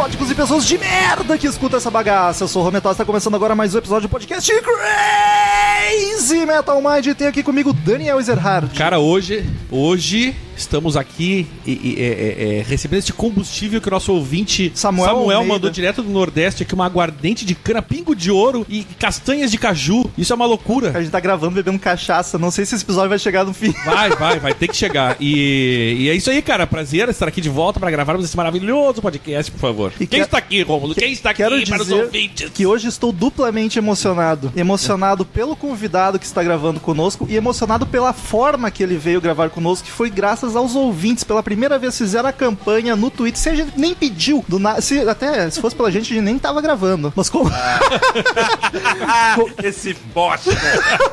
[0.00, 2.44] góticos e pessoas de merda que escutam essa bagaça.
[2.44, 7.04] Eu sou o Rometal, está começando agora mais um episódio do podcast Crazy Metal Mind.
[7.04, 8.74] E tem aqui comigo Daniel Ezerhard.
[8.78, 13.90] Cara, hoje, hoje estamos aqui e, e, é, é, é, recebendo este combustível que o
[13.90, 15.44] nosso ouvinte Samuel Almeida.
[15.44, 19.58] mandou direto do Nordeste aqui, uma aguardente de cana, pingo de ouro e castanhas de
[19.58, 20.10] caju.
[20.16, 20.92] Isso é uma loucura.
[20.96, 22.38] A gente tá gravando bebendo cachaça.
[22.38, 23.72] Não sei se esse episódio vai chegar no fim.
[23.84, 25.16] Vai, vai, vai ter que chegar.
[25.20, 26.66] E, e é isso aí, cara.
[26.66, 29.92] Prazer estar aqui de volta para gravarmos esse maravilhoso podcast, por favor.
[29.98, 30.94] E Quem que- está aqui, Rômulo?
[30.94, 32.50] Quem está aqui Quero para os ouvintes?
[32.52, 34.52] que hoje estou duplamente emocionado.
[34.56, 39.50] Emocionado pelo convidado que está gravando conosco e emocionado pela forma que ele veio gravar
[39.50, 41.24] conosco, que foi graças aos ouvintes.
[41.24, 44.44] Pela primeira vez fizeram a campanha no Twitter, sem a gente nem pediu.
[44.48, 44.80] Do na...
[44.80, 47.12] se, até se fosse pela gente, a gente nem tava gravando.
[47.16, 47.50] Mas como.
[49.62, 50.50] Esse bosta.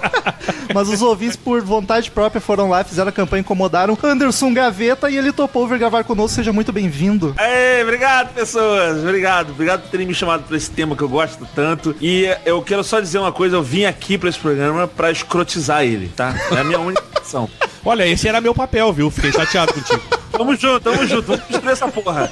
[0.73, 5.17] Mas os ouvintes, por vontade própria, foram lá, fizeram a campanha, incomodaram Anderson Gaveta e
[5.17, 6.35] ele topou vir gravar conosco.
[6.35, 7.35] Seja muito bem-vindo.
[7.39, 8.99] Ei, obrigado, pessoas.
[8.99, 9.51] Obrigado.
[9.51, 11.95] Obrigado por terem me chamado pra esse tema que eu gosto tanto.
[12.01, 15.83] E eu quero só dizer uma coisa, eu vim aqui pra esse programa pra escrotizar
[15.83, 16.35] ele, tá?
[16.51, 17.49] É a minha única opção.
[17.87, 19.09] Olha, esse era meu papel, viu?
[19.09, 20.01] Fiquei chateado contigo.
[20.29, 21.23] Tamo junto, tamo junto.
[21.23, 22.29] Vamos destruir essa porra.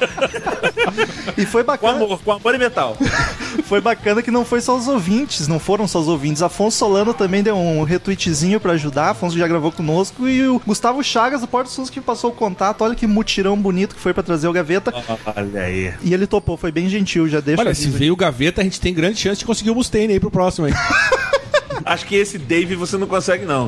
[1.36, 2.96] E foi Com bacana, amor, com amor e metal.
[3.66, 6.44] foi bacana que não foi só os ouvintes, não foram só os ouvintes.
[6.44, 9.12] Afonso Solano também deu um retweetzinho pra ajudar.
[9.12, 10.28] Afonso já gravou conosco.
[10.28, 12.84] E o Gustavo Chagas, do Porto Sus, que passou o contato.
[12.84, 14.94] Olha que mutirão bonito que foi pra trazer o Gaveta.
[15.36, 15.94] Olha aí.
[16.04, 18.80] E ele topou, foi bem gentil, já deixa Olha, se veio o Gaveta, a gente
[18.80, 20.74] tem grande chance de conseguir o Mustaine aí pro próximo aí.
[21.84, 23.68] Acho que esse Dave você não consegue, não.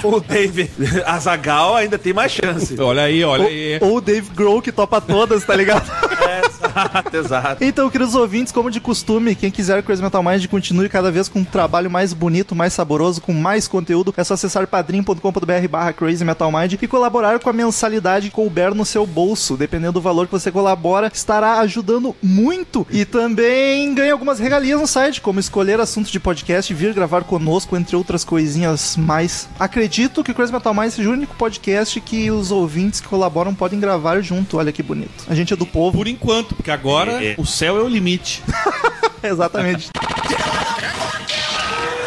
[0.00, 0.70] For o Dave
[1.06, 2.78] Azagal, ainda tem mais chance.
[2.80, 3.78] Olha aí, olha aí.
[3.80, 5.90] Ou o Dave Grohl, que topa todas, tá ligado?
[6.28, 6.42] É,
[6.78, 7.64] exato, exato.
[7.64, 11.10] Então, queridos ouvintes, como de costume, quem quiser que o Crazy Metal Mind continue cada
[11.10, 15.68] vez com um trabalho mais bonito, mais saboroso, com mais conteúdo, é só acessar padrim.com.br
[15.70, 19.56] barra Crazy Metal Mind e colaborar com a mensalidade que couber no seu bolso.
[19.56, 24.86] Dependendo do valor que você colabora, estará ajudando muito e também ganha algumas regalias no
[24.86, 29.48] site, como escolher assuntos de podcast e vir gravar conosco, entre outras coisinhas mais.
[29.58, 33.54] Acredito que o Crazy Metal Mind seja o único podcast que os ouvintes que colaboram
[33.54, 34.58] podem gravar junto.
[34.58, 35.24] Olha que bonito.
[35.28, 35.96] A gente é do povo.
[35.96, 37.34] Por enquanto, porque agora É.
[37.38, 38.42] o céu é o limite.
[39.22, 39.90] Exatamente.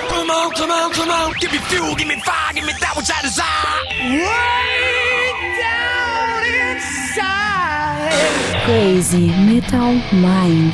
[0.10, 1.34] Come on, come on, come on.
[1.40, 3.84] Give me fuel, give me fire, give me that which I desire.
[4.10, 6.44] Way down
[6.76, 8.66] inside.
[8.66, 10.74] Crazy Metal Mind.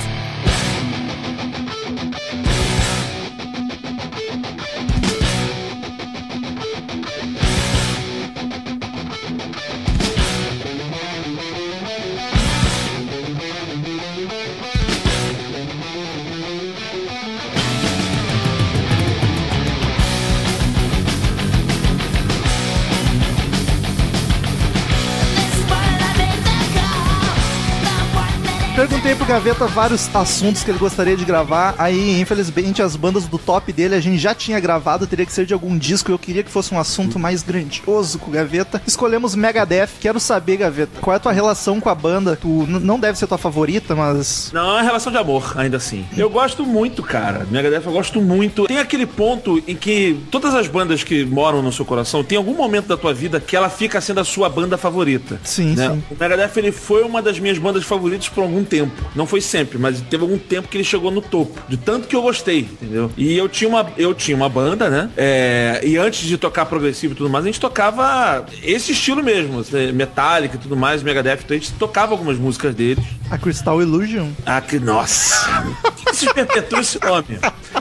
[28.78, 31.74] Perguntei pro Gaveta vários assuntos que ele gostaria de gravar.
[31.80, 35.48] Aí, infelizmente, as bandas do top dele a gente já tinha gravado, teria que ser
[35.48, 36.12] de algum disco.
[36.12, 38.80] Eu queria que fosse um assunto mais grandioso com o Gaveta.
[38.86, 39.90] Escolhemos Megadeth.
[40.00, 42.36] Quero saber, Gaveta, qual é a tua relação com a banda?
[42.40, 44.52] Tu não deve ser tua favorita, mas.
[44.54, 46.06] Não, é relação de amor, ainda assim.
[46.16, 47.48] Eu gosto muito, cara.
[47.50, 48.68] Megadeth eu gosto muito.
[48.68, 52.54] Tem aquele ponto em que todas as bandas que moram no seu coração, tem algum
[52.54, 55.40] momento da tua vida que ela fica sendo a sua banda favorita.
[55.44, 55.90] Sim, né?
[55.90, 56.04] sim.
[56.12, 58.92] O Megadeth ele foi uma das minhas bandas favoritas por algum tempo.
[59.16, 61.60] Não foi sempre, mas teve algum tempo que ele chegou no topo.
[61.68, 63.12] De tanto que eu gostei, entendeu?
[63.18, 65.10] E eu tinha uma, eu tinha uma banda, né?
[65.18, 69.60] É, e antes de tocar progressivo e tudo mais, a gente tocava esse estilo mesmo.
[69.60, 71.40] assim, Metallica e tudo mais, Megadeth.
[71.44, 73.04] Então a gente tocava algumas músicas deles.
[73.30, 74.30] A Crystal Illusion?
[74.46, 75.64] Ah, que nossa.
[75.96, 77.40] Que se perpetua esse nome?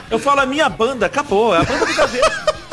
[0.09, 1.55] Eu falo a minha banda, acabou.
[1.55, 2.57] É a banda do Gaveta.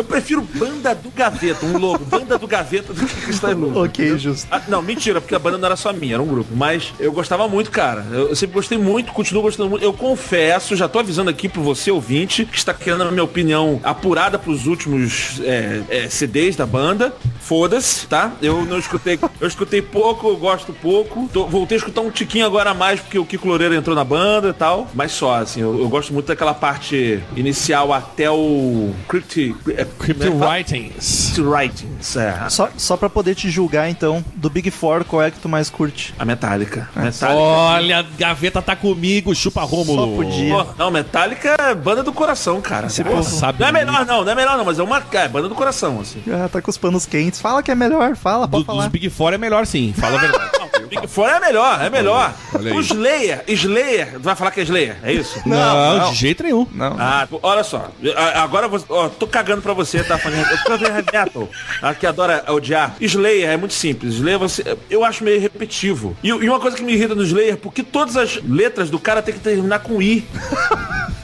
[0.00, 3.84] Eu prefiro banda do Gaveta, um logo, banda do Gaveta do que Cristal Illusion.
[3.84, 4.48] Ok, justo.
[4.50, 6.56] Ah, não, mentira, porque a banda não era só minha, era um grupo.
[6.56, 8.06] Mas eu gostava muito, cara.
[8.10, 9.82] Eu, eu sempre gostei muito, continuo gostando muito.
[9.84, 13.78] Eu confesso, já tô avisando aqui pro você, ouvinte, que está querendo a minha opinião
[13.84, 17.12] apurada pros últimos é, é, CDs da banda.
[17.40, 18.32] Foda-se, tá?
[18.40, 19.18] Eu não escutei.
[19.38, 21.28] Eu escutei pouco, eu gosto pouco.
[21.30, 24.04] Tô- voltei a escutar um tiquinho agora a mais, porque o Kiko Loureiro entrou na
[24.04, 24.88] banda e tal.
[24.94, 29.56] Mas só, assim, eu, eu gosto muito daquela parte inicial até o Cryptic.
[29.70, 30.46] É, Crypto né?
[30.46, 31.32] Writings.
[31.34, 32.48] Cryptic Writings, é.
[32.48, 35.68] Só, só pra poder te julgar, então, do Big Four, qual é que tu mais
[35.70, 36.14] curte?
[36.18, 36.88] A Metallica.
[36.94, 37.38] Metallica.
[37.40, 40.16] Olha, Gaveta tá comigo, chupa Rômulo.
[40.16, 40.54] Só podia.
[40.54, 42.86] Pô, não, Metallica é banda do coração, cara.
[42.86, 45.02] Esse Pô, povo- sabe não é melhor não, não é melhor não, mas é uma
[45.12, 46.22] é banda do coração, assim.
[46.30, 47.40] Ah, tá com os panos quentes.
[47.40, 48.88] Fala que é melhor, fala, Do- pode dos falar.
[48.88, 50.50] Big Four é melhor sim, fala a verdade.
[50.78, 52.32] Não, Big Four é melhor, é melhor.
[52.54, 52.76] Olha aí.
[52.76, 55.40] O Slayer, Slayer, tu vai falar que é Slayer, é isso?
[55.46, 56.10] Não, não.
[56.10, 56.66] de jeito nenhum.
[56.72, 56.96] Não.
[56.98, 57.90] Ah, olha só.
[58.16, 58.84] A- Agora eu vou.
[58.88, 60.18] Ó, tô cagando pra você, tá?
[60.24, 61.48] Eu tô metal.
[61.82, 62.94] A que adora odiar.
[63.00, 64.14] Slayer é muito simples.
[64.14, 64.76] Slayer você.
[64.88, 66.16] Eu acho meio repetitivo.
[66.22, 69.22] E, e uma coisa que me irrita no Slayer, porque todas as letras do cara
[69.22, 70.26] tem que terminar com I.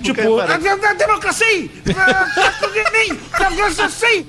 [0.02, 0.20] tipo.
[0.40, 0.56] "Ah,
[0.96, 1.70] democracia!
[1.96, 4.26] Ah, democracia!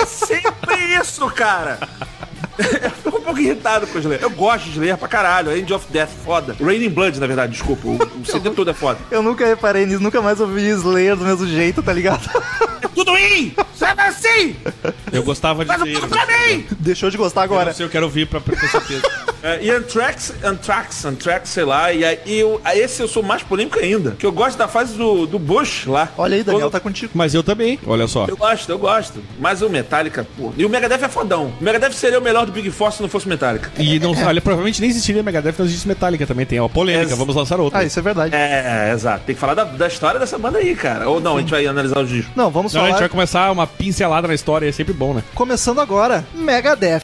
[0.00, 1.78] É sempre isso, cara.
[2.58, 4.22] Eu fico um pouco irritado com o Slayer.
[4.22, 5.56] Eu gosto de Slayer pra caralho.
[5.56, 6.56] End of Death, foda.
[6.60, 7.86] Raining Blood, na verdade, desculpa.
[7.86, 8.98] O, o CD todo é foda.
[9.10, 12.28] Eu nunca reparei nisso, nunca mais ouvi Slayer do mesmo jeito, tá ligado?
[12.82, 13.52] É tudo in!
[13.74, 14.56] Sabe assim?
[15.12, 16.00] Eu gostava de um Slayer.
[16.00, 16.66] pouco pra mim!
[16.78, 17.66] Deixou de gostar Eu agora.
[17.66, 19.02] não sei, eu quero ouvir pra, pra ter certeza.
[19.42, 21.92] É, e Anthrax, Anthrax, Anthrax, sei lá.
[21.92, 24.12] E aí eu, aí esse eu sou mais polêmico ainda.
[24.18, 26.08] Que eu gosto da fase do, do Bush lá.
[26.16, 27.12] Olha aí, Daniel, Quando- tá contigo.
[27.14, 28.26] Mas eu também, olha só.
[28.26, 29.22] Eu gosto, eu gosto.
[29.38, 30.52] Mas o Metallica, pô.
[30.56, 31.52] E o Megadeth é fodão.
[31.60, 33.70] O Megadeth seria o melhor do Big Four se não fosse o Metallica.
[33.78, 36.46] E não, olha, provavelmente nem existiria Megadeth, não existe Metallica também.
[36.46, 37.16] Tem uma polêmica, É.
[37.16, 37.80] vamos lançar outra.
[37.80, 38.34] Ah, isso é verdade.
[38.34, 39.24] É, exato.
[39.26, 41.08] Tem que falar da, da história dessa banda aí, cara.
[41.08, 42.34] Ou não, a gente vai analisar os discos.
[42.36, 43.00] Não, vamos Não, a gente falar.
[43.00, 45.22] vai começar uma pincelada na história, é sempre bom, né?
[45.34, 47.00] Começando agora, Megadeth.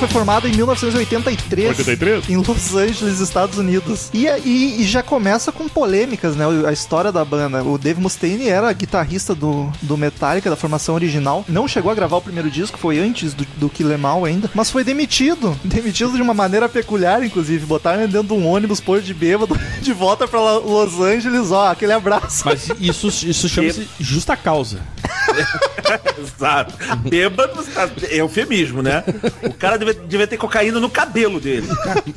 [0.00, 2.28] Foi formada em 1983 83?
[2.30, 4.08] em Los Angeles, Estados Unidos.
[4.14, 6.44] E, e- e já começa com polêmicas, né?
[6.66, 7.62] A história da banda.
[7.62, 11.44] O Dave Mustaine era guitarrista do, do Metallica, da formação original.
[11.48, 14.50] Não chegou a gravar o primeiro disco, foi antes do, do Kill Em All ainda.
[14.54, 15.54] Mas foi demitido.
[15.62, 17.66] Demitido de uma maneira peculiar, inclusive.
[17.66, 21.50] Botaram ele dentro de um ônibus, pôr de bêbado, de volta pra Los Angeles.
[21.50, 22.42] Ó, aquele abraço.
[22.46, 24.78] Mas isso, isso chama-se justa causa.
[26.18, 26.74] Exato.
[27.08, 27.64] Bêbado
[28.08, 29.04] é eufemismo, né?
[29.42, 31.66] O cara devia, devia ter cocaína no cabelo dele.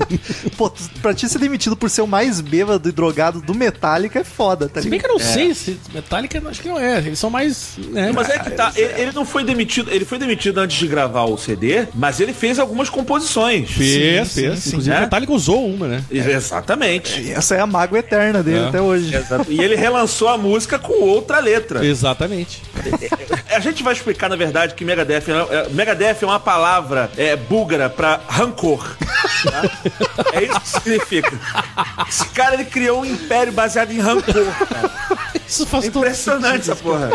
[0.58, 0.72] Pô,
[1.02, 4.68] pra ti ser demitido por ser o mais bêbado e drogado do Metallica é foda,
[4.70, 5.16] tá Se bem ligado?
[5.18, 6.98] que eu não sei se Metallica, acho que não é.
[7.00, 7.74] Eles são mais.
[7.90, 8.12] Né?
[8.14, 11.24] Mas é que tá, ele, ele não foi demitido, ele foi demitido antes de gravar
[11.26, 13.70] o CD, mas ele fez algumas composições.
[13.72, 14.60] Fez, Sim, fez.
[14.60, 16.04] sim, Inclusive, o Metallica usou uma, né?
[16.12, 17.22] Exatamente.
[17.22, 18.68] E essa é a mágoa eterna dele É.
[18.68, 19.16] até hoje.
[19.16, 19.52] Exato.
[19.52, 21.86] E ele relançou a música com outra letra.
[21.86, 22.62] Exatamente.
[23.50, 27.36] A gente vai explicar, na verdade, que Megadeth é, é- Megadeth é uma palavra é,
[27.64, 28.96] búlgara pra rancor.
[29.44, 29.62] tá?
[30.34, 31.40] É isso que significa.
[32.08, 34.34] Esse cara ele criou um império baseado em rancor.
[34.68, 34.92] cara.
[35.48, 37.12] Isso faz É impressionante essa porra.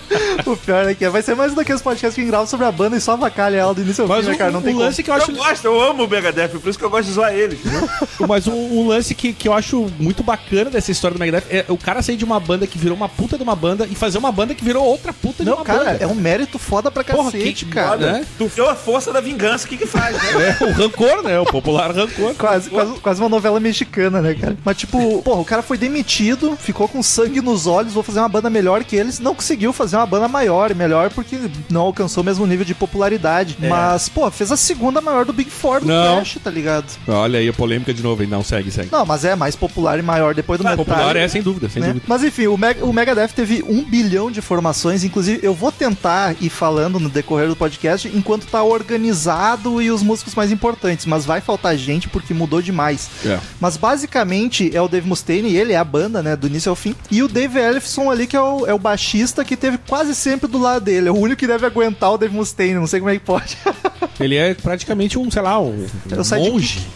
[0.46, 2.96] O pior é que vai ser mais um daqueles podcasts que grava sobre a banda
[2.96, 4.50] e só avacalha ela do início ao Mas fim, né, o, cara?
[4.50, 4.84] Não o tem como.
[4.84, 5.30] lance que eu acho.
[5.30, 7.58] Eu gosto, eu amo o Megadeth, por isso que eu gosto de zoar ele.
[8.28, 11.64] Mas um, um lance que, que eu acho muito bacana dessa história do Megadeth é
[11.68, 14.18] o cara sair de uma banda que virou uma puta de uma banda e fazer
[14.18, 15.98] uma banda que virou outra puta de Não, uma cara, banda.
[16.00, 17.96] é um mérito foda pra Porra, cacete, que- cara.
[17.96, 18.26] né?
[18.36, 20.56] Tu viu a força da vingança, o que que faz, né?
[20.60, 21.38] É, o rancor, né?
[21.40, 22.34] O popular rancor.
[22.34, 24.56] Quase, quase, quase uma novela mexicana, né, cara?
[24.64, 28.28] Mas, tipo, porra, o cara foi demitido, ficou com sangue nos olhos, vou fazer uma
[28.28, 29.18] banda melhor que eles.
[29.20, 31.38] Não conseguiu fazer uma banda maior e melhor porque
[31.70, 33.56] não alcançou o mesmo nível de popularidade.
[33.58, 36.16] Mas, pô, fez a segunda maior do Big Four do Não.
[36.16, 36.86] Clash, tá ligado?
[37.06, 38.28] Olha aí a polêmica de novo, hein?
[38.28, 38.88] Não, segue, segue.
[38.90, 40.84] Não, mas é mais popular e maior depois do Metallica.
[40.84, 41.88] Popular é, sem dúvida, sem né?
[41.88, 42.06] dúvida.
[42.08, 45.04] Mas enfim, o, Meg- o Megadeth teve um bilhão de formações.
[45.04, 50.02] Inclusive, eu vou tentar ir falando no decorrer do podcast enquanto tá organizado e os
[50.02, 51.06] músicos mais importantes.
[51.06, 53.08] Mas vai faltar gente porque mudou demais.
[53.24, 53.38] É.
[53.60, 56.94] Mas basicamente é o Dave Mustaine, ele é a banda, né, do início ao fim.
[57.10, 60.48] E o Dave Ellefson ali, que é o, é o baixista que teve quase sempre
[60.48, 61.08] do lado dele.
[61.08, 63.56] É o único que deve aguentar o Dave Mustaine, não sei como é que pode.
[64.20, 66.52] Ele é praticamente um, sei lá, um, É um sidekick.
[66.52, 66.86] monge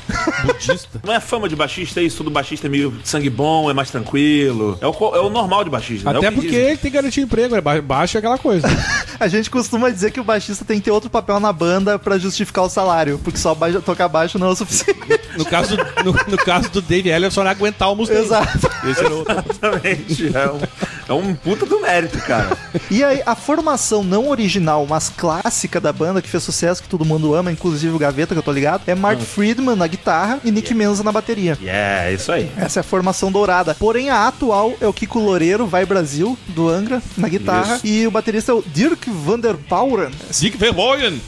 [0.45, 1.01] budista.
[1.05, 4.79] Não é fama de baixista isso, todo baixista é meio sangue bom, é mais tranquilo.
[4.81, 6.11] É o, é o normal de baixista.
[6.13, 6.17] né?
[6.17, 6.65] É Até porque dizem.
[6.67, 8.69] ele tem garantia de emprego, é ba- baixo é aquela coisa.
[9.19, 12.19] A gente costuma dizer que o baixista tem que ter outro papel na banda pra
[12.19, 15.01] justificar o salário, porque só ba- tocar baixo não é o suficiente.
[15.37, 18.25] No caso, no, no caso do Dave Ellison, era aguentar o Mustaine.
[18.25, 18.71] Exato.
[18.89, 19.35] Esse era outro.
[19.51, 20.37] Exatamente.
[20.37, 20.61] É um,
[21.09, 22.57] é um puta do mérito, cara.
[22.91, 27.05] E aí, a formação não original, mas clássica da banda, que fez sucesso, que todo
[27.05, 30.51] mundo ama, inclusive o Gaveta, que eu tô ligado, é Mark Friedman na guitarra e
[30.51, 31.57] Nick Menza na bateria.
[31.61, 32.51] Yeah, é isso aí.
[32.57, 33.75] Essa é a formação dourada.
[33.75, 37.77] Porém, a atual é o Kiko Loureiro, vai Brasil, do Angra, na guitarra.
[37.77, 37.87] Isso.
[37.87, 40.11] E o baterista é o Dirk van der Pauren.
[40.31, 41.21] Sieg Verboyen.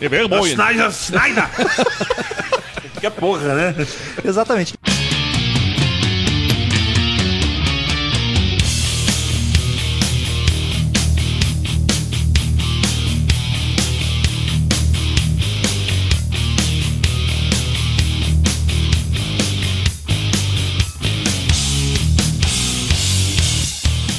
[0.00, 0.52] É Verboyen.
[0.52, 1.48] Snyder, Snyder!
[3.00, 3.74] que porra, né?
[4.24, 4.75] Exatamente.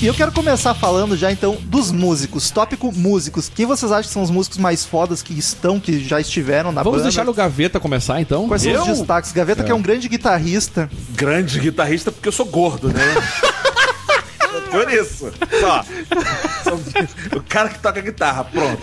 [0.07, 2.49] E eu quero começar falando já então dos músicos.
[2.49, 3.51] Tópico músicos.
[3.53, 6.81] Quem vocês acham que são os músicos mais fodas que estão, que já estiveram na
[6.81, 7.09] Vamos banda?
[7.09, 8.47] deixar no Gaveta começar, então?
[8.47, 8.83] Quais são Eu?
[8.83, 9.33] os destaques?
[9.33, 10.89] Gaveta, que é um grande guitarrista.
[11.09, 13.01] Grande guitarrista porque eu sou gordo, né?
[14.69, 15.31] Por isso.
[15.59, 15.85] Só.
[17.35, 18.81] O cara que toca guitarra, pronto.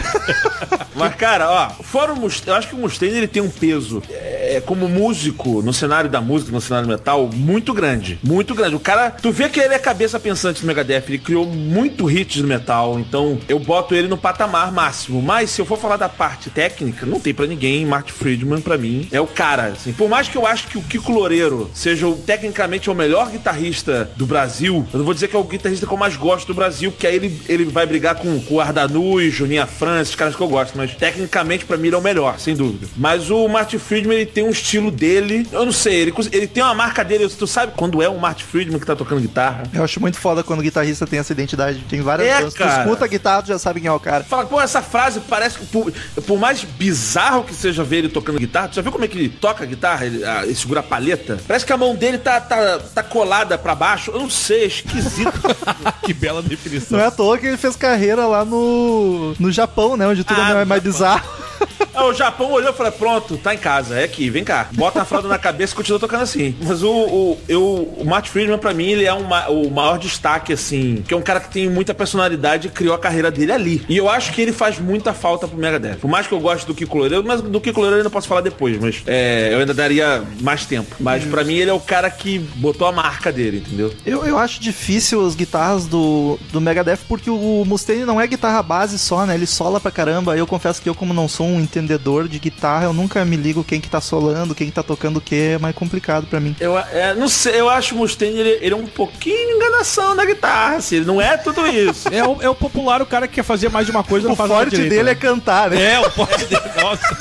[0.95, 4.03] Mas, cara, ó, fora o Mustaine, eu acho que o Mustaine ele tem um peso
[4.11, 8.19] é, como músico no cenário da música, no cenário metal, muito grande.
[8.23, 8.77] Muito grande.
[8.77, 12.41] O cara, tu vê que ele é cabeça pensante do Megadeth, ele criou muito hits
[12.41, 15.21] no metal, então eu boto ele no patamar máximo.
[15.21, 17.85] Mas se eu for falar da parte técnica, não tem pra ninguém.
[17.85, 19.65] Martin Friedman, pra mim, é o cara.
[19.69, 23.31] Assim, por mais que eu acho que o Kiko Loureiro seja o, tecnicamente o melhor
[23.31, 26.47] guitarrista do Brasil, eu não vou dizer que é o guitarrista que eu mais gosto
[26.47, 30.37] do Brasil, porque aí ele, ele vai brigar com, com o Ardanu, Juninha França, caras
[30.37, 32.87] que eu gosto, mas tecnicamente pra mim ele é o melhor, sem dúvida.
[32.97, 36.63] Mas o Martin Friedman, ele tem um estilo dele, eu não sei, ele, ele tem
[36.63, 39.65] uma marca dele, tu sabe quando é o Martin Friedman que tá tocando guitarra?
[39.73, 41.79] Eu acho muito foda quando o guitarrista tem essa identidade.
[41.89, 42.41] Tem várias É.
[42.43, 44.25] Tu escuta a guitarra, tu já sabe quem é o cara.
[44.25, 45.93] Fala, pô, essa frase parece que, por,
[46.27, 49.19] por mais bizarro que seja ver ele tocando guitarra, tu já viu como é que
[49.19, 50.07] ele toca a guitarra?
[50.07, 51.39] Ele, ah, ele segura a palheta?
[51.47, 54.11] Parece que a mão dele tá, tá, tá colada pra baixo.
[54.11, 55.33] Eu não sei, é esquisito.
[56.05, 56.99] que bela definição.
[56.99, 60.07] Não é à toa que ele fez carreira lá no, no Japão, né?
[60.07, 61.27] Onde tudo Ah, é mais bizarro.
[61.95, 64.69] Ah, o Japão olhou e falou: pronto, tá em casa, é aqui, vem cá.
[64.73, 66.55] Bota a fralda na cabeça e continua tocando assim.
[66.63, 67.63] Mas o, o, eu,
[67.99, 71.23] o Matt Friedman, pra mim, ele é uma- o maior destaque, assim, que é um
[71.23, 73.85] cara que tem muita personalidade e criou a carreira dele ali.
[73.89, 75.97] E eu acho que ele faz muita falta pro Megadeth.
[75.97, 78.27] Por mais que eu goste do Kiko Loureiro, mas do Kiko Loureiro eu ainda posso
[78.29, 80.95] falar depois, mas é, eu ainda daria mais tempo.
[81.01, 83.93] Mas pra mim, ele é o cara que botou a marca dele, entendeu?
[84.05, 88.63] Eu, eu acho difícil as guitarras do, do Megadeth porque o Mustaine não é guitarra
[88.63, 89.35] base só, né?
[89.35, 90.37] Ele sola pra caramba.
[90.37, 93.65] Eu confesso que eu, como não sou um entendedor de guitarra, eu nunca me ligo
[93.65, 95.35] quem que tá solando, quem que tá tocando o que.
[95.35, 96.57] É mais complicado pra mim.
[96.61, 100.25] Eu é, não sei, eu acho o Mustaine, ele, ele é um pouquinho enganação na
[100.25, 102.09] guitarra, assim, ele não é tudo isso.
[102.15, 104.29] É o, é o popular, o cara que quer fazer mais de uma coisa e
[104.29, 105.11] não O faz nada forte direito, dele né?
[105.11, 105.95] é cantar, né?
[105.95, 106.63] É, o forte dele.
[106.81, 107.19] Nossa.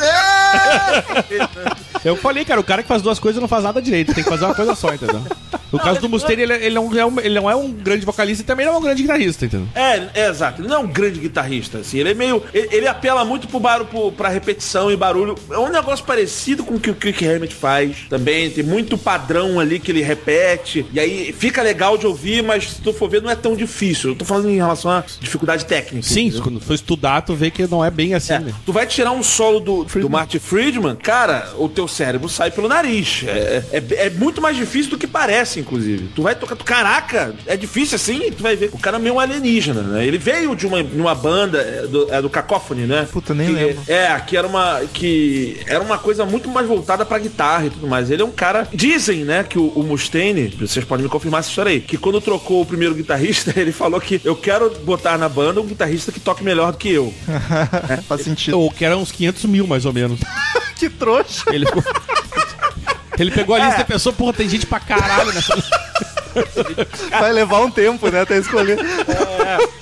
[2.03, 4.13] Eu falei, cara, o cara que faz duas coisas não faz nada direito.
[4.13, 5.23] Tem que fazer uma coisa só, entendeu?
[5.71, 8.43] No caso do Mustaine, ele, ele, não é um, ele não é um grande vocalista
[8.43, 9.67] e também não é um grande guitarrista, entendeu?
[9.73, 10.61] É, é, exato.
[10.61, 11.99] Ele não é um grande guitarrista, assim.
[11.99, 12.43] Ele é meio.
[12.53, 15.35] Ele, ele apela muito pro barulho, pro, pra repetição e barulho.
[15.51, 18.49] É um negócio parecido com o que o Kirk Hammett faz também.
[18.49, 20.85] Tem muito padrão ali que ele repete.
[20.93, 24.11] E aí fica legal de ouvir, mas se tu for ver, não é tão difícil.
[24.11, 26.07] Eu tô falando em relação à dificuldade técnica.
[26.07, 26.43] Sim, entendeu?
[26.43, 28.53] quando for estudar, tu vê que não é bem assim, É, né?
[28.65, 32.67] tu vai tirar um solo do, do Martin Friedman, cara, o teu cérebro sai pelo
[32.67, 33.23] nariz.
[33.25, 36.09] É, é, é muito mais difícil do que parece, inclusive.
[36.15, 38.69] Tu vai tocar, tu, caraca, é difícil assim, tu vai ver.
[38.73, 40.05] O cara é meio alienígena, né?
[40.05, 43.07] Ele veio de uma, de uma banda, é, do, é do Cacophony, né?
[43.11, 43.83] Puta, nem Que- lembro.
[43.87, 47.87] É, que era uma que era uma coisa muito mais voltada pra guitarra e tudo
[47.87, 48.11] mais.
[48.11, 51.49] Ele é um cara, dizem, né, que o, o Mustaine, vocês podem me confirmar essa
[51.49, 55.29] história aí, que quando trocou o primeiro guitarrista, ele falou que eu quero botar na
[55.29, 57.13] banda um guitarrista que toque melhor do que eu.
[58.07, 58.59] Faz sentido.
[58.59, 60.19] Ou que era uns 500 mil, mais ou menos.
[60.75, 61.43] Que trouxa.
[61.53, 61.65] Ele.
[63.17, 65.55] Ele pegou a lista e pensou, porra, tem gente pra caralho nessa
[67.09, 68.21] Vai levar um tempo, né?
[68.21, 68.77] Até escolher.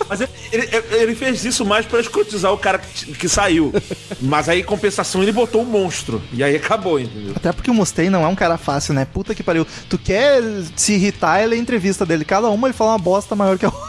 [0.08, 3.74] Mas ele, ele- ele fez isso mais pra escrotizar o cara que, que saiu.
[4.22, 6.22] Mas aí, em compensação, ele botou um monstro.
[6.34, 7.34] E aí acabou, entendeu?
[7.36, 9.05] Até porque o Mustaine não é um cara fácil, né?
[9.05, 9.65] Puta que pariu.
[9.89, 10.41] Tu quer
[10.75, 12.25] se irritar, ele é entrevista dele.
[12.25, 13.81] Cada uma ele fala uma bosta maior que a outra.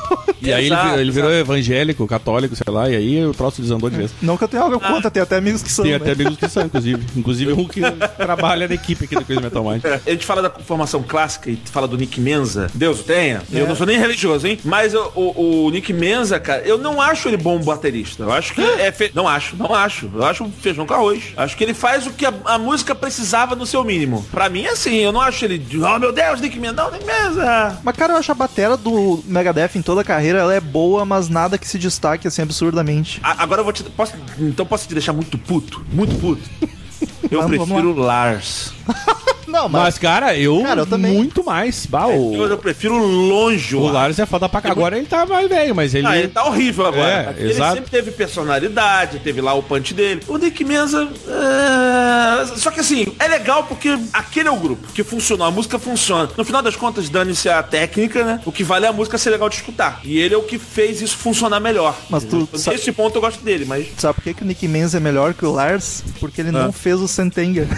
[0.42, 3.88] E aí ele, Exato, ele virou evangélico, católico, sei lá, e aí o troço desandou
[3.90, 4.10] de vez.
[4.20, 5.84] Não que eu tenha algo contra, tem até amigos que são.
[5.84, 5.96] Tem né?
[5.98, 7.02] até amigos que são, inclusive.
[7.16, 7.80] Inclusive um que
[8.16, 9.82] trabalha na equipe aqui do Crazy Metal Mind.
[9.84, 12.70] A gente fala da formação clássica e fala do Nick Menza.
[12.74, 13.42] Deus o tenha.
[13.52, 14.58] Eu não sou nem religioso, hein?
[14.64, 18.22] Mas o, o- o Nick Menza, cara, eu não acho ele bom baterista.
[18.24, 18.90] Eu acho que é.
[18.92, 20.10] fe- Não acho, não acho.
[20.14, 21.32] Eu acho feijão com arroz.
[21.36, 24.24] Acho que ele faz o que a, a música precisava no seu mínimo.
[24.30, 24.96] Pra mim é assim.
[24.96, 25.64] Eu não acho ele.
[25.76, 26.72] Oh meu Deus, Nick Menza.
[26.74, 27.78] Não, Nick Menza.
[27.82, 31.04] Mas, cara, eu acho a batera do Megadeth em toda a carreira, ela é boa,
[31.04, 33.20] mas nada que se destaque, assim, absurdamente.
[33.22, 33.82] A- Agora eu vou te.
[33.84, 35.84] Posso, então posso te deixar muito puto?
[35.92, 36.42] Muito puto.
[37.30, 38.72] Eu Vamos- vamos prefiro o Lars.
[39.46, 39.82] Não, mas...
[39.82, 41.12] Mas, cara, eu, Cara, eu também.
[41.12, 41.86] muito mais.
[41.86, 43.92] Bah, o, Eu, eu prefiro longe o Lars.
[43.94, 44.70] Lars é foda pra cá.
[44.70, 46.06] Agora ele tá mais velho, mas ele.
[46.06, 47.34] Ah, ele tá horrível agora.
[47.36, 47.74] É, ele exato.
[47.74, 50.22] sempre teve personalidade, teve lá o punch dele.
[50.28, 51.08] O Nick Menza.
[51.28, 55.78] é, Só que assim, é legal porque aquele é o grupo que funcionou, a música
[55.78, 56.30] funciona.
[56.36, 58.40] No final das contas, dane-se a técnica, né?
[58.44, 60.00] O que vale é a música ser legal de escutar.
[60.04, 61.96] E ele é o que fez isso funcionar melhor.
[62.08, 63.86] Mas tu Nesse sabe- ponto eu gosto dele, mas.
[63.98, 66.02] Sabe por que, que o Nick Menz é melhor que o Lars?
[66.20, 66.64] Porque ele Ah.
[66.64, 67.66] não fez o Sentenga.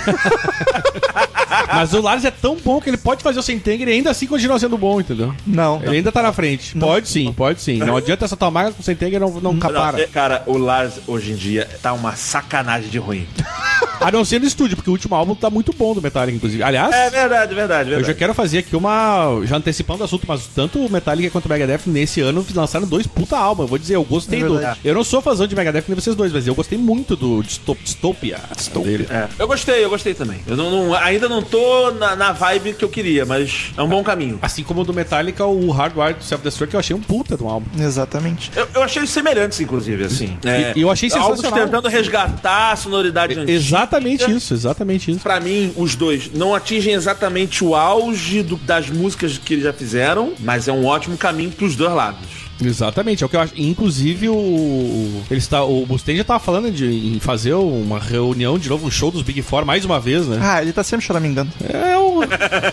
[1.72, 4.26] Mas o Lars é tão bom que ele pode fazer o Sentenger e ainda assim
[4.26, 5.34] continua sendo bom, entendeu?
[5.46, 5.80] não.
[5.82, 6.76] Ele ainda tá na frente.
[6.78, 7.78] Pode sim, pode sim.
[7.78, 10.00] Não adianta essa tua marca com o Sentenger não, não Não, capara.
[10.00, 13.26] é, cara, o Lars hoje em dia tá uma sacanagem de ruim.
[14.00, 16.62] A não ser no estúdio, porque o último álbum tá muito bom do Metallica, inclusive.
[16.62, 18.06] Aliás, É verdade, verdade, eu verdade.
[18.06, 19.40] já quero fazer aqui uma.
[19.44, 23.06] Já antecipando o assunto, mas tanto o Metallica quanto o Megadeth nesse ano lançaram dois
[23.06, 23.64] puta álbuns.
[23.64, 24.60] Eu vou dizer, eu gostei É do.
[24.84, 27.82] Eu não sou fãzão de Megadeth nem vocês dois, mas eu gostei muito do Dystop-
[27.82, 28.38] Dystopia.
[28.84, 29.06] dele.
[29.10, 30.40] É, eu gostei, eu gostei também.
[30.46, 33.88] Eu não, não- ainda não tô na, na vibe que eu queria, mas é um
[33.88, 34.38] bom caminho.
[34.42, 37.66] Assim como o do Metallica, o Hardwired Self-Destruct, eu achei um puta do álbum.
[37.82, 38.50] Exatamente.
[38.54, 40.36] Eu, eu achei semelhantes, inclusive, assim.
[40.44, 41.66] É, E- e eu achei Álbuns sensacional.
[41.66, 43.52] tentando resgatar a sonoridade antiga.
[43.52, 45.20] Exatamente isso, exatamente isso.
[45.20, 49.72] Pra mim, os dois não atingem exatamente o auge do- das músicas que eles já
[49.72, 52.43] fizeram, mas é um ótimo caminho pros dois lados.
[52.62, 53.52] Exatamente, é o que eu acho.
[53.56, 55.22] Inclusive, o.
[55.30, 58.90] Ele está, o Mustaine já tava falando de, em fazer uma reunião de novo, um
[58.90, 60.38] show dos Big Four mais uma vez, né?
[60.40, 61.50] Ah, ele tá sempre choramingando.
[61.62, 62.20] É o.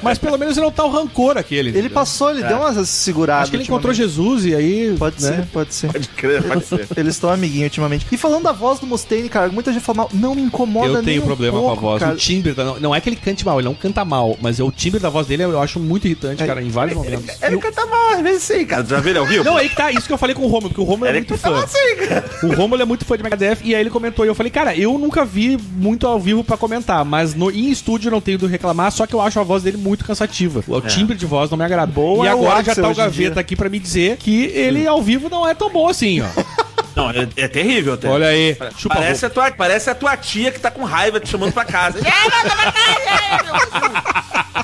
[0.02, 1.70] Mas pelo menos ele não tá o rancor aquele.
[1.70, 1.92] Ele entendeu?
[1.92, 3.42] passou, ele deu uma segurada.
[3.44, 3.94] Acho que ele encontrou.
[3.94, 4.96] Jesus e aí.
[4.98, 5.36] Pode né?
[5.36, 5.92] ser, pode ser.
[5.92, 6.88] Pode crer, pode ser.
[6.96, 8.06] Eles estão amiguinhos ultimamente.
[8.12, 10.10] E falando da voz do Mustaine, cara, muita gente fala mal.
[10.14, 12.00] Não me incomoda Eu nem tenho um problema pouco, com a voz.
[12.04, 12.14] cara.
[12.14, 14.60] O timbre, da- não, não é que ele cante mal, ele não canta mal, mas
[14.60, 17.42] é o timbre da voz dele eu acho muito irritante, É, cara, em vários momentos.
[17.42, 18.86] Ele canta mal, às vezes sim, cara.
[18.86, 19.44] Já viu ele ao vivo?
[19.44, 21.14] Não, aí que tá, isso que eu falei com o Romulo, porque o Romulo é
[21.14, 21.68] muito mal fã.
[21.68, 22.26] sim, cara.
[22.44, 24.76] O Romulo é muito fã de Megadeth e aí ele comentou e eu falei, cara,
[24.76, 28.38] eu nunca vi muito ao vivo pra comentar, mas no, em estúdio eu não tenho
[28.38, 30.64] do reclamar, só que eu acho a voz dele muito cansativa.
[30.68, 31.92] O timbre de voz não me agrada.
[31.92, 35.02] Boa e é agora já tá o Gaveta aqui pra me dizer que ele ao
[35.02, 36.28] vivo não é tão bom assim, ó.
[36.94, 38.10] Não, é, é terrível até.
[38.10, 38.58] Olha aí.
[38.78, 41.64] Chupa Parece a, tua, parece a tua tia que tá com raiva te chamando pra
[41.64, 42.00] casa.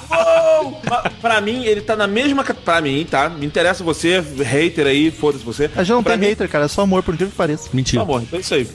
[0.09, 0.81] Uou!
[1.21, 2.43] Pra mim, ele tá na mesma.
[2.43, 3.29] Pra mim, tá?
[3.29, 5.69] Me interessa você, hater aí, foda-se você.
[5.75, 7.69] A gente não pra tem mim, hater, cara, é só amor, por incrível que pareça.
[7.73, 8.01] Mentira.
[8.01, 8.67] Tá bom, então é isso aí.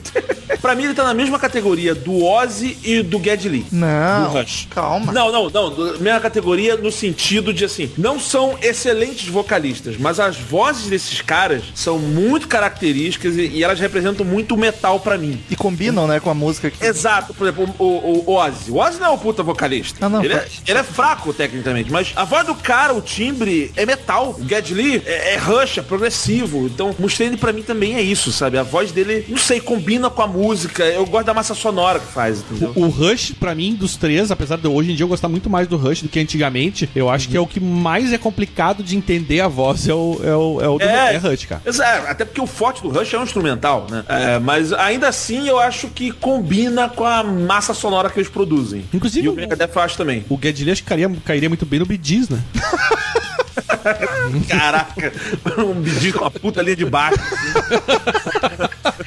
[0.61, 3.65] Pra mim, ele tá na mesma categoria do Ozzy e do Geddy Lee.
[3.71, 4.67] Não, Do Rush.
[4.69, 5.11] calma.
[5.11, 5.99] Não, não, não.
[5.99, 11.63] Mesma categoria no sentido de assim, não são excelentes vocalistas, mas as vozes desses caras
[11.75, 15.41] são muito características e, e elas representam muito o metal pra mim.
[15.49, 16.83] E combinam, né, com a música que...
[16.85, 18.71] Exato, por exemplo, o, o, o Ozzy.
[18.71, 20.05] O Ozzy não é um puta vocalista.
[20.05, 23.71] Ah, não, ele, é, ele é fraco tecnicamente, mas a voz do cara, o timbre,
[23.75, 24.35] é metal.
[24.39, 26.67] O Geddy Lee é, é rush, é progressivo.
[26.67, 28.57] Então, Mustaine pra mim também é isso, sabe?
[28.57, 30.83] A voz dele, não sei, combina com a música.
[30.83, 32.73] Eu gosto da massa sonora que faz, entendeu?
[32.75, 35.67] O Rush, pra mim, dos três, apesar de hoje em dia eu gostar muito mais
[35.67, 38.95] do Rush do que antigamente, eu acho que é o que mais é complicado de
[38.97, 41.61] entender a voz, é o, é o, é o do é Rush, cara.
[41.65, 44.03] Exato, até porque o forte do Rush é um instrumental, né?
[44.07, 48.85] É, mas ainda assim eu acho que combina com a massa sonora que eles produzem.
[48.93, 50.25] Inclusive, e o o- Megadeth acho também.
[50.29, 50.51] O que
[50.83, 52.39] cairia, cairia muito bem no Gees, né?
[54.47, 55.11] Caraca,
[55.59, 57.19] um bidico com a puta linha de baixo.
[57.19, 58.93] assim.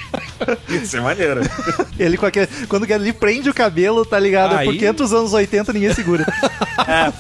[0.69, 1.41] Isso é maneiro.
[1.99, 2.47] Ele com aquele...
[2.69, 4.55] Quando o Gary prende o cabelo, tá ligado?
[4.55, 6.27] É Aí- porque entre os anos 80 ninguém segura.
[6.87, 7.11] É,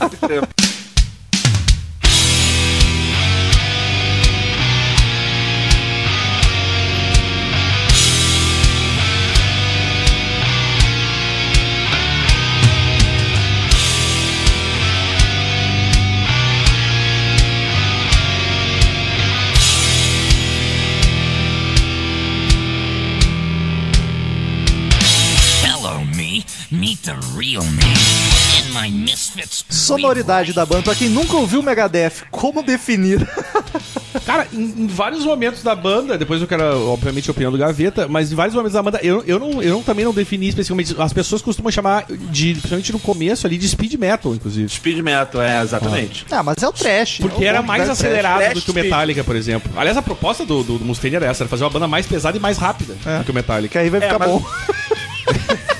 [29.50, 30.82] Sonoridade da banda.
[30.82, 33.26] Pra quem nunca ouviu Megadeth, como definir?
[34.24, 38.09] Cara, em, em vários momentos da banda, depois eu quero, obviamente, a opinião do Gaveta,
[38.09, 40.94] mas em vários momentos da banda, eu, eu, não, eu não, também não defini especificamente.
[40.98, 44.68] As pessoas costumam chamar, de, principalmente no começo ali, de speed metal, inclusive.
[44.68, 46.26] Speed metal, é, exatamente.
[46.30, 47.18] ah, mas é o trash.
[47.20, 48.74] Porque É o era mais acelerado trash do que o.
[48.74, 49.70] Metallica, por exemplo.
[49.76, 52.37] Aliás, a proposta do, do, do Mustaine era essa, era fazer uma banda mais pesada
[52.37, 53.35] e mais rápida do que o.
[53.35, 53.72] Metallica.
[53.72, 54.44] Que aí vai É, ficar mas- bom.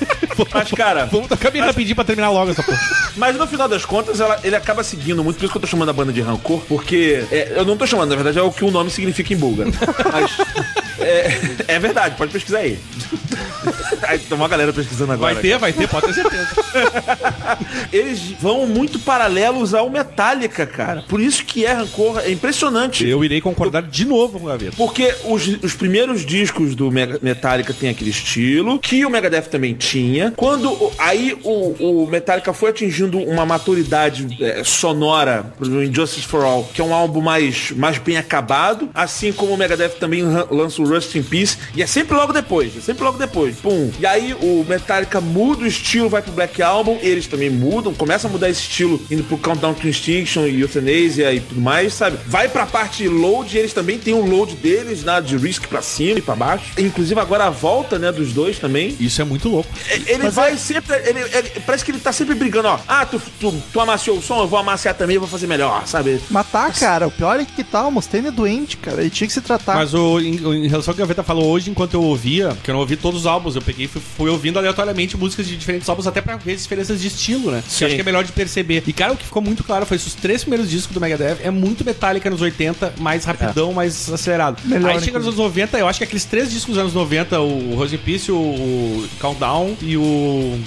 [0.53, 2.79] Mas, cara, Vamos tocar bem rapidinho pra terminar logo essa porra.
[3.15, 5.67] mas no final das contas, ela- ele acaba seguindo muito, por isso que eu tô
[5.67, 8.51] chamando a banda de rancor, porque é, eu não tô chamando, na verdade, é o
[8.51, 9.71] que o nome significa em búlgaro.
[10.11, 10.31] Mas
[10.99, 12.79] é, é verdade, pode pesquisar aí.
[14.03, 15.33] Aí tem uma galera pesquisando agora.
[15.33, 16.47] Vai ter, vai ter, pode ter certeza.
[17.91, 21.03] Eles vão muito paralelos ao Metallica, cara.
[21.07, 23.05] Por isso que é rancor, é impressionante.
[23.07, 24.73] Eu irei concordar de novo com o Gaveta.
[24.77, 30.33] Porque os, os primeiros discos do Metallica tem aquele estilo, que o Megadeth também tinha.
[30.35, 36.63] Quando aí o, o Metallica foi atingindo uma maturidade é, sonora pro Injustice for All,
[36.73, 40.81] que é um álbum mais, mais bem acabado, assim como o Megadeth também lan- lança
[40.81, 43.57] o Rust in Peace, e é sempre logo depois, é sempre logo depois.
[43.57, 43.91] Pum.
[43.99, 47.93] E aí o Metallica muda o estilo, vai pro black Black Album, eles também mudam,
[47.93, 51.93] começam a mudar esse estilo, indo pro Countdown to Extinction e Euthanasia e tudo mais,
[51.93, 52.17] sabe?
[52.25, 56.19] Vai pra parte load, eles também têm um load deles, né, de Risk pra cima
[56.19, 56.67] e pra baixo.
[56.77, 58.95] Inclusive agora a volta, né, dos dois também.
[58.97, 59.69] Isso é muito louco.
[59.89, 60.95] É, Ele vai sempre.
[61.05, 62.79] Ele, ele- parece que ele tá sempre brigando, ó.
[62.87, 65.85] Ah, tu, tu, tu amaciou o som, eu vou amaciar também, eu vou fazer melhor,
[65.85, 66.21] sabe?
[66.29, 69.01] Matar, cara, o pior é que tá, o Mustaine é doente, cara.
[69.01, 69.75] Ele tinha que se tratar.
[69.75, 72.69] Mas o, em, em relação ao que a Gaveta falou hoje, enquanto eu ouvia, que
[72.69, 75.57] eu não ouvi todos os álbuns, eu peguei e fui, fui ouvindo aleatoriamente músicas de
[75.57, 77.63] diferentes álbuns, até pra ver as diferenças de estilo, né?
[77.65, 77.83] Que Sim.
[77.83, 78.83] eu acho que é melhor de perceber.
[78.85, 81.37] E, cara, o que ficou muito claro foi que os três primeiros discos do Megadeth
[81.43, 84.61] é muito Metallica nos 80, mais rapidão, mais acelerado.
[84.65, 87.39] Melhor, Aí chega nos anos 90, eu acho que aqueles três discos dos anos 90,
[87.39, 90.59] o Rose in Peace, o, Countdown e o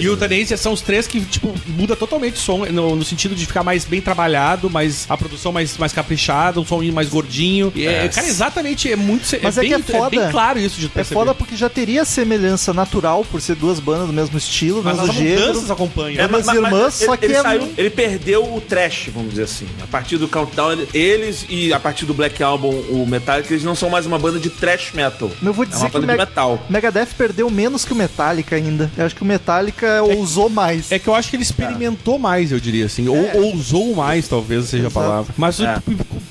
[0.00, 3.34] e o Euthanasia são os três que, tipo, muda totalmente o som, no, no sentido
[3.34, 7.72] de ficar mais bem trabalhado, mais a produção mais, mais caprichada, um som mais gordinho.
[7.74, 8.08] E é, É.
[8.08, 9.24] cara, exatamente, é muito.
[9.42, 10.10] Mas é bem, que é foda.
[10.10, 11.14] bem claro isso de É perceber.
[11.20, 15.10] foda porque já teria semelhança natural por ser duas bandas do mesmo estilo, Mas mesmo
[15.10, 15.40] as gênero.
[15.48, 16.22] mudanças acompanham.
[16.24, 19.44] É, mas irmãs, só que ele, é saiu- muito- ele perdeu o trash, vamos dizer
[19.44, 19.66] assim.
[19.82, 23.64] A partir do Countdown, ele- eles e a partir do Black Album, o Metallica, eles
[23.64, 25.30] não são mais uma banda de trash metal.
[25.42, 26.62] Eu vou é dizer uma que o banda de Meg- metal.
[26.68, 28.90] Megadeth perdeu menos que o Metallica ainda.
[28.96, 30.90] Eu acho que o Metallica ousou mais.
[30.92, 33.08] É que eu acho que ele experimentou mais, eu diria assim.
[33.08, 34.94] Ou ousou mais, talvez seja a Exato.
[35.06, 35.34] palavra.
[35.36, 35.78] Mas, É.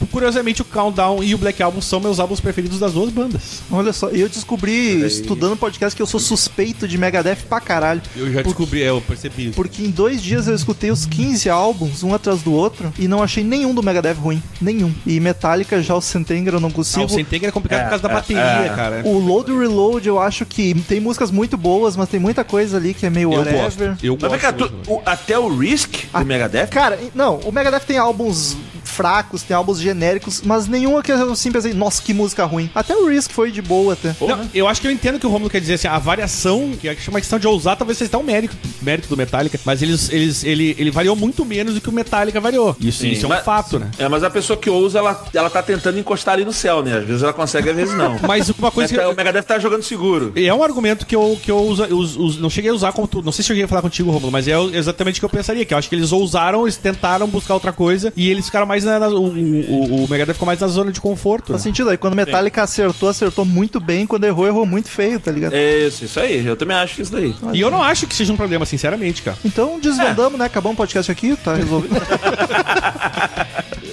[0.09, 3.09] cu- cu- curiosamente, o Countdown e o Black Album são meus álbuns preferidos das duas
[3.09, 3.61] bandas.
[3.71, 8.01] Olha só, e eu descobri, estudando podcast, que eu sou suspeito de Megadeth pra caralho.
[8.15, 9.55] Eu já descobri, é, eu percebi isso.
[9.55, 13.23] Porque em dois dias eu escutei os 15 álbuns, um atrás do outro, e não
[13.23, 14.41] achei nenhum do Megadeth ruim.
[14.61, 14.93] Nenhum.
[15.05, 17.05] E Metallica, já o Sentenger, eu não Ah, consigo.
[17.05, 18.75] o Sentegra é complicado É, por causa da é, bateria, é.
[18.75, 19.01] cara.
[19.05, 22.93] O Load Reload, eu acho que tem músicas muito boas, mas tem muita coisa ali
[22.93, 23.61] que é meio Eu whatever.
[23.63, 23.81] gosto.
[24.03, 24.69] Eu Mas vem gosto.
[24.83, 28.55] tu- o- até o Risk Ah, do Megadeth, Cara, não, o Megadeth tem álbuns
[28.99, 32.69] fracos, tem álbuns genéricos, mas nenhum que eu assim pensei, nossa, que música ruim.
[32.75, 34.13] Até o Risk foi de boa até.
[34.19, 36.71] Não, eu acho que eu entendo o que o Romulo quer dizer, assim, a variação,
[36.79, 40.09] que é uma questão de ousar, talvez seja um mérito, mérito do Metallica, mas eles,
[40.11, 42.75] eles, ele, ele variou muito menos do que o Metallica variou.
[42.81, 43.89] Isso, Sim, isso é um mas- fato, né?
[43.97, 46.97] É, mas a pessoa que ousa, ela, ela tá tentando encostar ali no céu, né?
[46.97, 48.19] Às vezes ela consegue, às vezes não.
[48.27, 50.33] Mas uma coisa que o Megadeth tá jogando seguro.
[50.35, 52.91] é um argumento que eu, que eu uso, eu uso- uso- não cheguei a usar
[52.91, 55.21] como tu, não sei se eu cheguei a falar contigo, Romulo, mas é exatamente o
[55.21, 58.29] que eu pensaria, que eu acho que eles ousaram, eles tentaram buscar outra coisa e
[58.29, 61.47] eles ficaram mais na, na- o, o, o Megadeth ficou mais na zona de conforto.
[61.51, 61.69] Faz né?
[61.69, 61.97] sentido aí.
[61.97, 64.05] Quando Metallica acertou, acertou muito bem.
[64.05, 65.53] Quando errou, errou muito feio, tá ligado?
[65.53, 66.45] É isso, isso aí.
[66.45, 67.33] Eu também acho que isso daí.
[67.53, 69.37] E eu não acho que seja um problema, sinceramente, cara.
[69.45, 70.45] Então desvendamos, né?
[70.45, 71.95] Acabamos o podcast aqui, tá resolvido.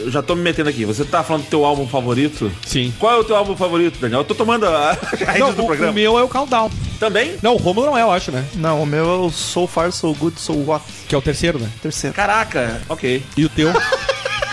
[0.07, 0.85] Eu já tô me metendo aqui.
[0.85, 2.51] Você tá falando do teu álbum favorito?
[2.65, 2.95] Sim.
[2.97, 4.21] Qual é o teu álbum favorito, Daniel?
[4.21, 5.93] Eu tô tomando a, a Não, do o, o programa.
[5.93, 6.71] meu é o Countdown.
[7.01, 7.35] Também?
[7.43, 8.45] Não, o Romulo não é, eu acho, né?
[8.55, 10.85] não, o meu é o So Far, So Good, So What.
[11.09, 11.69] Que é o terceiro, né?
[11.83, 12.15] Terceiro.
[12.15, 13.23] Caraca, ok.
[13.37, 13.73] E o teu?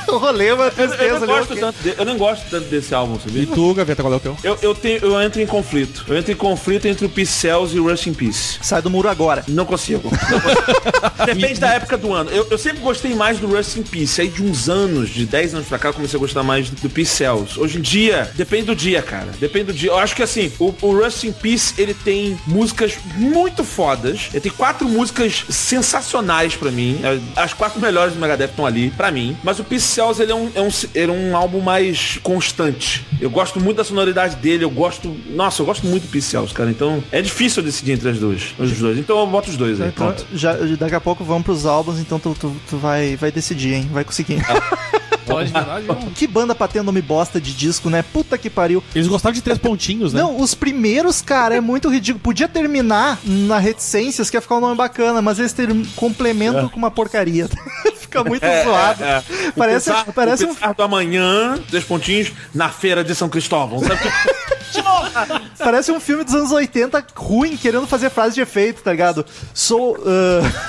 [0.13, 3.15] O rolê, mas Eu, eu não gosto tanto de- eu não gosto tanto desse álbum,
[3.15, 3.47] e sabia?
[3.47, 4.37] tu, Gaveta, qual é o teu?
[4.43, 6.05] Eu, eu, tenho, eu entro em conflito.
[6.07, 8.59] Eu entro em conflito entre o Peace Cells e o Rush in Peace.
[8.61, 9.43] Sai do muro agora.
[9.47, 10.09] Não consigo.
[10.11, 11.25] Não consigo.
[11.25, 12.29] Depende da época do ano.
[12.29, 14.21] Eu, eu sempre gostei mais do Rust in Peace.
[14.21, 16.89] Aí de uns anos, de 10 anos pra cá, eu comecei a gostar mais do
[16.89, 17.59] Peace Cells.
[17.59, 19.27] Hoje em dia, depende do dia, cara.
[19.39, 19.89] Depende do dia.
[19.89, 24.29] Eu acho que assim, o, o Rust in Peace, ele tem músicas muito fodas.
[24.31, 26.99] Ele tem quatro músicas sensacionais pra mim.
[27.35, 29.35] As quatro melhores do Megadeth estão ali, pra mim.
[29.43, 33.05] Mas o Peace Cells, ele é um, é um, ele é um álbum mais constante.
[33.21, 34.63] Eu gosto muito da sonoridade dele.
[34.63, 35.15] Eu gosto...
[35.29, 36.69] Nossa, eu gosto muito do Cells, cara.
[36.69, 38.97] Então, é difícil decidir entre as duas, os dois.
[38.97, 40.25] Então eu boto os dois aí, Então, pronto.
[40.33, 43.89] já, daqui a pouco vamos pros álbuns, então tu, tu, tu vai, vai decidir, hein?
[43.91, 44.41] Vai conseguir.
[45.25, 45.87] Pode, verdade.
[46.15, 48.03] que banda pra ter nome bosta de disco, né?
[48.03, 48.83] Puta que pariu.
[48.93, 50.21] Eles gostaram de três pontinhos, né?
[50.21, 52.23] Não, os primeiros, cara, é muito ridículo.
[52.23, 55.69] Podia terminar na reticências, que ia ficar um nome bacana, mas eles ter...
[55.95, 57.47] complementam com uma porcaria.
[57.97, 59.03] Fica muito zoado.
[59.03, 63.27] É, O Parece, pensar, parece o um do amanhã, dois pontinhos, na feira de São
[63.27, 63.79] Cristóvão.
[63.79, 64.01] Sabe?
[65.57, 69.25] Parece um filme dos anos 80 ruim, querendo fazer frase de efeito, tá ligado?
[69.53, 69.99] So, uh,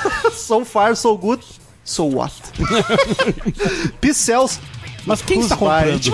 [0.33, 1.43] so far, so good,
[1.85, 2.33] so what?
[4.01, 4.59] Pincels.
[5.07, 6.11] Mas quem está comprando?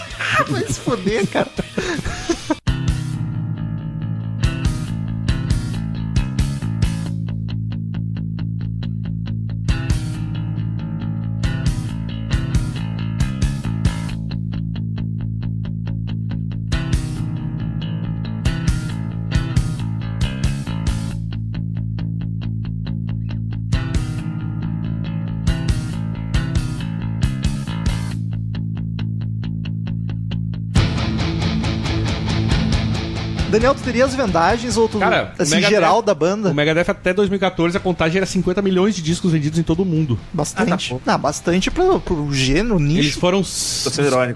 [0.48, 1.50] Vai se foder, cara.
[33.64, 36.50] Daniel, tu teria as vendagens ou tu, Cara, assim, Megadeth- geral da banda?
[36.50, 39.86] O Megadeth até 2014 a contagem era 50 milhões de discos vendidos em todo o
[39.86, 40.18] mundo.
[40.32, 40.94] Bastante.
[41.06, 43.00] Ah, bastante pro, pro gênero, nicho.
[43.00, 43.42] Eles foram.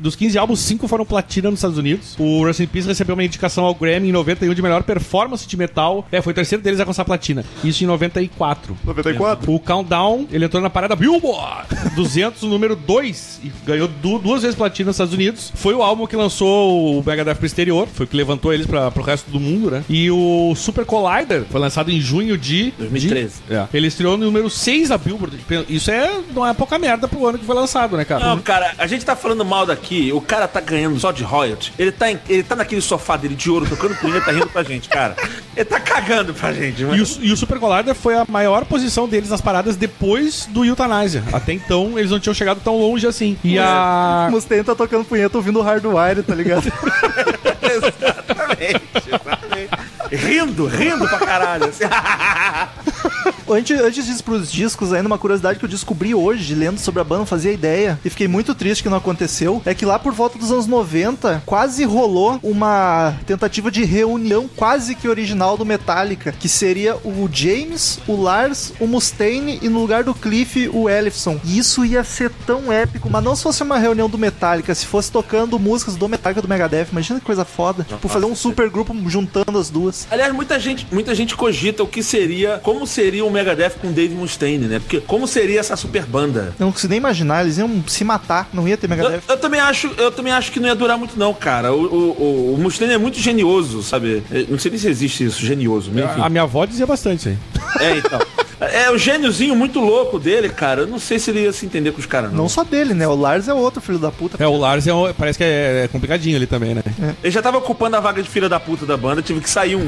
[0.01, 2.15] Dos 15 álbuns, 5 foram platina nos Estados Unidos.
[2.19, 5.57] O Rust in Peace recebeu uma indicação ao Grammy em 91 de melhor performance de
[5.57, 6.07] metal.
[6.11, 7.45] É, foi o terceiro deles a alcançar platina.
[7.63, 8.77] Isso em 94.
[8.85, 9.53] 94?
[9.53, 14.43] O Countdown, ele entrou na parada Billboard 200, o número 2, e ganhou du- duas
[14.43, 15.53] vezes platina nos Estados Unidos.
[15.55, 18.91] Foi o álbum que lançou o Megadeth pro exterior, foi o que levantou eles pra,
[18.91, 19.85] pro resto do mundo, né?
[19.89, 22.73] E o Super Collider foi lançado em junho de...
[22.79, 23.35] 2013.
[23.49, 23.67] de- é.
[23.73, 25.39] Ele estreou no número 6 da Billboard.
[25.69, 28.25] Isso é, não é pouca merda pro ano que foi lançado, né, cara?
[28.25, 31.73] Não, cara, a gente tá falando mal daqui, o cara tá ganhando só de royalty.
[31.79, 34.63] Ele tá, em- ele tá naquele sofá dele de ouro, tocando punheta, tá rindo pra
[34.63, 35.17] gente, cara.
[35.57, 37.17] Ele tá cagando pra gente, E mas...
[37.17, 41.23] o, e o Super Collider foi a maior posição deles nas paradas depois do Euthanasia.
[41.33, 43.37] Até então, eles não tinham chegado tão longe assim.
[43.43, 44.27] E a...
[44.29, 46.71] O Mustaine tá tocando punheta ouvindo Hardwire, tá ligado?
[47.87, 49.98] exatamente, exatamente.
[50.11, 51.67] Rindo, rindo pra caralho.
[51.67, 51.85] assim.
[53.51, 57.05] antes, antes disso pros discos, ainda uma curiosidade que eu descobri hoje, lendo sobre a
[57.05, 60.13] banda, não fazia ideia, e fiquei muito triste que não aconteceu, é que lá por
[60.13, 66.33] volta dos anos 90, quase rolou uma tentativa de reunião quase que original do Metallica,
[66.33, 71.41] que seria o James, o Lars, o Mustaine e no lugar do Cliff, o Ellefson.
[71.45, 74.87] E isso ia ser tão épico, mas não se fosse uma reunião do Metallica, se
[74.87, 77.85] fosse tocando músicas do Metallica do Megadeth, imagina que coisa foda.
[77.85, 79.98] Tipo, fazer um super grupo juntando as duas.
[80.11, 84.15] Aliás, muita gente, muita gente cogita o que seria, como seria o Megadeth com Dave
[84.15, 84.79] Mustaine, né?
[84.79, 86.55] Porque como seria essa super banda?
[86.59, 89.23] Eu não consigo nem imaginar, eles iam se matar, não ia ter Eu, Megadeth.
[89.29, 91.73] eu também acho, eu também acho que não ia durar muito não, cara.
[91.73, 94.23] O, o, o, o Mustaine é muito genioso, sabe?
[94.31, 96.21] Eu Não sei nem se existe isso, genioso, mas enfim.
[96.23, 97.39] A minha avó dizia bastante isso aí.
[97.81, 98.19] É, então.
[98.61, 100.81] É o gêniozinho muito louco dele, cara.
[100.81, 102.39] Eu não sei se ele ia se entender com os caras, não.
[102.39, 103.07] Não só dele, né?
[103.07, 104.43] O Lars é outro filho da puta.
[104.43, 106.83] É, o Lars é um- parece que é, é complicadinho ali também, né?
[107.23, 109.77] Ele já tava ocupando a vaga de filha da puta da banda, tive que sair
[109.77, 109.88] um.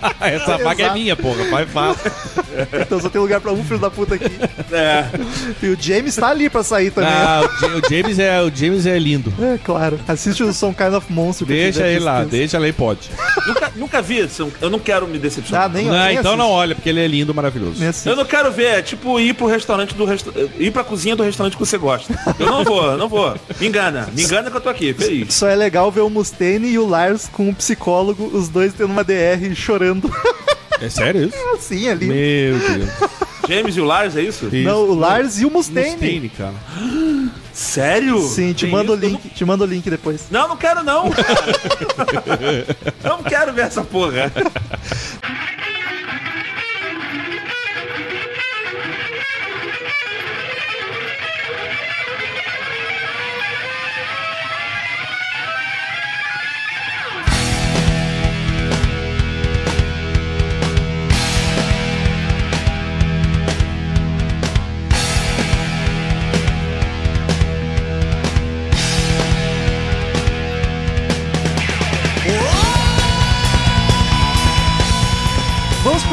[0.20, 1.44] Essa vaga é minha, porra.
[1.50, 2.10] Vai fácil.
[2.80, 4.26] Então só tem lugar pra um filho da puta aqui.
[4.72, 5.04] é.
[5.62, 7.10] E o James tá ali pra sair também.
[7.12, 9.32] Ah, o, Ja- o James é, o James é lindo.
[9.40, 9.98] É, claro.
[10.08, 11.46] Assiste o Some Kind of Monster.
[11.46, 13.10] Deixa ele lá, deixa ele aí, pode.
[13.46, 15.64] nunca, nunca vi, isso, eu não quero me decepcionar.
[15.66, 16.38] Ah, nem Não, nem então assiste.
[16.38, 17.80] não olha, porque ele é lindo, maravilhoso.
[18.06, 20.30] Eu não quero ver, é tipo ir pro restaurante do resta...
[20.58, 22.14] ir pra cozinha do restaurante que você gosta.
[22.38, 23.34] Eu não vou, não vou.
[23.60, 25.34] Me engana, me engana que eu tô aqui, feliz.
[25.34, 28.90] Só é legal ver o Mustaine e o Lars com um psicólogo, os dois tendo
[28.92, 29.89] uma DR chorando
[30.80, 31.36] É sério isso?
[31.54, 32.06] assim ali.
[32.06, 32.90] Meu Deus.
[33.48, 34.46] James e o Lars, é isso?
[34.46, 34.68] Isso.
[34.68, 35.90] Não, o Lars e o Mustaine.
[35.90, 36.54] Mustaine, cara.
[37.52, 38.20] Sério?
[38.22, 39.04] Sim, te Tem mando o isso?
[39.06, 40.26] Link, te mando o link depois.
[40.30, 41.10] Não, não quero não,
[43.02, 44.32] não quero ver essa porra.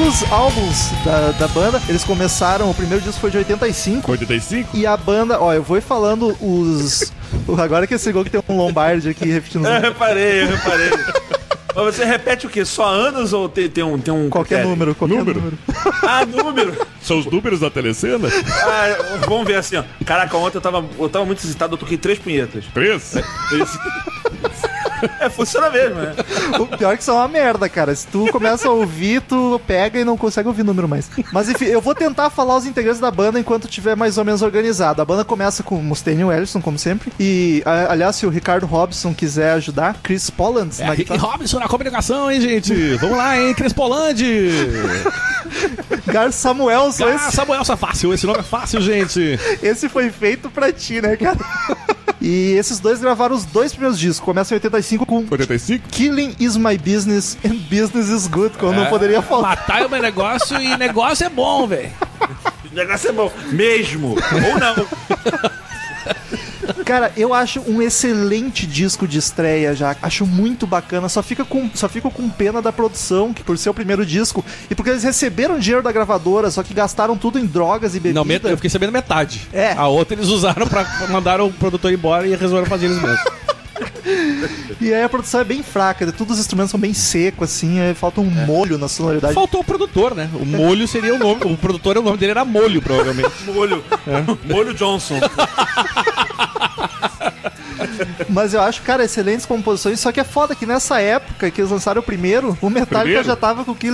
[0.07, 1.81] Pros álbuns da, da banda.
[1.89, 4.09] Eles começaram, o primeiro disco foi de 85.
[4.09, 4.77] 85?
[4.77, 7.11] E a banda, ó, eu vou ir falando os.
[7.61, 10.91] Agora que esse gol que tem um Lombardi aqui repetindo Eu reparei, eu reparei.
[11.75, 12.63] Mas você repete o quê?
[12.63, 14.69] Só anos ou tem, tem um, tem um Qualquer critério?
[14.69, 15.39] número, qualquer Número?
[15.41, 15.57] número.
[16.03, 16.87] Ah, número.
[17.01, 18.29] São os números da telecena?
[18.63, 19.83] Ah, vamos ver assim, ó.
[20.05, 22.63] Caraca, ontem eu tava, eu tava muito excitado, eu toquei três punhetas.
[22.73, 23.13] Três?
[23.13, 23.79] Esse-
[25.19, 26.13] É, funciona mesmo, né?
[26.59, 27.93] O pior é que isso é uma merda, cara.
[27.95, 31.09] Se tu começa a ouvir, tu pega e não consegue ouvir número mais.
[31.31, 34.41] Mas enfim, eu vou tentar falar os integrantes da banda enquanto tiver mais ou menos
[34.41, 35.01] organizado.
[35.01, 37.11] A banda começa com o Mustaine e Ellison, como sempre.
[37.19, 41.31] E, a- aliás, se o Ricardo Robson quiser ajudar, Chris Pollands É, na Rick guitarra.
[41.31, 42.73] Robinson na comunicação, hein, gente?
[42.95, 44.49] Vamos lá, hein, Crespolande!
[46.07, 49.39] Gar Samuelson, Ah, esse, Samuel, essa é fácil, esse nome é fácil, gente.
[49.61, 51.37] esse foi feito pra ti, né, cara?
[52.19, 54.19] E esses dois gravaram os dois primeiros discos.
[54.19, 55.87] Começa em 85 com 85?
[55.89, 58.77] Killing is my business and business is good, como É.
[58.77, 59.55] não poderia faltar.
[59.57, 61.91] Matar é o meu negócio e negócio é bom, velho.
[62.73, 63.31] Negócio é bom.
[63.51, 64.09] Mesmo.
[64.09, 64.75] Ou não.
[66.85, 69.95] Cara, eu acho um excelente disco de estreia já.
[70.01, 71.09] Acho muito bacana.
[71.09, 74.43] Só fica com, só fico com pena da produção, que por ser o primeiro disco,
[74.69, 78.23] e porque eles receberam dinheiro da gravadora, só que gastaram tudo em drogas e bebida.
[78.23, 79.47] Não, eu fiquei sabendo metade.
[79.51, 79.73] É.
[79.73, 83.19] A outra eles usaram pra mandar o produtor embora e resolveram fazer eles mesmos.
[84.79, 87.93] E aí a produção é bem fraca, todos os instrumentos são bem secos, assim, é,
[87.93, 89.33] falta um molho na sonoridade.
[89.33, 90.29] Faltou o produtor, né?
[90.33, 91.41] O molho seria o nome.
[91.43, 93.31] O produtor, o nome dele era molho, provavelmente.
[93.45, 93.83] Molho.
[94.45, 95.19] Molho Johnson.
[98.29, 101.71] Mas eu acho, cara, excelentes composições, só que é foda que nessa época que eles
[101.71, 103.23] lançaram o primeiro, o Metallica Primeiro?
[103.23, 103.93] já tava com o Kill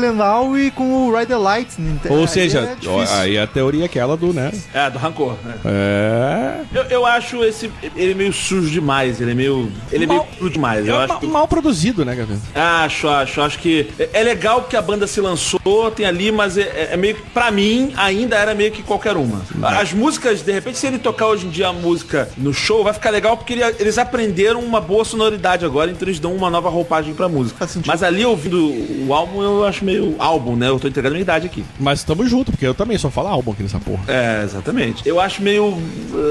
[0.58, 2.00] e com o Ride the Lightning.
[2.10, 4.52] Ou Aí seja, é aí a teoria é aquela do, né?
[4.74, 5.36] É, do rancor.
[5.44, 5.56] né?
[5.66, 6.62] É.
[6.74, 7.72] Eu, eu acho esse.
[7.96, 9.72] Ele meio sujo demais, ele é meio.
[9.92, 10.88] Ele é meio Mal- cru demais.
[10.88, 11.28] Eu É acho ma- que.
[11.28, 12.40] mal produzido, né, Gabriel?
[12.56, 16.58] Acho, acho, acho que é- é legal que a banda se lançou, tem ali, mas
[16.58, 19.42] é, é meio que, pra mim, ainda era meio que qualquer uma.
[19.64, 22.94] As músicas, de repente, se ele tocar hoje em dia a música no show, vai
[22.94, 23.64] ficar legal porque ele-
[23.94, 27.60] eles aprenderam uma boa sonoridade agora, então eles dão uma nova roupagem pra música.
[27.60, 27.88] Faz sentido.
[27.88, 28.58] Mas ali, ouvindo
[29.08, 30.68] o álbum, eu acho meio álbum, né?
[30.70, 31.64] Eu tô entregando a minha idade aqui.
[31.80, 34.04] Mas tamo junto, porque eu também só falo álbum aqui nessa porra.
[34.08, 35.08] É, exatamente.
[35.08, 35.78] Eu acho meio.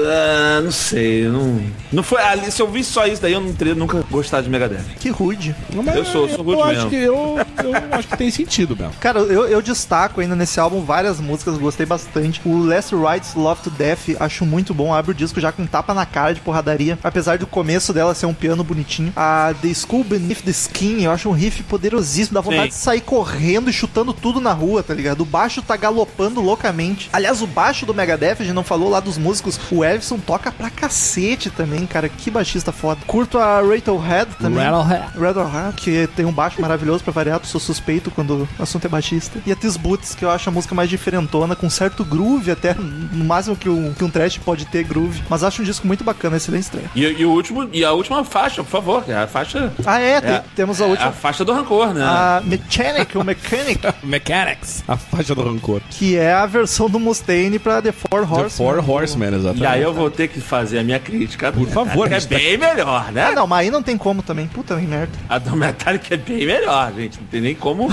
[0.07, 1.61] ah, não sei, não.
[1.91, 2.21] Não foi.
[2.21, 4.83] Ali, se eu visse só isso daí, eu não teria nunca gostado de Megadeth.
[4.99, 5.55] Que rude.
[5.73, 6.89] Mas Eu sou- sou eu good acho mesmo.
[6.89, 8.93] que eu, eu acho que tem sentido mesmo.
[8.99, 12.41] Cara, eu, eu destaco ainda nesse álbum várias músicas, gostei bastante.
[12.45, 14.93] O Last Rides Love to Death, acho muito bom.
[14.93, 16.97] Abre o disco já com tapa na cara de porradaria.
[17.03, 19.13] Apesar do começo dela ser um piano bonitinho.
[19.15, 22.33] A The School Beneath the Skin, eu acho um riff poderosíssimo.
[22.33, 22.79] Dá vontade Sim.
[22.79, 25.21] de sair correndo e chutando tudo na rua, tá ligado?
[25.21, 27.09] O baixo tá galopando loucamente.
[27.13, 29.59] Aliás, o baixo do Megadeth, a gente não falou lá dos músicos.
[29.71, 32.09] O Elvis toca pra cacete também, cara.
[32.09, 33.01] Que baixista foda.
[33.05, 34.63] Curto a Rattlehead também.
[34.63, 39.39] Radiohead, que tem um baixo maravilhoso pra variar, sou suspeito quando o assunto é baixista.
[39.45, 42.73] E a This Boots, que eu acho a música mais diferentona, com certo groove até,
[42.73, 45.21] no máximo que um, que um trash pode ter groove.
[45.29, 46.89] Mas acho um disco muito bacana, excelente estreia.
[46.95, 49.71] E, e o último, e a última faixa, por favor, que é a faixa.
[49.85, 51.09] Ah, é, tem- É, temos a é última.
[51.09, 52.01] a faixa do rancor, né?
[52.03, 54.83] A Mechanic, o Mechanic, Mechanics.
[54.87, 55.81] A faixa do rancor.
[55.89, 58.49] que é a versão do Mustaine pra The Four The Horsemen.
[58.49, 59.63] Four Horsemen, exatamente.
[59.63, 61.51] E aí eu vou ter que fazer a minha crítica.
[61.51, 63.25] Por favor, Que é gente tá- bem melhor, né?
[63.27, 64.47] Ah, não, mas aí não tem como também.
[64.47, 65.11] Puta merda.
[65.29, 67.19] A do Metallica é bem melhor, gente.
[67.19, 67.89] Não tem nem como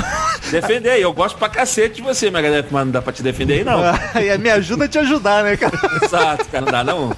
[0.51, 0.99] defender.
[0.99, 3.65] E Eu gosto pra cacete de você, Megadeth, mas não dá pra te defender aí,
[3.65, 3.81] não.
[4.15, 5.77] Aí me ajuda a te ajudar, né, cara?
[6.03, 7.13] Exato, cara, não dá não.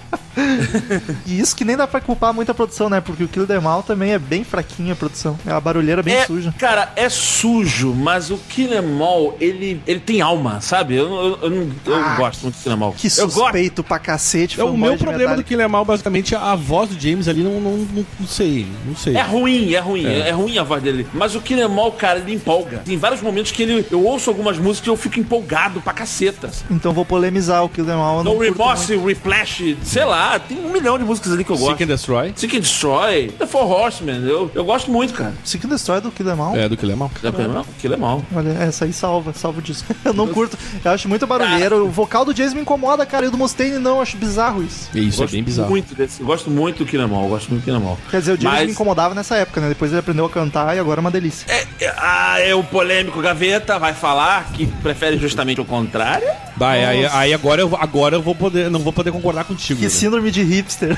[1.27, 3.01] E isso que nem dá pra culpar muito a produção, né?
[3.01, 5.39] Porque o Kill Them All também é bem fraquinha a produção.
[5.47, 6.55] É uma barulheira bem é, suja.
[6.59, 10.97] Cara, é sujo, mas o Kill Em All, ele, ele tem alma, sabe?
[10.97, 12.93] Eu, eu, eu, não, eu Ah, gosto muito do Kill Em All.
[12.93, 13.41] Que eu gosto.
[13.41, 14.61] suspeito pra cacete.
[14.61, 15.45] É, o meu problema do.
[15.45, 18.67] Kill Em All, basicamente, a voz do James ali não, não, não, não sei.
[18.87, 19.17] Não sei.
[19.17, 20.31] É ruim, é ruim, é.
[20.31, 21.07] ruim a voz dele.
[21.13, 22.79] Mas o Kill Em All, cara, ele empolga.
[22.79, 26.51] Tem vários momentos que ele, eu ouço algumas músicas e eu fico empolgado pra caceta.
[26.71, 28.25] Então vou polemizar o Kill Them All.
[28.25, 31.71] No Remorse, Replash, sei lá, tem um milhão de músicas ali que eu gosto.
[31.79, 32.33] Seek and Destroy.
[32.37, 35.33] Seek and Destroy, The Four Horsemen, eu, eu gosto muito, cara.
[35.45, 36.57] Seek and Destroy do Kill Them All.
[36.57, 37.11] É, do Kill Em All.
[37.23, 38.23] Já não, aquilo é mal.
[38.35, 39.95] Olha, essa aí salva, salva o disco.
[40.05, 41.87] Eu não curto, eu acho muito barulheiro.
[41.87, 44.63] O vocal do James me incomoda, cara, e o do Mustaine não, eu acho bizarro
[44.63, 44.91] isso.
[44.95, 45.71] Isso, é bem bizarro.
[45.71, 47.87] Muito desse, eu gosto muito do Kill Em All, eu gosto muito do Kill Em
[47.87, 47.99] All.
[48.11, 49.69] Quer dizer, o James Mas- me incomodava nessa época, né?
[49.69, 51.47] Depois ele aprendeu a cantar e agora é uma delícia.
[51.49, 56.27] É, é, ah, é o polêmico Gaveta, vai falar que prefere justamente o contrário?
[56.57, 59.79] Vai, aí, aí agora, eu, agora eu vou poder, não vou poder concordar contigo.
[59.81, 59.91] Que né?
[60.13, 60.91] Síndrome de hipster.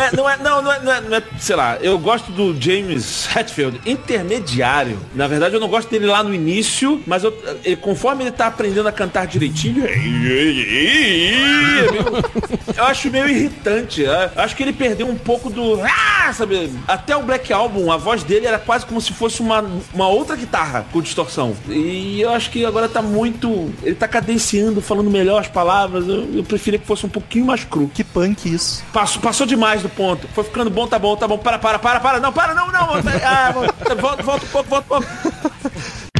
[0.00, 2.54] É, não, é, não, não, é, não, é, não é- sei lá, eu gosto do
[2.60, 4.98] James Hetfield intermediário.
[5.14, 8.46] Na verdade, eu não gosto dele lá no início, mas eu, ele- conforme ele tá
[8.46, 9.92] aprendendo a cantar direitinho, é
[12.76, 14.02] eu acho meio irritante.
[14.02, 15.80] Eu acho que ele perdeu um pouco do.
[15.82, 16.70] Ah, sabe?
[16.86, 20.36] Até o Black Album, a voz dele era quase como se fosse uma, uma outra
[20.36, 21.54] guitarra com distorção.
[21.68, 23.72] E eu acho que agora tá muito.
[23.82, 26.06] Ele tá cadenciando, falando melhor as palavras.
[26.06, 27.90] Eu, eu preferia que fosse um pouquinho mais cru.
[27.92, 28.84] que punk isso.
[28.92, 30.28] Passou, passou demais do ponto.
[30.28, 31.38] Foi ficando bom, tá bom, tá bom.
[31.38, 32.20] Para, para, para, para.
[32.20, 32.88] Não, para, não, não.
[33.24, 36.11] Ah, volta, volta um pouco, volta um pouco.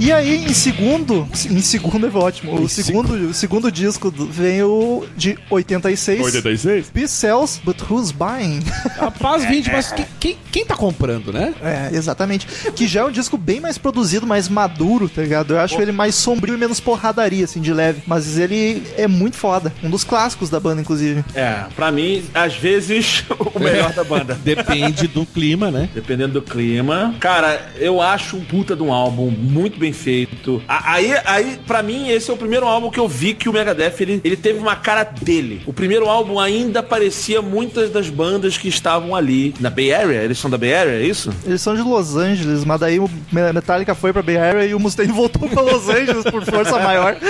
[0.00, 2.62] E aí, em segundo, em segundo é ótimo.
[2.62, 6.20] O segundo, o segundo disco vem o de 86.
[6.20, 6.90] 86?
[6.90, 8.60] Peace sells, but who's buying?
[8.96, 11.52] Rapaz, 20, mas quem, quem, quem tá comprando, né?
[11.60, 12.46] É, exatamente.
[12.76, 15.54] Que já é um disco bem mais produzido, mais maduro, tá ligado?
[15.54, 18.02] Eu acho ele mais sombrio e menos porradaria, assim, de leve.
[18.06, 19.72] Mas ele é muito foda.
[19.82, 21.24] Um dos clássicos da banda, inclusive.
[21.34, 24.38] É, pra mim, às vezes, o melhor da banda.
[24.44, 25.88] Depende do clima, né?
[25.92, 27.16] Dependendo do clima.
[27.18, 30.62] Cara, eu acho um puta de um álbum muito bem bem feito.
[30.68, 33.94] Aí, aí para mim, esse é o primeiro álbum que eu vi que o Megadeth,
[34.00, 35.62] ele, ele teve uma cara dele.
[35.66, 39.54] O primeiro álbum ainda parecia muitas das bandas que estavam ali.
[39.60, 40.22] Na Bay Area?
[40.22, 41.32] Eles são da Bay Area, é isso?
[41.44, 44.80] Eles são de Los Angeles, mas daí o Metallica foi pra Bay Area e o
[44.80, 47.16] Mustaine voltou pra Los Angeles por força maior.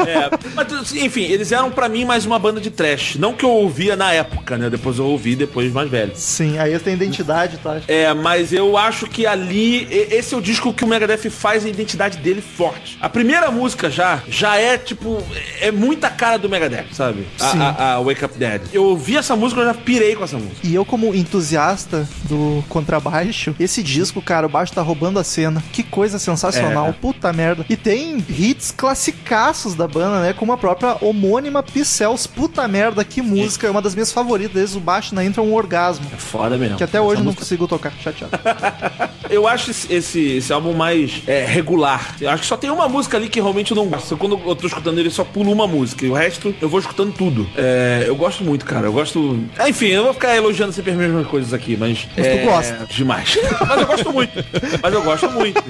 [0.00, 3.16] É, mas, enfim, eles eram pra mim mais uma banda de trash.
[3.16, 4.70] Não que eu ouvia na época, né?
[4.70, 6.12] Depois eu ouvi, depois mais velho.
[6.14, 7.80] Sim, aí tem identidade, tá?
[7.86, 11.68] É, mas eu acho que ali, esse é o disco que o Megadeth faz a
[11.68, 12.96] identidade dele forte.
[13.00, 15.22] A primeira música já, já é tipo,
[15.60, 17.26] é muita cara do Megadeth, sabe?
[17.40, 18.62] A, a- a Wake Up Dead.
[18.72, 20.56] Eu ouvi essa música, eu já pirei com essa música.
[20.66, 25.62] E eu, como entusiasta do contrabaixo, esse disco, cara, o baixo tá roubando a cena.
[25.72, 26.92] Que coisa sensacional, É.
[26.92, 27.64] puta merda.
[27.68, 30.32] E tem hits classicaços da banda, né?
[30.32, 32.26] Como a própria homônima Pixels.
[32.26, 33.66] Puta merda, que música.
[33.66, 34.54] É uma das minhas favoritas.
[34.54, 36.06] Desde o baixo na intro é um orgasmo.
[36.12, 36.76] É foda mesmo.
[36.76, 37.92] Que até Essa hoje eu não música- consigo tocar.
[38.02, 38.30] Chateado.
[39.30, 41.79] Eu acho esse, esse, esse álbum mais é, regular.
[42.20, 44.16] Eu acho que só tem uma música ali que realmente eu não gosto.
[44.16, 46.04] Quando eu tô escutando ele, só pulo uma música.
[46.04, 47.48] E o resto, eu vou escutando tudo.
[47.56, 48.86] É, eu gosto muito, cara.
[48.86, 49.40] Eu gosto.
[49.58, 52.06] É, Enfim, eu vou ficar elogiando sempre as mesmas coisas aqui, mas.
[52.16, 52.86] Mas tu é, gosta.
[52.90, 53.38] Demais.
[53.68, 54.44] mas eu gosto muito.
[54.82, 55.64] Mas eu gosto muito.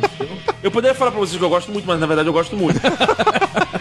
[0.63, 2.81] Eu poderia falar pra vocês que eu gosto muito, mas na verdade eu gosto muito.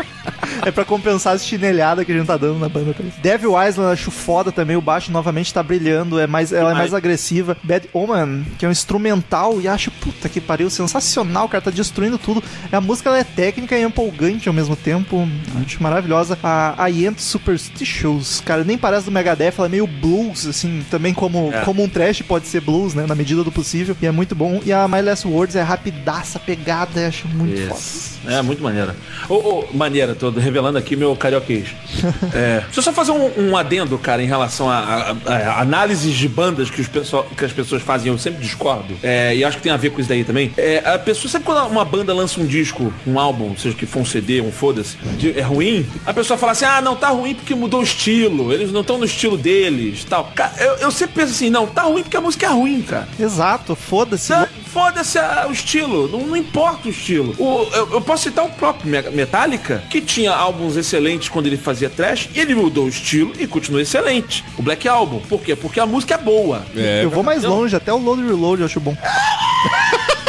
[0.66, 2.94] É pra compensar as chinelhadas que a gente tá dando na banda.
[3.22, 4.76] Devil Island acho foda também.
[4.76, 6.20] O baixo novamente tá brilhando.
[6.20, 7.56] É mais, ela é mais agressiva.
[7.64, 9.62] Bad Omen, que é um instrumental.
[9.62, 11.46] E acho, puta que pariu, sensacional.
[11.46, 12.44] O cara tá destruindo tudo.
[12.72, 15.28] A música ela é técnica e empolgante ao mesmo tempo.
[15.66, 16.38] Acho maravilhosa.
[16.44, 19.54] A Am Superstitious, cara, nem parece do Megadeth.
[19.58, 20.84] Ela é meio blues, assim.
[20.90, 21.62] Também como, É.
[21.62, 23.06] como um trash pode ser blues, né?
[23.08, 23.96] Na medida do possível.
[24.02, 24.62] E é muito bom.
[24.66, 27.08] E a My Last Words é rapidaça, pegada.
[27.08, 27.80] Acho muito foda.
[27.80, 28.20] Isso.
[28.28, 28.96] É, muito maneira.
[29.30, 31.70] Ô, ô, maneira, tô revelando aqui meu carioquês.
[32.34, 36.14] é, deixa eu só fazer um, um adendo, cara, em relação a, a- a análises
[36.16, 38.96] de bandas que, os pessoal, que as pessoas fazem, eu sempre discordo.
[39.04, 40.52] É, e acho que tem a ver com isso daí também.
[40.58, 44.00] É, a pessoa, sempre quando uma banda lança um disco, um álbum, seja que for
[44.00, 44.98] um CD, um foda-se,
[45.36, 48.72] é ruim, a pessoa fala assim, ah, não, tá ruim porque mudou o estilo, eles
[48.72, 50.32] não estão no estilo deles, tal.
[50.36, 53.08] Cara, eu, eu sempre penso assim, não, tá ruim porque a música é ruim, cara.
[53.20, 54.32] Exato, foda-se.
[54.32, 55.18] Não, Foda-se
[55.48, 57.34] o estilo, não, não importa o estilo.
[57.40, 61.58] O- eu, eu posso citar o próprio Me- Metallica, que tinha álbuns excelentes quando ele
[61.58, 64.44] fazia trash, e ele mudou o estilo e continua excelente.
[64.58, 65.20] O Black Album.
[65.20, 65.56] Por quê?
[65.56, 66.64] Porque a música é boa.
[66.76, 68.96] É, eu vou mais longe, até o Load Reload eu acho bom.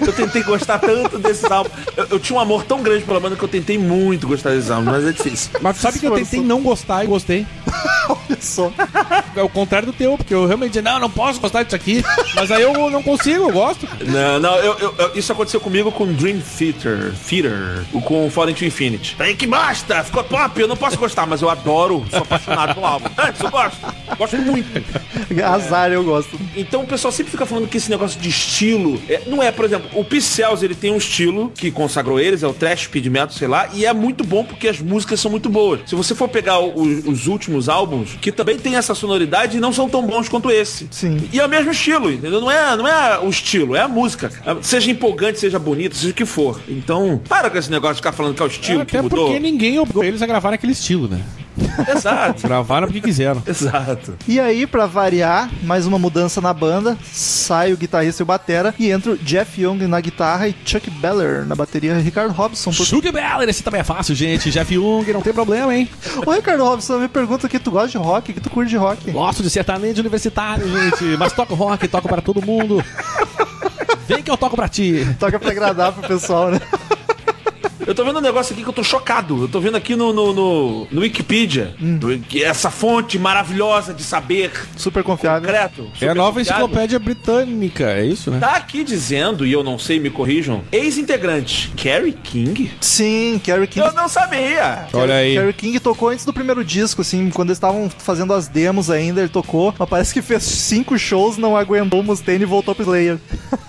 [0.00, 1.72] Eu, tentei gostar tanto desses álbuns.
[1.96, 4.70] Eu, eu tinha um amor tão grande pela banda que eu tentei muito gostar desses
[4.70, 5.50] álbuns, mas é difícil.
[5.60, 7.46] Mas sabe que eu tentei não gostar e gostei.
[8.28, 8.72] Olha só.
[9.36, 12.02] É o contrário do teu, porque eu realmente disse, não, não posso gostar disso aqui.
[12.34, 13.86] Mas aí eu não consigo, eu gosto.
[14.04, 18.54] Não, não, eu, eu- eu- isso aconteceu comigo com Dream Theater, Theater, o com Fallen
[18.54, 19.16] to Infinity.
[19.18, 22.86] Aí que basta, ficou pop, eu não posso gostar, mas eu adoro, sou apaixonado pelo
[22.86, 23.08] álbum.
[23.18, 23.78] Antes, eu gosto,
[24.16, 24.70] gosto muito.
[25.44, 26.38] Azar, eu gosto.
[26.56, 29.64] Então o pessoal sempre fica falando que esse negócio de estilo é- não é, por
[29.64, 33.30] exemplo, o Pixels ele tem um estilo que consagrou eles, é o trash speed metal,
[33.30, 35.80] sei lá, e é muito bom porque as músicas são muito boas.
[35.86, 39.72] Se você for pegar o- os últimos álbuns, que também tem essa sonoridade e não
[39.72, 40.88] são tão bons quanto esse.
[40.90, 41.28] Sim.
[41.32, 42.40] E é o mesmo estilo, entendeu?
[42.40, 44.30] Não é, não é o estilo, é a música.
[44.62, 46.60] Seja empolgante, seja bonito, seja o que for.
[46.68, 49.26] Então, para com esse negócio de ficar falando que é o estilo que Até mudou.
[49.26, 51.20] porque ninguém obrigou eles a gravar aquele estilo, né?
[51.88, 52.46] Exato.
[52.46, 53.42] Gravaram porque quiseram.
[53.46, 54.14] Exato.
[54.26, 58.74] E aí, pra variar, mais uma mudança na banda, sai o guitarrista e o batera,
[58.78, 62.70] e entra o Jeff Young na guitarra e Chuck Beller na bateria, Ricardo Robson.
[62.70, 62.86] Por...
[62.86, 64.50] Sugar Beller, esse também é fácil, gente.
[64.50, 65.88] Jeff Jung, não tem problema, hein?
[66.26, 69.10] Ô, Ricardo Robson, me pergunta que tu gosta de rock, que tu curte de rock.
[69.10, 71.16] Gosto de sertanejo universitário, gente.
[71.18, 72.84] Mas toco rock, toco para todo mundo.
[74.06, 75.06] Vem que eu toco pra ti.
[75.18, 76.60] Toca pra agradar pro pessoal, né?
[77.90, 79.42] Eu tô vendo um negócio aqui que eu tô chocado.
[79.42, 81.74] Eu tô vendo aqui no, no, no, no Wikipedia.
[82.28, 85.40] que essa fonte maravilhosa de saber Super confiável.
[85.40, 85.90] concreto.
[86.00, 86.66] É a nova super confiável.
[86.66, 88.38] enciclopédia britânica, é isso, né?
[88.38, 92.70] Tá aqui dizendo, e eu não sei, me corrijam, ex-integrante Carrie King?
[92.80, 93.84] Sim, Kerry King.
[93.84, 94.86] Eu não sabia.
[94.92, 95.34] Olha aí.
[95.34, 99.20] Kerry King tocou antes do primeiro disco, assim, quando eles estavam fazendo as demos ainda,
[99.20, 102.84] ele tocou, mas parece que fez cinco shows, não aguentou o Mustaine e voltou pro
[102.84, 103.18] Slayer.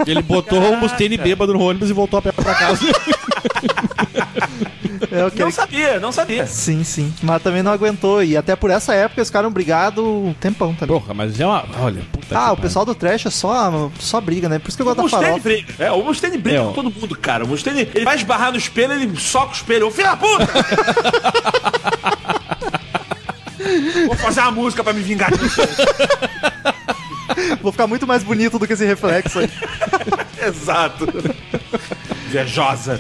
[0.06, 2.86] Ele botou o Mustaine bêbado no ônibus e voltou a pé pra casa.
[5.12, 5.52] É, o Não Kerry...
[5.52, 6.46] sabia, não sabia.
[6.46, 7.14] Sim, sim.
[7.24, 8.24] Mas também não aguentou.
[8.24, 10.98] E até por essa época eles ficaram brigados um tempão também.
[11.00, 11.66] Porra, mas é uma.
[11.80, 14.60] Olha, puta Ah, que o pessoal do trash é só, só briga, né?
[14.60, 15.40] Por isso que eu O gosto da farofa.
[15.40, 15.74] briga.
[15.80, 17.44] É, o Mustaine briga É, com todo mundo, cara.
[17.44, 19.88] O Mustaine, ele vai esbarrar no espelho, ele soca o espelho.
[19.88, 20.48] Ô, filho da puta!
[24.08, 25.62] Vou fazer uma música pra me vingar disso.
[27.62, 29.50] Vou ficar muito mais bonito do que esse reflexo aí.
[30.48, 31.08] Exato.
[32.28, 32.98] Invejosa.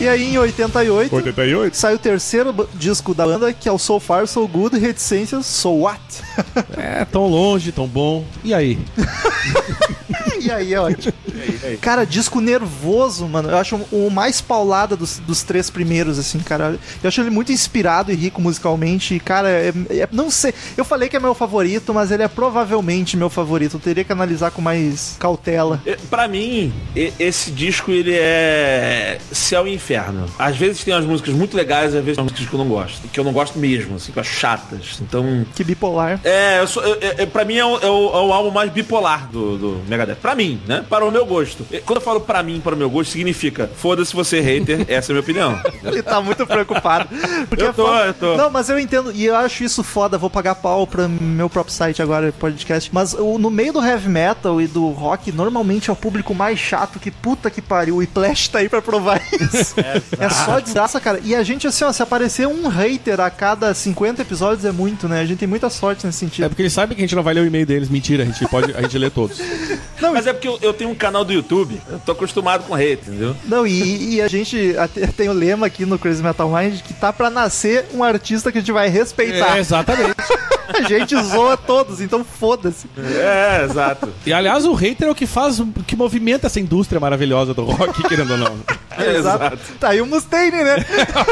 [0.00, 1.76] E aí em 88, 88?
[1.76, 5.72] sai o terceiro disco da banda, que é o So Far So Good, Reticências, So
[5.72, 6.00] What?
[6.74, 8.24] É, tão longe, tão bom.
[8.42, 8.78] E aí?
[10.40, 11.12] e aí, é ótimo.
[11.80, 13.50] Cara, disco nervoso, mano.
[13.50, 16.78] Eu acho o mais paulada dos, dos três primeiros, assim, cara.
[17.02, 19.14] Eu acho ele muito inspirado e rico musicalmente.
[19.14, 20.52] E, cara, é- é- não sei.
[20.76, 23.74] Eu falei que é meu favorito, mas ele é provavelmente meu favorito.
[23.76, 25.80] Eu teria que analisar com mais cautela.
[25.86, 26.72] E, Pra mim,
[27.18, 30.26] esse disco ele é céu e inferno.
[30.38, 32.68] Às vezes tem umas músicas muito legais, às vezes tem umas músicas que eu não
[32.68, 33.08] gosto.
[33.08, 34.98] Que eu não gosto mesmo, assim, que chatas.
[35.00, 35.44] Então.
[35.54, 36.20] Que bipolar.
[36.24, 38.70] É, eu sou, eu, eu, pra mim é o, é o- é o álbum mais
[38.70, 40.16] bipolar do, do Megadeth.
[40.16, 40.84] Pra mim, né?
[40.88, 41.66] Para o meu gosto.
[41.70, 45.10] E Quando eu falo pra mim, para o meu gosto, significa foda-se você, hater, essa
[45.10, 45.60] é a minha opinião.
[45.84, 47.08] Ele tá muito preocupado.
[47.48, 48.04] Porque Eu é tô, foda.
[48.06, 48.36] eu tô.
[48.36, 49.12] Não, mas eu entendo.
[49.14, 50.18] E eu acho isso foda.
[50.18, 52.90] Vou pagar pau pra meu próprio site agora, podcast.
[52.92, 56.58] Mas o- no meio do heavy metal e do rock, normalmente é o público mais
[56.58, 57.98] chato que puta que pariu.
[57.98, 59.74] O Plash tá aí pra provar isso.
[60.18, 61.20] É, só desgraça, cara.
[61.22, 65.08] E a gente, assim, ó, se aparecer um hater a cada 50 episódios é muito,
[65.08, 65.20] né?
[65.20, 66.48] A gente tem muita sorte nesse É sentido.
[66.48, 67.88] porque eles sabem que a gente não vai ler o e-mail deles.
[67.88, 69.38] Mentira, a gente pode, a gente lê todos.
[70.12, 73.08] Mas é porque eu, eu tenho um canal do YouTube, eu tô acostumado com hater,
[73.08, 73.36] entendeu?
[73.44, 76.94] Não, e, e a gente até tem o lema aqui no Crazy Metal Mind que
[76.94, 79.56] tá pra nascer um artista que a gente vai respeitar.
[79.56, 80.14] É, exatamente.
[80.72, 82.86] A gente zoa todos, então foda-se.
[82.96, 84.08] É, exato.
[84.24, 87.64] E aliás, o hater é o que faz, o que movimenta essa indústria maravilhosa do
[87.64, 88.56] rock, querendo ou não.
[88.98, 89.56] É, exato.
[89.78, 90.84] Tá aí o Mustaine, né?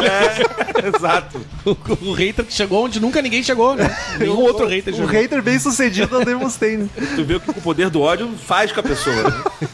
[0.02, 1.38] É, exato.
[1.66, 1.76] O,
[2.06, 3.94] o hater que chegou onde nunca ninguém chegou, né?
[4.18, 5.12] Nenhum outro hater O chegou.
[5.12, 6.88] hater bem sucedido é o Mustaine.
[7.14, 9.22] Tu vê o que o poder do ódio faz com a pessoa.
[9.22, 9.42] Né?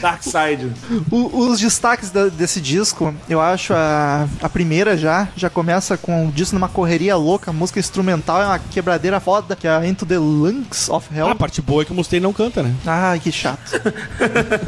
[0.00, 0.70] Dark Side.
[1.10, 6.26] O- os destaques da- desse disco, eu acho a, a primeira já, já começa com
[6.28, 10.04] o disco numa correria louca, música instrumental é uma quebradeira foda, que é a Into
[10.06, 11.28] the Lungs of Ah, Hell.
[11.28, 12.74] a parte boa é que o Mustaine não canta, né?
[12.86, 13.80] Ai, que chato.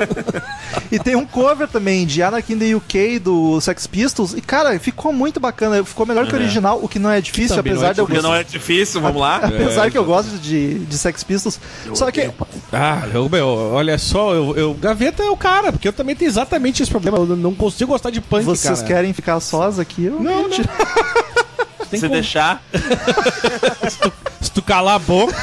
[0.91, 4.35] e tem um cover também de Anarchy in the UK do Sex Pistols.
[4.35, 5.83] E, cara, ficou muito bacana.
[5.85, 8.01] Ficou melhor que o original, o que não é difícil, também não apesar é de
[8.01, 9.37] eu Porque não é difícil, vamos lá.
[9.57, 11.59] Apesar que eu gosto de, de Sex Pistols.
[11.95, 12.31] Só que.
[12.73, 16.29] Ah, eu, meu, olha só, eu, eu- Gaveta é o cara, porque eu também tenho
[16.29, 17.19] exatamente esse problema.
[17.19, 18.87] Eu não consigo gostar de punk, Vocês cara.
[18.95, 20.05] querem ficar sós aqui?
[20.05, 20.51] Eu Não, não.
[21.91, 22.61] Se como- deixar,
[24.41, 25.35] Se tu calar a boca.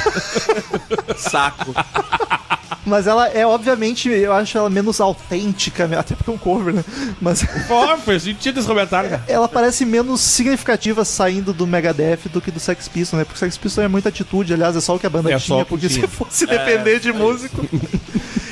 [1.18, 1.74] saco.
[2.86, 6.84] Mas ela é, obviamente, eu acho ela menos autêntica, até porque é um cover, né?
[7.22, 9.24] Mas Ó, fez sentido esse comentário, cara.
[9.26, 13.24] ela parece menos significativa saindo do Megadeth do que do Sex Pistols, né?
[13.24, 15.60] Porque Sex Pistols é muita atitude, aliás, é só o que a banda É tinha,
[15.60, 16.02] o que porque tinha.
[16.02, 17.66] se fosse depender de músico.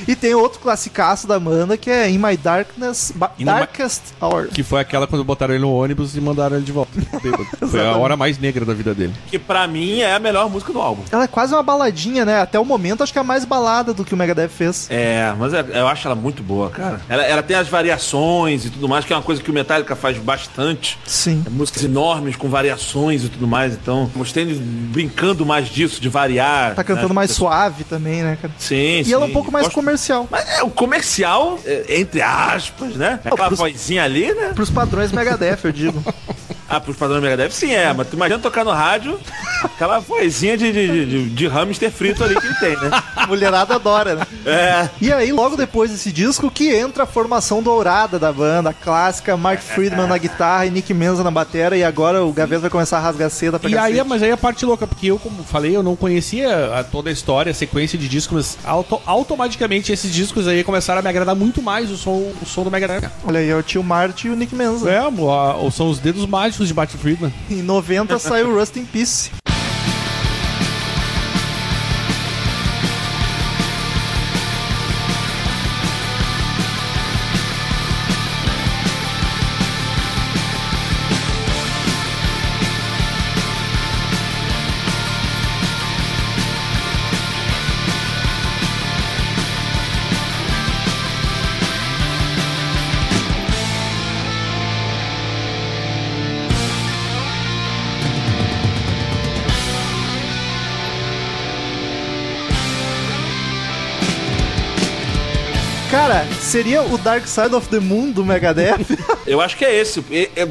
[0.08, 4.02] E tem outro classicaço da banda que é In My Darkness, Ba- In My- Darkest
[4.22, 4.48] Hour.
[4.48, 6.92] Que foi aquela quando botaram ele no ônibus e mandaram ele de volta.
[7.72, 9.14] Foi a hora mais negra da vida dele.
[9.28, 11.04] Que pra mim é a melhor música do álbum.
[11.12, 12.42] Ela é quase uma baladinha, né?
[12.42, 14.88] Até o momento acho que é a mais balada do que o Megadeth fez.
[14.90, 17.00] É, mas é- eu acho ela muito boa, cara.
[17.08, 19.96] Ela, ela tem as variações e tudo mais, que é uma coisa que o Metallica
[19.96, 20.98] faz bastante.
[21.06, 21.44] Sim.
[21.46, 23.74] É músicas enormes com variações e tudo mais.
[23.74, 26.76] Então, mostrei brincando mais disso, de variar.
[26.76, 27.14] Tá cantando né?
[27.16, 28.54] mais suave também, né, cara?
[28.58, 29.34] Sim, E ela é um sim.
[29.34, 30.28] pouco mais Gosto- comercial.
[30.30, 33.20] Mas é, o comercial, é, entre aspas, né?
[33.26, 34.52] Aquela pros- vozinha ali, né?
[34.56, 36.04] Pros padrões Megadeth, eu digo.
[36.72, 37.92] Ah, pros padrões Megadeth, sim, é.
[37.94, 39.20] Mas tu imagina tocar no rádio
[39.64, 42.90] aquela vozinha de, de, de, de hamster frito ali que ele tem, né?
[43.28, 44.26] Mulherada adora, né?
[44.46, 44.90] É.
[45.02, 49.36] E aí, logo depois desse disco, que entra a formação dourada da banda, a clássica,
[49.38, 52.98] Mark Friedman na guitarra e Nick Menza na batera, e agora o Gaveta vai começar
[52.98, 55.76] a rasgar seda pra E aí, mas aí a parte louca, porque eu, como falei,
[55.76, 60.12] eu não conhecia a- toda a história, a sequência de discos, mas auto- automaticamente esses
[60.14, 63.10] discos aí começaram a me agradar muito mais o som, o som do Megadeth.
[63.26, 64.90] Olha aí, é o tio Marty e o Nick Menza.
[64.90, 67.34] É, mo- a- são os dedos mágicos de Martin Friedman.
[67.50, 69.41] Em 90 saiu Rust in Peace.
[106.52, 108.86] Seria o Dark Side of the Moon do Megadeth?
[109.26, 110.04] Eu acho que é esse.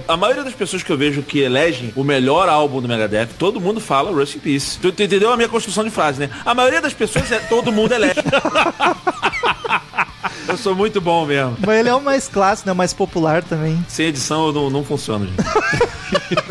[0.08, 3.60] A maioria das pessoas que eu vejo que elegem o melhor álbum do Megadeth, todo
[3.60, 4.78] mundo fala Rust in Peace.
[4.78, 6.30] Tu, tu entendeu a minha construção de frase, né?
[6.42, 8.14] A maioria das pessoas é todo mundo elege.
[10.50, 11.56] Eu sou muito bom mesmo.
[11.64, 12.72] Mas ele é o mais clássico, né?
[12.72, 13.82] O mais popular também.
[13.88, 15.90] Sem edição eu não, não funciona, gente.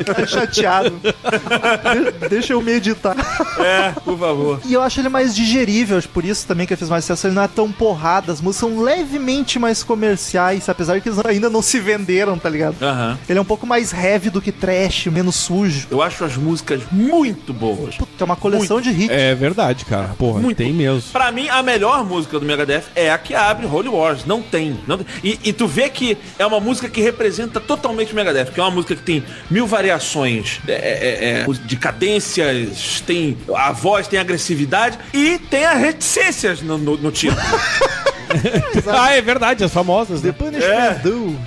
[0.05, 0.91] Tá chateado.
[1.01, 3.15] De- Deixa eu meditar.
[3.59, 4.61] É, por favor.
[4.65, 7.27] E eu acho ele mais digerível, acho por isso também que ele fez mais sucesso.
[7.27, 11.49] Ele não é tão porrada, as músicas são levemente mais comerciais, apesar que eles ainda
[11.49, 12.75] não se venderam, tá ligado?
[12.81, 13.17] Aham.
[13.27, 15.87] Ele é um pouco mais heavy do que trash, menos sujo.
[15.91, 17.95] Eu acho as músicas muito boas.
[17.95, 19.09] Puta, é uma coleção de hits.
[19.09, 20.09] É verdade, cara.
[20.17, 20.57] Porra, Muito.
[20.57, 21.11] tem mesmo.
[21.11, 24.25] Pra mim, a melhor música do Megadeth é a que abre Holy Wars.
[24.25, 24.79] Não tem.
[24.87, 25.07] Não tem.
[25.23, 28.63] E, e tu vê que é uma música que representa totalmente o Megadeth, que é
[28.63, 34.19] uma música que tem mil variações é, é, é, de cadências, tem a voz, tem
[34.19, 37.41] agressividade e tem as reticências no, no, no título.
[38.87, 40.31] ah, é verdade, as famosas, né?
[40.31, 40.93] The Punishment É.
[40.95, 41.37] Do.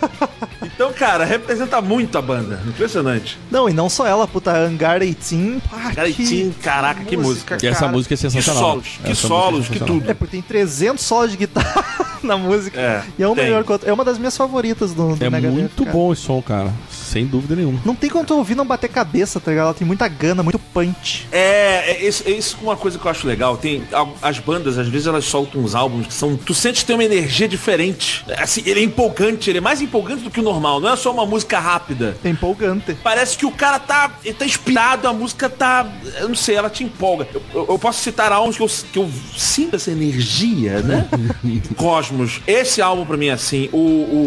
[0.62, 2.60] Então, cara, representa muito a banda.
[2.66, 3.38] Impressionante.
[3.50, 5.60] Não, e não só ela, puta, Hangar 18.
[5.68, 7.58] Pá, Cara, que Tim, caraca, que música.
[7.62, 7.92] E essa cara.
[7.92, 8.62] música é Que sensacional.
[8.62, 10.10] solos, que Essa solos, é que tudo.
[10.10, 11.84] É, porque tem 300 solos de guitarra
[12.22, 12.80] na música.
[12.80, 13.88] É, e é uma melhor que.
[13.88, 16.72] É uma das minhas favoritas do, do É Megadeth, muito bom esse som, cara.
[17.10, 17.80] Sem dúvida nenhuma.
[17.84, 19.64] Não tem como tu ouvir não bater cabeça, tá ligado?
[19.66, 21.26] Ela tem muita gana, muito punch.
[21.32, 23.56] É, é isso, é isso uma coisa que eu acho legal.
[23.56, 23.82] Tem
[24.22, 26.36] as bandas, às vezes elas soltam uns álbuns que são.
[26.36, 28.24] Tu sente que tem uma energia diferente.
[28.38, 30.78] Assim, ele é empolgante, ele é mais empolgante do que o normal.
[30.80, 32.16] Não é só uma música rápida.
[32.24, 32.96] É empolgante.
[33.02, 35.90] Parece que o cara tá, ele tá inspirado, a música tá.
[36.20, 37.26] Eu não sei, ela te empolga.
[37.34, 41.08] Eu, eu- eu posso citar álbuns que eu, que eu sinto essa energia, né?
[41.76, 42.40] Cosmos.
[42.46, 43.68] Esse álbum pra mim é assim.
[43.72, 43.78] O,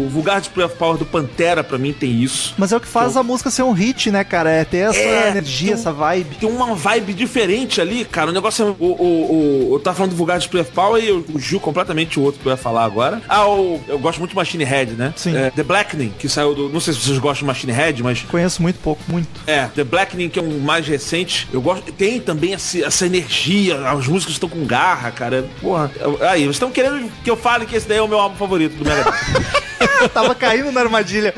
[0.04, 2.54] o Vulgar Display of Power do Pantera pra mim tem isso.
[2.58, 4.50] Mas é o que faz a música ser um hit, né, cara?
[4.50, 6.36] É ter essa É, energia, tem essa vibe.
[6.36, 8.30] Tem uma vibe diferente ali, cara.
[8.30, 8.68] O negócio é.
[8.68, 12.18] O, o, o, eu tava falando do Vulgar Display of Power e eu fugiu completamente
[12.18, 13.22] o outro que eu ia falar agora.
[13.28, 15.12] Ah, o, eu gosto muito de Machine Head, né?
[15.16, 15.36] Sim.
[15.36, 16.68] É, The Blackening, que saiu do.
[16.68, 18.20] Não sei se vocês gostam de Machine Head, mas.
[18.22, 19.28] Conheço muito pouco, muito.
[19.46, 21.48] É, The Blackening, que é um mais recente.
[21.52, 21.92] Eu gosto.
[21.92, 23.88] Tem também essa, essa energia.
[23.88, 25.44] As músicas estão com garra, cara.
[25.60, 25.90] Porra.
[26.00, 28.36] eu- Aí, vocês estão querendo que eu fale que esse daí é o meu álbum
[28.36, 29.12] favorito do Megadeth.
[30.12, 31.34] Tava caindo na armadilha.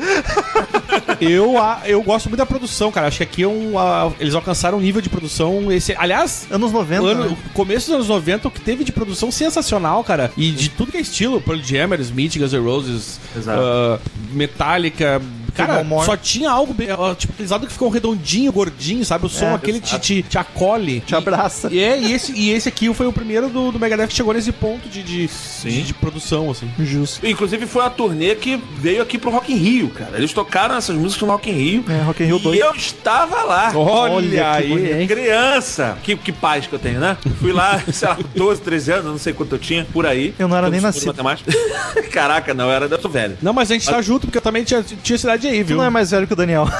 [1.19, 3.07] Eu, a- eu gosto muito da produção, cara.
[3.07, 5.71] Acho que aqui é um, a- eles alcançaram um nível de produção.
[5.71, 7.01] Esse, aliás, Anos 90.
[7.03, 7.37] o, ano, né?
[7.45, 10.31] o começo dos anos 90, o que teve de produção sensacional, cara.
[10.37, 13.59] E de tudo que é estilo, Pearl Jam, Smith, Guns N' Roses, Exato.
[13.61, 13.99] ah,
[14.31, 15.21] Metallica.
[15.57, 16.05] Cara, More.
[16.05, 16.75] só tinha algo,
[17.15, 19.25] tipo, aqueles que ficam redondinho, gordinho, sabe?
[19.25, 20.99] O som É, aquele te, te, te acolhe.
[21.01, 21.69] Te abraça.
[21.71, 24.33] E, é, e, esse, e esse aqui foi o primeiro do, do Megadeth que chegou
[24.33, 26.69] nesse ponto de, de, de, de produção, assim.
[26.79, 27.25] Justo.
[27.25, 30.17] Inclusive foi uma turnê que veio aqui pro Rock in Rio, cara.
[30.17, 31.85] Eles tocaram essas músicas no Rock in Rio.
[31.89, 32.59] É, Rock in Rio e 2.
[32.59, 33.71] eu estava lá.
[33.75, 35.07] Olha, que aí, bonito.
[35.07, 37.17] Criança, que, que paz que eu tenho, né?
[37.39, 40.33] Fui lá, sei lá, 12, 13 anos, não sei quanto eu tinha, por aí.
[40.37, 41.15] Eu não era nem sou nascido.
[42.11, 43.37] Caraca, não, eu era, eu sou velho.
[43.41, 45.77] Não, mas a gente tá junto, porque eu também tinha, tinha cidade aí, Tu viu?
[45.77, 46.67] não é mais velho que o Daniel.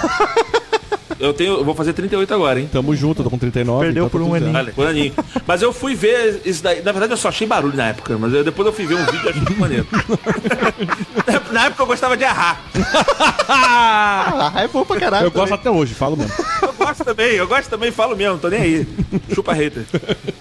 [1.20, 2.70] Eu tenho, eu vou fazer 38 agora, hein?
[2.72, 3.86] Tamo junto, tô com 39.
[3.86, 4.56] Perdeu então tá por um tudo aninho.
[4.56, 5.14] Olha, por aninho.
[5.48, 6.84] Mas eu fui ver isso daí.
[6.84, 9.06] Na verdade, eu só achei barulho na época, mas eu- depois eu fui ver um
[9.06, 9.88] vídeo e achei muito maneiro.
[11.52, 12.62] na época eu gostava de arrar.
[13.50, 15.26] Ah, é bom pra caralho.
[15.28, 15.60] Eu gosto também.
[15.60, 16.34] até hoje, falo mesmo.
[16.62, 18.88] Eu gosto também, eu gosto também, falo mesmo, tô nem aí.
[19.34, 19.84] Chupa hater.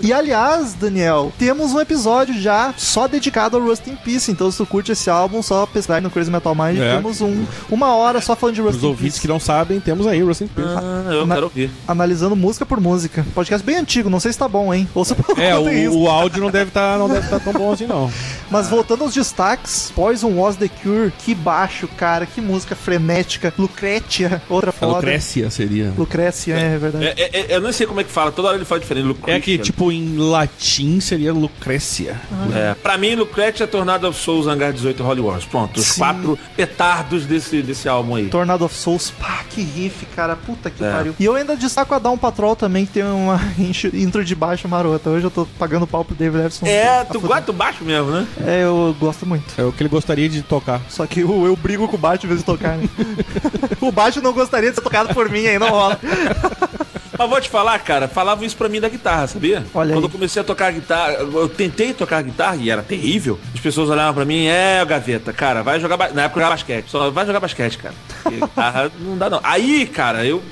[0.01, 4.31] E aliás, Daniel, temos um episódio já só dedicado ao Rust in Peace.
[4.31, 6.79] Então, se tu curte esse álbum, só pesquisar aí no Crazy Metal Mind.
[6.79, 6.97] É.
[6.97, 9.21] Temos um, uma hora só falando de Rust Os in ouvintes Peace.
[9.21, 10.69] que não sabem, temos aí Rust in Peace.
[10.77, 11.71] Ah, eu Na- quero ouvir.
[11.89, 13.27] Analisando música por música.
[13.35, 14.89] Podcast bem antigo, não sei se tá bom, hein?
[14.95, 17.87] Ouça por É, o, o áudio não deve estar não deve tá tão bom assim,
[17.87, 18.11] não.
[18.51, 23.53] Mas voltando aos destaques, Poison Was the Cure, que baixo, cara, que música frenética.
[23.59, 24.93] Lucretia, outra A foda.
[24.95, 25.93] Lucrécia seria.
[25.97, 27.05] Lucrécia, é, verdade.
[27.07, 29.05] É, é, é, eu não sei como é que fala, toda hora ele fala diferente.
[29.05, 29.41] É Lucretia.
[29.41, 32.21] que, tipo, em latim seria Lucrécia.
[32.55, 35.45] É, pra mim, Lucretia, Tornado of Souls, Hangar 18 e Holy Wars.
[35.45, 35.99] Pronto, os Sim.
[36.01, 38.27] quatro petardos desse, desse álbum aí.
[38.29, 40.91] Tornado of Souls, pá, que riff, cara, puta que É.
[40.93, 41.15] pariu.
[41.19, 43.41] E eu ainda destaco a Down Patrol também, que tem uma
[43.95, 45.11] intro- de baixo marota.
[45.11, 46.67] Hoje eu tô pagando pau pro David Ellison.
[46.67, 48.27] É, A tu gosta do baixo mesmo, né?
[48.45, 49.45] É, eu gosto muito.
[49.59, 50.81] É o que ele gostaria de tocar.
[50.89, 52.89] Só que eu, eu brigo com o baixo em vez de tocar, né?
[53.81, 55.99] o baixo não gostaria de ser tocado por mim, aí não rola.
[57.19, 59.65] Mas vou te falar, cara, falavam isso pra mim da guitarra, sabia?
[59.73, 60.03] Olha Quando aí.
[60.05, 63.41] eu comecei a tocar guitarra, eu tentei tocar guitarra e era terrível.
[63.55, 65.97] As pessoas olhavam pra mim, é, gaveta, cara, vai jogar.
[65.97, 67.95] ba- Na época eu jogava basquete, só vai jogar basquete, cara.
[68.23, 69.41] Porque guitarra não dá, não.
[69.43, 70.43] Aí, cara, eu.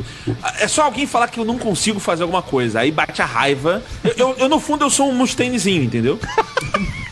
[0.58, 2.80] É só alguém falar que eu não consigo fazer alguma coisa.
[2.80, 3.82] Aí bate a raiva.
[4.02, 6.18] Eu, eu- eu, no fundo, eu sou um Mustainezinho, entendeu?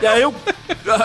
[0.00, 0.34] E aí eu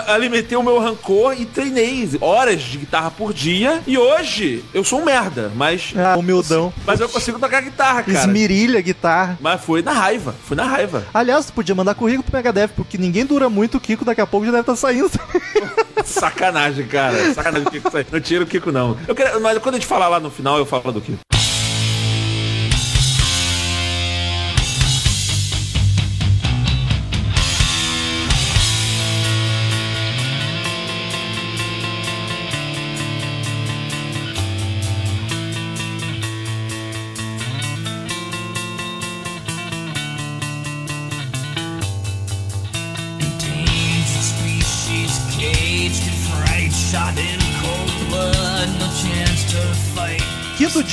[0.06, 3.82] alimentei o meu rancor e treinei horas de guitarra por dia.
[3.86, 5.92] E hoje eu sou um merda, mas.
[5.96, 6.72] Ah, humildão.
[6.86, 8.18] Mas eu consigo tocar guitarra, cara.
[8.18, 9.38] Esmirilha, guitarra.
[9.40, 11.04] Mas foi na raiva, foi na raiva.
[11.12, 14.26] Aliás, tu podia mandar currículo pro Megadeth, porque ninguém dura muito, o Kiko daqui a
[14.26, 15.10] pouco já deve estar saindo.
[16.04, 17.34] Sacanagem, cara.
[17.34, 17.90] Sacanagem o Kiko.
[17.90, 18.06] sair.
[18.10, 18.96] Não tira o Kiko, não.
[19.08, 21.18] Eu quero, mas quando a gente falar lá no final, eu falo do Kiko.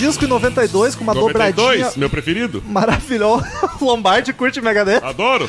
[0.02, 2.64] Disco em 92, com uma dobradinha 92, meu preferido.
[2.66, 3.48] maravilhosa.
[3.80, 5.48] Lombardi curte Megadeth, Adoro.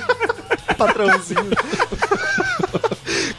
[0.76, 1.48] patrãozinho.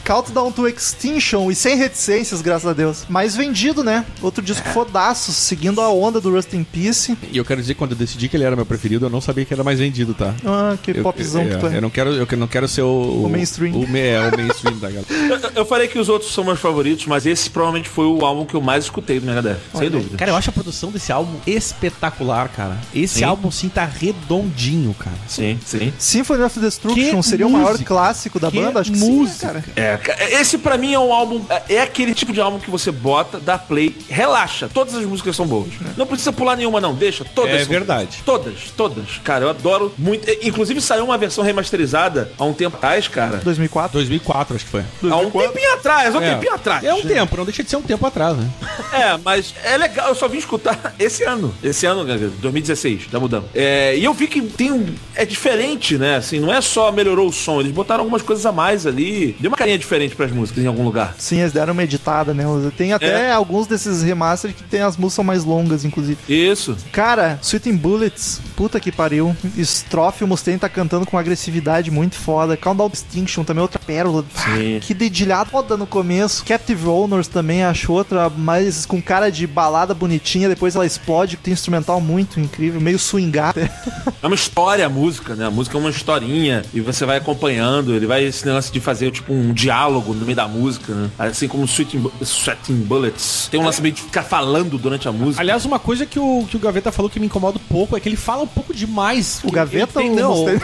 [0.09, 3.05] Countdown to Extinction e sem reticências, graças a Deus.
[3.07, 4.03] Mais vendido, né?
[4.23, 7.15] Outro disco fodaço, seguindo a onda do Rust in Peace.
[7.31, 9.45] E eu quero dizer quando eu decidi que ele era meu preferido, eu não sabia
[9.45, 10.33] que era mais vendido, tá?
[10.43, 11.81] Ah, que Eu, popzão eu, que tu eu é.
[11.81, 13.75] não quero, eu não quero ser o, O mainstream.
[13.75, 15.05] O, é, o mainstream da galera.
[15.29, 18.45] Eu, eu falei que os outros são meus favoritos, mas esse provavelmente foi o álbum
[18.45, 20.17] que eu mais escutei do Megadeth, sem dúvida.
[20.17, 22.77] Cara, eu acho a produção desse álbum espetacular, cara.
[22.95, 23.25] Esse Sim.
[23.25, 25.15] álbum, sim, tá redondinho, cara.
[25.27, 25.93] Sim, sim.
[25.99, 27.85] Symphony of Destruction Que seria o maior música.
[27.87, 28.79] clássico da Que banda?
[28.79, 29.47] Acho que música.
[29.47, 29.65] sim, né, cara.
[29.75, 29.98] É,
[30.31, 33.39] esse pra mim é um álbum, é é aquele tipo de álbum que você bota,
[33.39, 35.69] dá play, relaxa, todas as músicas são boas.
[35.95, 38.21] Não precisa pular nenhuma não, deixa, todas É são verdade.
[38.25, 39.17] Todas, todas.
[39.23, 40.27] Cara, eu adoro muito.
[40.45, 43.37] Inclusive saiu uma versão remasterizada há um tempo atrás, cara.
[43.37, 43.93] 2004.
[43.93, 44.83] 2004, acho que foi.
[45.09, 46.33] Há um tempinho atrás, há um É.
[46.33, 46.83] tempinho atrás.
[46.83, 48.49] É um tempo, não deixa de ser um tempo atrás, né?
[48.91, 51.53] É, mas é legal, eu só vim escutar esse ano.
[51.63, 53.49] Esse ano, né, 2016, já mudamos.
[53.53, 54.85] É, e eu vi que tem um.
[55.15, 56.15] É diferente, né?
[56.17, 59.35] Assim, não é só melhorou o som, eles botaram algumas coisas a mais ali.
[59.39, 61.15] Deu uma carinha diferente pras músicas em algum lugar.
[61.17, 62.43] Sim, eles deram uma editada, né?
[62.77, 63.31] Tem até É.
[63.31, 66.17] alguns desses remasters que tem as músicas mais longas, inclusive.
[66.29, 66.77] Isso.
[66.91, 69.33] Cara, Sweet in Bullets, puta que pariu.
[69.57, 72.57] Strofe, o Mustaine tá cantando com uma agressividade muito foda.
[72.57, 74.25] Countdown Extinction também outra pérola.
[74.35, 74.79] Sim.
[74.81, 76.43] Que dedilhado foda no começo.
[76.43, 80.49] Captive Owners também acho outra, mais com cara de balada bonitinha.
[80.49, 83.61] Depois ela explode, tem instrumental muito incrível, meio swingado.
[83.61, 85.45] É uma história a música, né?
[85.45, 87.95] A música é uma historinha e você vai acompanhando.
[87.95, 91.09] Ele vai esse negócio de fazer tipo um diálogo no meio da música, né?
[91.17, 93.47] Assim como Sweet in, Bu- Sweat in Bullets.
[93.49, 95.41] Tem um lance meio de ficar falando durante a música.
[95.41, 98.01] Aliás, uma coisa que o, que o Gaveta falou que me incomoda um pouco é
[98.01, 99.39] que ele fala um pouco demais.
[99.43, 100.61] O Gaveta Ele ou o não, Mustaine?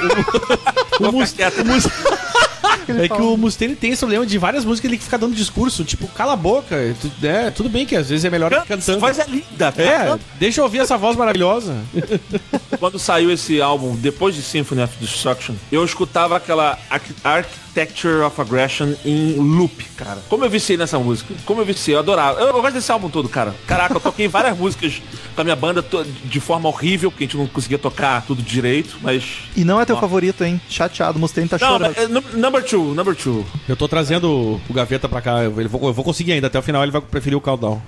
[0.99, 1.61] o, o, Mus- quieto.
[1.61, 1.65] o
[2.87, 5.83] Mus- É que o Mustaine tem esse problema de várias músicas ele fica dando discurso,
[5.83, 6.75] tipo, cala a boca.
[7.23, 8.99] É, tudo bem que às vezes é melhor Essa cantando.
[8.99, 10.19] voz é linda, É, cara.
[10.39, 11.75] deixa eu ouvir essa voz maravilhosa.
[12.79, 18.39] Quando saiu esse álbum, depois de Symphony of Destruction, eu escutava aquela Arch- Architecture of
[18.39, 20.19] Aggression em loop, cara.
[20.29, 21.33] Como eu viciei nessa música.
[21.45, 22.39] Como eu viciei, eu adorava.
[22.39, 23.55] Eu, eu gosto desse álbum todo, cara.
[23.67, 25.01] Caraca, eu toquei várias músicas
[25.35, 25.83] com a minha banda
[26.25, 29.23] de forma horrível, porque a gente não conseguia tocar tudo direito, mas...
[29.55, 30.59] E não é teu favorito, hein?
[30.69, 31.93] Chateado, Mustaine tá Não, chorando.
[31.95, 33.45] mas, é, num- number two, number two.
[33.67, 36.59] Eu tô trazendo o Gaveta pra cá, eu, ele vou, eu vou conseguir ainda, até
[36.59, 37.81] o final ele vai preferir o Countdown.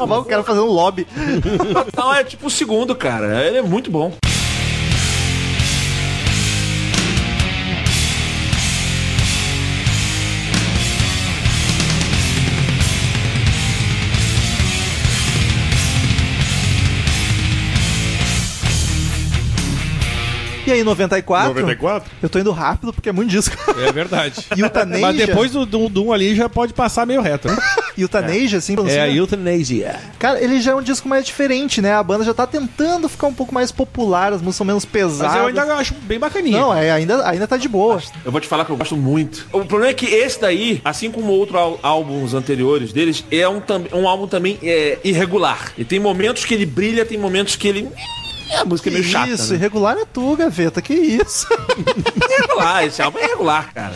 [0.00, 1.06] Eu quero fazer um lobby.
[1.96, 3.46] Não, é tipo o segundo, cara.
[3.46, 4.12] Ele é muito bom.
[20.66, 21.48] E aí, 94?
[21.48, 22.10] 94?
[22.22, 23.54] Eu tô indo rápido porque é muito disco.
[23.78, 24.46] É verdade.
[24.56, 25.06] Eutanesia.
[25.06, 27.56] Mas depois do Doom Doom ali já pode passar meio reto, né?
[27.98, 30.00] Eutanesia, assim, É a assim, Euthanasia.
[30.18, 31.92] Cara, ele já é um disco mais diferente, né?
[31.94, 35.32] A banda já tá tentando ficar um pouco mais popular, as músicas são menos pesadas.
[35.34, 36.58] Mas eu ainda acho bem bacaninha.
[36.58, 38.02] Não, é, ainda, ainda tá de boa.
[38.24, 39.46] Eu vou te falar que eu gosto muito.
[39.52, 43.60] O problema é que esse daí, assim como outros ál- álbuns anteriores deles, é um,
[43.92, 45.72] um álbum também é, irregular.
[45.76, 47.88] E tem momentos que ele brilha, tem momentos que ele.
[48.50, 49.28] É, a música é meio chata.
[49.30, 49.58] isso, né?
[49.58, 51.46] irregular é tu, Gaveta, que isso.
[52.30, 53.94] Irregular, esse álbum é irregular, cara.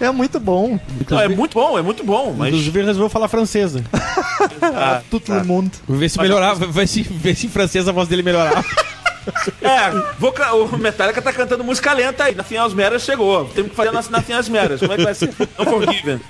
[0.00, 0.78] é muito bom.
[1.10, 2.48] Não, é muito bom, é muito bom, mas.
[2.48, 3.82] Inclusive ele resolveu falar francesa.
[4.62, 5.38] Ah, Tout tá.
[5.38, 5.70] le monde.
[5.86, 8.64] Vou ver se melhorava, ver se, ver se em francês a voz dele melhorava.
[9.62, 12.34] É, vou o Metallica tá cantando música lenta aí.
[12.34, 13.46] Na Finals Meras chegou.
[13.46, 14.80] Temos que fazer na, na Finals Meras.
[14.80, 15.34] Como é que vai ser?
[15.58, 16.20] Unforgiven.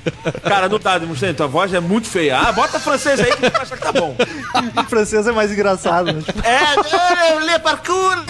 [0.42, 1.34] Cara, não tá demonstrando.
[1.34, 2.38] Tua voz é muito feia.
[2.38, 4.16] Ah, bota francês aí que tu vai achar que tá bom.
[4.88, 6.22] Francês é mais engraçado, né?
[6.45, 8.22] É, le parcours.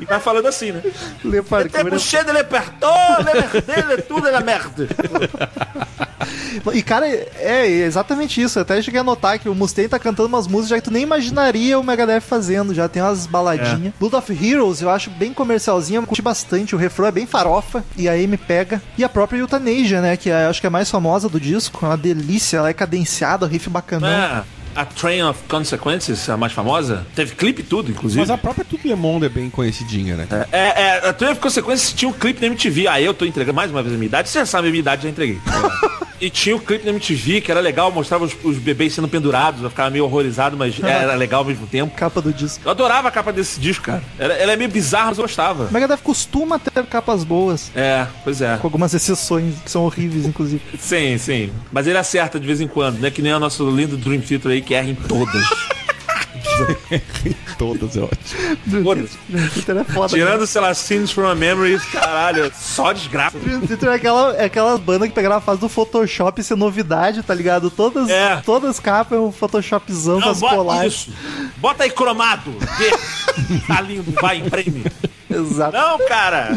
[0.00, 0.82] E vai falando assim, né?
[1.24, 1.90] Le Tem Parkour.
[1.90, 4.88] boucher de le partout, le merde, le tudo é la merde.
[6.72, 8.58] E, cara, é exatamente isso.
[8.58, 10.90] Eu até cheguei a notar que o Mustaine tá cantando umas músicas já que tu
[10.90, 12.74] nem imaginaria o Megadeth fazendo.
[12.74, 13.94] Já tem umas baladinhas.
[13.98, 16.74] Blood of Heroes eu acho bem comercialzinha, eu curti bastante.
[16.74, 18.82] O refrão é bem farofa e aí me pega.
[18.96, 20.16] E a própria Euthanasia, né?
[20.16, 21.84] Que é, acho que é a mais famosa do disco.
[21.84, 24.08] É uma delícia, ela é cadenciada, o riff bacanão.
[24.08, 24.42] É,
[24.78, 28.20] a Train of Consequences, a mais famosa, teve clipe e tudo, inclusive.
[28.20, 30.28] Mas a própria Tudo Le Monde é bem conhecidinha, né?
[30.52, 32.86] É, é, a Train of Consequences tinha um clipe na MTV.
[32.86, 34.28] Aí eu tô entregando mais uma vez a minha idade.
[34.28, 35.40] Você já sabe a minha idade, já entreguei.
[36.20, 39.62] E tinha o clipe na MTV que era legal, mostrava os, os bebês sendo pendurados.
[39.62, 41.94] Eu ficava meio horrorizado, mas era legal ao mesmo tempo.
[41.94, 42.60] Capa do disco.
[42.64, 44.02] Eu adorava a capa desse disco, cara.
[44.18, 45.66] Ela, ela é meio bizarra, mas eu gostava.
[45.66, 47.70] O Megadeth costuma ter capas boas.
[47.74, 48.56] É, pois é.
[48.56, 50.60] Com algumas exceções, que são horríveis, inclusive.
[50.78, 51.52] Sim, sim.
[51.70, 53.10] Mas ele acerta de vez em quando, né?
[53.10, 55.42] Que nem o nosso lindo Dream Theater aí, que erra em todas.
[57.56, 59.80] Todas é ótimo.
[59.80, 60.08] É foda.
[60.08, 63.38] Tirando, sei lá, Scenes from a Memory, caralho, só desgraça.
[63.38, 67.22] Theater é aquela, é aquela banda que pegaram a fase do Photoshop e ser novidade,
[67.22, 67.70] tá ligado?
[67.70, 68.36] Todas, É.
[68.44, 70.92] todas as capas é um Photoshopzão com Não, as bota colagens.
[70.94, 71.12] isso.
[71.56, 72.54] Bota aí cromado.
[72.78, 72.90] Vê.
[73.66, 74.84] Tá lindo, vai, imprime.
[75.30, 75.76] Exato.
[75.76, 76.50] Não, cara.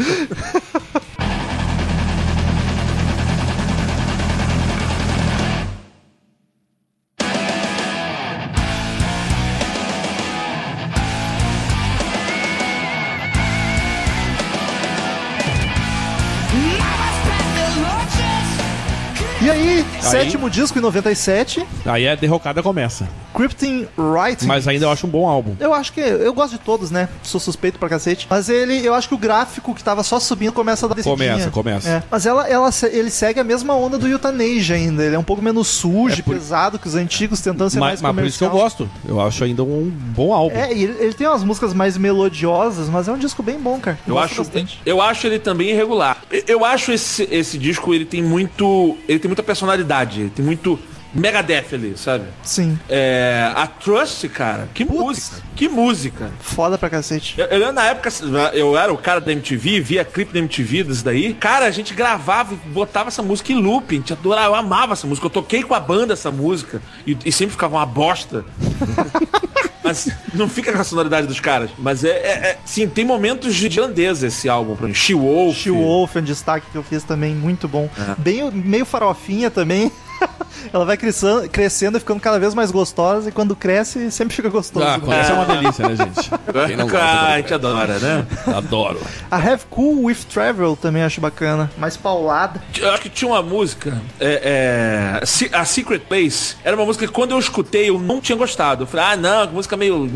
[19.44, 23.08] E aí, sétimo disco em 97, Aí a derrocada começa.
[23.34, 24.44] Cryptin Wright.
[24.46, 25.54] Mas ainda eu acho um bom álbum.
[25.58, 26.00] Eu acho que.
[26.00, 27.08] Eu gosto de todos, né?
[27.22, 28.26] Sou suspeito pra cacete.
[28.28, 28.84] Mas ele.
[28.84, 31.32] Eu acho que o gráfico que tava só subindo começa a dar descidinha.
[31.32, 31.88] Começa, começa.
[31.88, 32.02] É.
[32.10, 35.04] Mas ela, ela, ele segue a mesma onda do Euthanasia ainda.
[35.04, 38.00] Ele é um pouco menos sujo, É por- pesado que os antigos, tentando ser Mas,
[38.00, 38.86] mais mas por isso que eu comercial.
[38.86, 38.90] gosto.
[39.08, 40.56] Eu acho ainda um bom álbum.
[40.56, 43.78] É, e ele, ele tem umas músicas mais melodiosas, mas é um disco bem bom,
[43.80, 43.98] cara.
[44.06, 44.80] Eu gosto acho, bastante.
[44.84, 46.18] eu acho ele também irregular.
[46.30, 48.96] Eu- Eu acho esse, esse disco, ele tem muito.
[49.08, 50.20] Ele tem muita personalidade.
[50.20, 50.78] Ele tem muito
[51.14, 52.24] Megadeth ali, sabe?
[52.42, 52.78] Sim.
[52.88, 55.42] É, a Trust, cara, que música.
[55.54, 56.30] Que música.
[56.40, 57.34] Foda pra cacete.
[57.38, 58.08] Eu, eu lembro na época,
[58.54, 61.34] eu era o cara da MTV, via clipe da MTV disso daí.
[61.34, 63.94] Cara, a gente gravava e botava essa música em loop.
[63.94, 65.26] A gente adorava, eu amava essa música.
[65.26, 68.44] Eu toquei com a banda essa música e, e sempre ficava uma bosta.
[69.84, 71.68] Mas não fica com a sonoridade dos caras.
[71.76, 72.12] Mas é, é-
[72.50, 74.94] é- sim, tem momentos de grandeza esse álbum pra mim.
[74.94, 75.56] She Wolf.
[75.56, 77.90] She Wolf é um destaque que eu fiz também, muito bom.
[77.98, 78.14] É.
[78.16, 79.90] Bem, meio farofinha também.
[80.72, 84.48] Ela vai crescendo, crescendo e ficando cada vez mais gostosa, e quando cresce, sempre fica
[84.48, 84.86] gostoso.
[84.86, 85.04] Ah, né?
[85.04, 86.30] conhecer é uma delícia, né, gente?
[86.66, 88.26] Quem não gosta, Ah, a gente adora, né?
[88.46, 89.00] Adoro.
[89.30, 91.70] A Have Cool With Travel também acho bacana.
[91.76, 92.62] Mais paulada.
[92.78, 97.12] Eu acho que tinha uma música, é, é, a Secret Place, era uma música que
[97.12, 98.84] quando eu escutei eu não tinha gostado.
[98.84, 100.08] Eu falei, ah não, que música meio.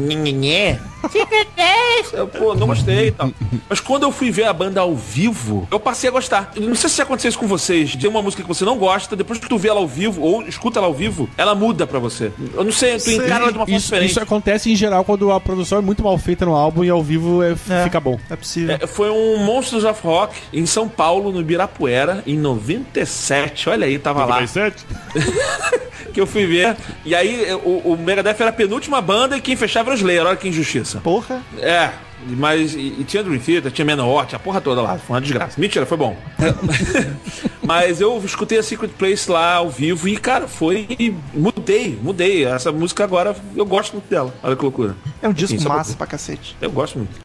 [1.10, 2.14] Secret Place!
[2.16, 3.30] Eu, pô, não gostei e tal.
[3.68, 6.52] Mas quando eu fui ver a banda ao vivo, eu passei a gostar.
[6.56, 9.38] Não sei se aconteceu isso com vocês, de uma música que você não gosta, depois
[9.38, 12.30] que tu vê ela ao vivo, ou escuta ela ao vivo, ela muda pra você.
[12.54, 14.10] Eu não sei, tu encara ela de uma forma Isso, diferente.
[14.10, 17.02] isso acontece em geral quando a produção é muito mal feita no álbum e ao
[17.02, 18.18] vivo é- É, fica bom.
[18.30, 18.76] É possível.
[18.80, 23.68] É, foi um Monsters of Rock em São Paulo, no Ibirapuera, em 97.
[23.68, 24.42] Olha aí, tava lá.
[26.12, 26.76] que eu fui ver.
[27.04, 30.26] E aí o, o Megadeth era a penúltima banda e quem fechava era o Slayer.
[30.26, 31.00] Olha que injustiça.
[31.00, 31.42] Porra.
[31.58, 31.90] É,
[32.24, 34.98] mas e, e tinha Dream Theater, tinha Manowar, tinha a porra toda lá.
[34.98, 35.60] Foi uma desgraça.
[35.60, 36.16] Mentira, foi bom.
[37.62, 40.86] mas eu escutei a Secret Place lá ao vivo e, cara, foi.
[41.34, 42.44] Mudei, mudei.
[42.44, 44.34] Essa música agora eu gosto muito dela.
[44.42, 44.96] Olha que loucura.
[45.22, 46.56] É um disco Sim, massa pra cacete.
[46.60, 47.20] Eu gosto muito.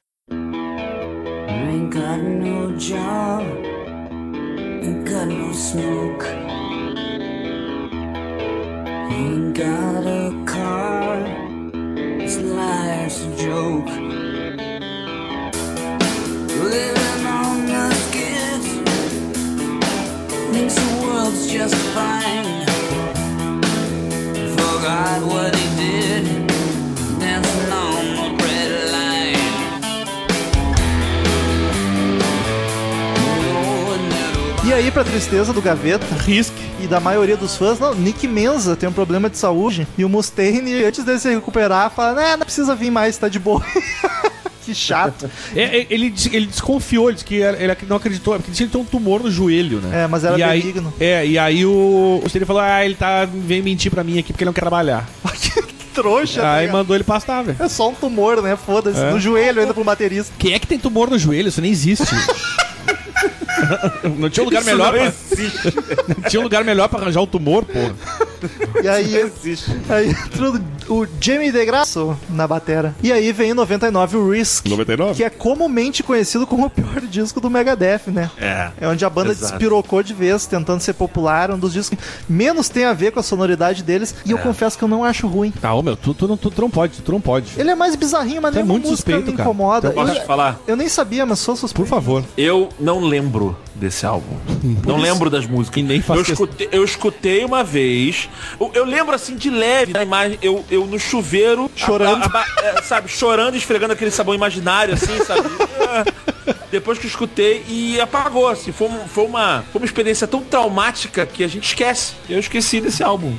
[9.11, 11.23] Ain't got a car,
[12.17, 14.30] this life's a joke.
[34.71, 36.05] E aí, pra tristeza do Gaveta?
[36.23, 36.53] Risk.
[36.79, 39.85] e da maioria dos fãs, não, Nick Menza tem um problema de saúde.
[39.97, 43.37] E o Mustaine, antes dele se recuperar, fala: né, não precisa vir mais, tá de
[43.37, 43.61] boa.
[44.73, 45.29] que chato.
[45.55, 48.63] É, é, ele, ele desconfiou, ele disse que era- ele não acreditou, porque disse que
[48.65, 50.03] ele tem um tumor no joelho, né?
[50.03, 50.93] É, mas era e aí, benigno.
[50.99, 54.31] É, e aí o, o ele falou: ah, ele tá vem mentir pra mim aqui
[54.31, 55.07] porque ele não quer trabalhar.
[55.41, 55.61] que
[55.93, 56.41] trouxa.
[56.41, 56.77] tá aí ligado?
[56.77, 57.57] mandou ele pastar, velho.
[57.59, 58.55] É só um tumor, né?
[58.55, 58.99] Foda-se.
[58.99, 59.11] É.
[59.11, 60.33] No joelho ainda pro baterista.
[60.39, 61.49] Quem é que tem tumor no joelho?
[61.49, 62.05] Isso nem existe.
[64.17, 65.13] não tinha um lugar melhor pra,
[66.15, 67.93] não tinha um lugar melhor pra arranjar um tumor, porra.
[68.83, 69.31] E aí,
[69.89, 70.59] aí entrou
[70.91, 72.93] o Jamie DeGrasso na batera.
[73.01, 74.65] E aí vem em 99 o Risk.
[74.67, 75.13] 99?
[75.15, 78.29] Que é comumente conhecido como o pior disco do Megadeth, né?
[78.37, 78.71] É.
[78.81, 79.53] É onde a banda Exato.
[79.53, 81.51] despirocou de vez, tentando ser popular.
[81.51, 84.13] Um dos discos que menos tem a ver com a sonoridade deles.
[84.25, 84.41] E eu É.
[84.41, 85.51] confesso que eu não acho ruim.
[85.51, 87.53] Tá, ô meu, tu, tu, não, tu, tu não pode, tu não pode.
[87.57, 89.43] Ele é mais bizarrinho, mas Tu é muito música suspeito, me cara.
[89.49, 89.87] incomoda.
[89.89, 90.59] Eu posso eu, te falar?
[90.67, 91.87] eu nem sabia, mas sou suspeito.
[91.87, 92.23] Por favor.
[92.37, 94.35] Eu não lembro desse álbum.
[94.85, 95.81] não lembro das músicas.
[95.81, 98.29] E nem faz eu, escutei, eu escutei uma vez.
[98.59, 100.37] Eu, eu lembro assim de leve na imagem.
[100.41, 101.69] Eu, eu no chuveiro.
[101.75, 102.23] Chorando.
[102.25, 105.41] a- a- a- é, sabe, chorando, esfregando aquele sabão imaginário, assim, sabe?
[106.45, 108.71] É, depois que eu escutei e apagou, assim.
[108.71, 112.13] Foi, foi uma, foi uma experiência tão traumática que a gente esquece.
[112.29, 113.35] Eu esqueci desse álbum.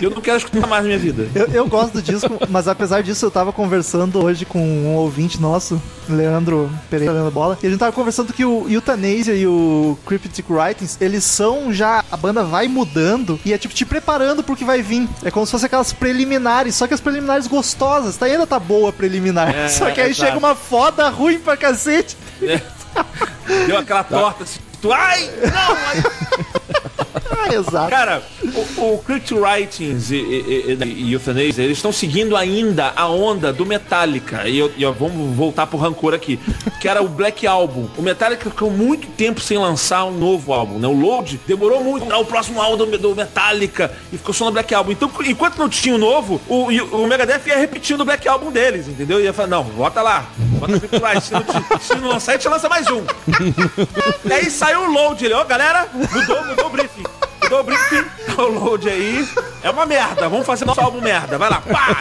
[0.00, 1.28] Eu não quero escutar mais na minha vida.
[1.34, 5.40] Eu, eu gosto do disco, mas apesar disso, eu tava conversando hoje com um ouvinte
[5.40, 9.98] nosso, Leandro Pereira Leandro Bola, e a gente tava conversando que o Euthanasia e o
[10.06, 12.04] Cryptic Writings, eles são já.
[12.10, 15.08] A banda vai mudando e é tipo te preparando pro que vai vir.
[15.24, 18.26] É como se fosse aquelas preliminares, só que as preliminares gostosas, tá?
[18.26, 19.54] Ainda tá boa a preliminar.
[19.54, 20.26] É, só que aí exato.
[20.26, 22.16] chega uma foda ruim pra cacete.
[23.66, 24.60] Deu aquela torta assim.
[24.80, 25.30] Tu, ai!
[25.42, 25.76] Não!
[25.76, 26.02] Ai.
[27.28, 27.90] Ah, exato.
[27.90, 28.22] Cara,
[28.76, 33.52] o, o Crypt Writings e, e, e, e Euthanasia, eles estão seguindo ainda a onda
[33.52, 34.48] do Metallica.
[34.48, 36.38] E, eu, eu- vamos voltar pro rancor aqui.
[36.80, 37.88] Que era o Black Album.
[37.96, 40.86] O Metallica ficou muito tempo sem lançar um novo álbum, né?
[40.86, 44.52] O Load demorou muito para o próximo álbum do, do Metallica e ficou só no
[44.52, 44.92] Black Album.
[44.92, 48.86] Então, enquanto não tinha o novo, o, o Megadeth ia repetindo o Black Album deles,
[48.88, 49.20] entendeu?
[49.20, 50.26] Ia falar, não, bota lá,
[50.56, 51.24] bota Writings.
[51.24, 53.04] Se não, se não lançar, a gente lança mais um.
[54.24, 57.04] E aí saiu o load, ele, ó, galera, mudou, mudou o briefing.
[57.42, 58.04] Mudou o briefing,
[58.38, 59.28] o load aí.
[59.62, 61.38] É uma merda, vamos fazer nosso álbum merda.
[61.38, 62.00] Vai lá, pá!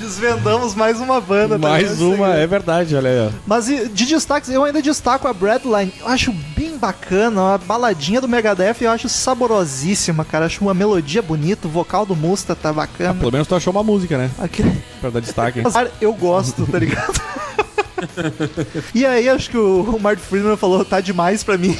[0.00, 1.58] Desvendamos mais uma banda.
[1.58, 2.10] tá Mais ligado?
[2.14, 3.28] uma, é verdade, olha aí.
[3.28, 3.30] ó.
[3.46, 5.92] Mas de destaques, eu ainda destaco a Breadline.
[6.00, 10.46] Eu acho bem bacana, a baladinha do Megadeth eu acho saborosíssima, cara.
[10.46, 13.14] Acho uma melodia bonita, o vocal do Musta tá bacana.
[13.14, 14.30] Pelo menos tu achou uma música, né?
[14.38, 14.82] Aquele...
[15.00, 15.60] Pra dar destaque.
[15.62, 17.20] Mas, cara, eu gosto, tá ligado?
[18.94, 21.76] e aí, acho que o, Martin Friedman falou, tá demais pra mim.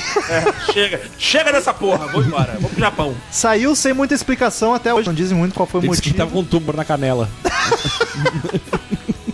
[0.73, 3.15] Chega, chega dessa porra, vou embora, vou pro Japão.
[3.31, 6.17] Saiu sem muita explicação até hoje, não dizem muito qual foi o Ele motivo.
[6.17, 7.29] tava com um tumor na canela.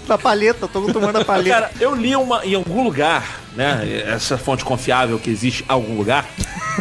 [0.09, 1.51] Na palheta, tô tomando a palheta.
[1.63, 4.05] Cara, eu li uma, em algum lugar, né?
[4.07, 6.25] Essa fonte confiável que existe em algum lugar,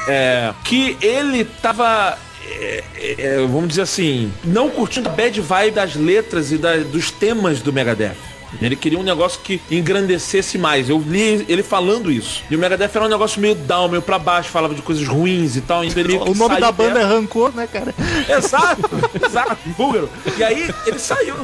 [0.07, 2.17] é, que ele tava.
[2.47, 2.83] é,
[3.17, 7.61] é, vamos dizer assim, não curtindo a bad vibe das letras e da- dos temas
[7.61, 8.15] do Megadeth.
[8.61, 10.89] Ele queria um negócio que engrandecesse mais.
[10.89, 12.43] Eu li ele falando isso.
[12.49, 15.55] E o Megadeth era um negócio meio down, meio pra baixo, falava de coisas ruins
[15.55, 15.83] e tal.
[15.83, 17.05] Então ele o nome da banda dessa.
[17.05, 17.93] é Rancor, né, cara?
[18.29, 18.89] Exato,
[19.25, 20.09] exato, búlgaro.
[20.37, 21.35] E aí ele saiu.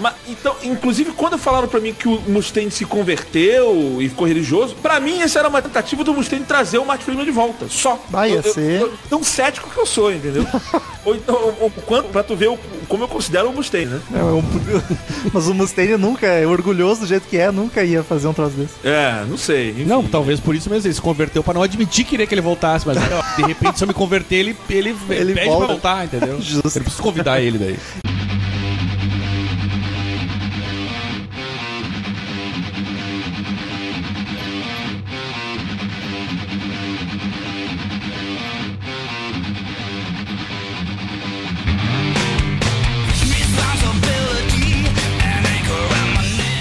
[0.00, 4.74] Mas, então, inclusive, quando falaram pra mim que o Mustaine se converteu e ficou religioso,
[4.76, 7.66] pra mim essa era uma tentativa do Mustaine trazer o Martin Freeman de volta.
[7.68, 8.02] Só.
[8.08, 8.80] Vai, Eu- eu- ser.
[8.80, 10.46] eu- tão cético que eu sou, entendeu?
[11.04, 14.00] Ou então, o, quanto, pra tu ver o, como eu considero o Mustaine, né?
[14.14, 14.18] É,
[15.32, 18.56] Mas o Mustaine nunca, é orgulhoso do jeito que é, nunca ia fazer um troço
[18.56, 18.74] desse.
[18.84, 19.70] É, não sei.
[19.70, 19.84] enfim.
[19.84, 20.86] Não, talvez por isso mesmo.
[20.86, 22.86] Ele se converteu pra não admitir que queria que ele voltasse.
[22.86, 25.58] Mas ó, de repente, se eu me converter, ele, ele, Ele pede volta.
[25.66, 26.40] pra voltar, entendeu?
[26.42, 26.78] Justo.
[26.78, 28.17] Eu preciso convidar ele daí.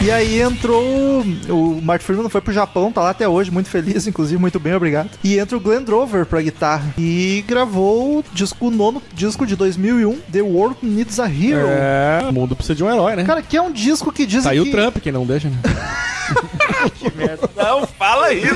[0.08, 4.08] E aí entrou o Martin Freeman foi pro Japão, tá lá até hoje, muito feliz,
[4.08, 5.10] inclusive, muito bem, obrigado.
[5.22, 9.58] E entra o Glenn Drover pra guitarra e gravou o disco o nono disco de
[9.58, 11.68] 2001, The World Needs a Hero.
[11.68, 13.26] É, o mundo precisa de um herói, né?
[13.26, 14.70] Cara, que é um disco que dizem Saiu que...
[14.70, 15.58] o Trump, quem não deixa, né?
[17.55, 18.53] Não, fala isso.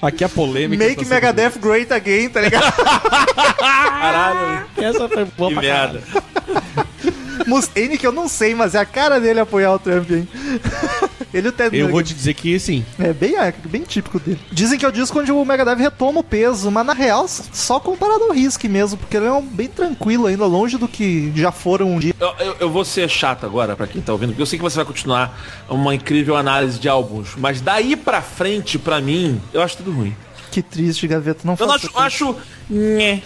[0.00, 0.84] Aqui a polêmica.
[0.84, 2.72] Make Megadeth Great Again, tá ligado?
[3.58, 6.02] Caralho, Essa foi boa que pra merda.
[7.46, 10.28] Mustaine, que eu não sei, mas é a cara dele apoiar o Trump, hein?
[11.32, 12.84] Ele o Ted Eu vou te dizer que sim.
[12.98, 14.38] É bem, é bem típico dele.
[14.50, 17.80] Dizem que é o disco onde o Megadeth retoma o peso, mas na real, só
[17.80, 21.50] comparado ao Risk mesmo, porque ele é um bem tranquilo ainda, longe do que já
[21.50, 22.14] foram um dia.
[22.20, 24.62] Eu, eu- eu vou ser chato agora pra quem tá ouvindo, porque eu sei que
[24.62, 25.40] você vai continuar
[25.70, 30.14] uma incrível análise de álbuns, mas daí pra frente, pra mim, eu acho tudo ruim.
[30.52, 31.86] Que triste, Gaveta, não Eu não acho.
[31.86, 31.98] isso.
[31.98, 32.36] acho
[32.68, 33.22] nhé.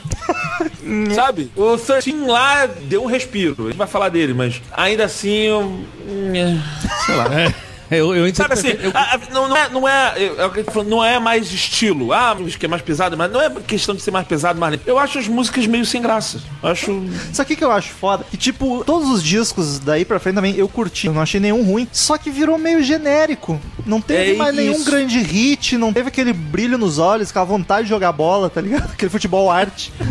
[1.14, 1.50] Sabe?
[1.56, 3.56] O 13 lá deu um respiro.
[3.58, 5.84] A gente vai falar dele, mas ainda assim eu.
[6.30, 6.56] nhé.
[7.04, 7.24] Sei lá.
[7.34, 7.52] É,
[7.90, 10.50] eu, eu, Sabe assim, eu- a- a- não, não é, não, é, eu- é o
[10.50, 12.12] que não é mais estilo.
[12.12, 14.78] Ah, música é mais pesada, mas não é questão de ser mais pesado, mais.
[14.86, 16.40] Eu acho as músicas meio sem graça.
[16.62, 17.04] Eu acho.
[17.32, 18.24] Isso aqui que eu acho foda.
[18.30, 21.06] Que, tipo, todos os discos daí pra frente também eu curti.
[21.06, 21.86] Eu não achei nenhum ruim.
[21.92, 23.60] Só que virou meio genérico.
[23.84, 24.84] Não teve É mais nenhum isso.
[24.84, 25.76] grande hit.
[25.78, 28.90] Não teve aquele brilho nos olhos, aquela vontade de jogar bola, tá ligado?
[28.96, 29.92] Aquele futebol arte.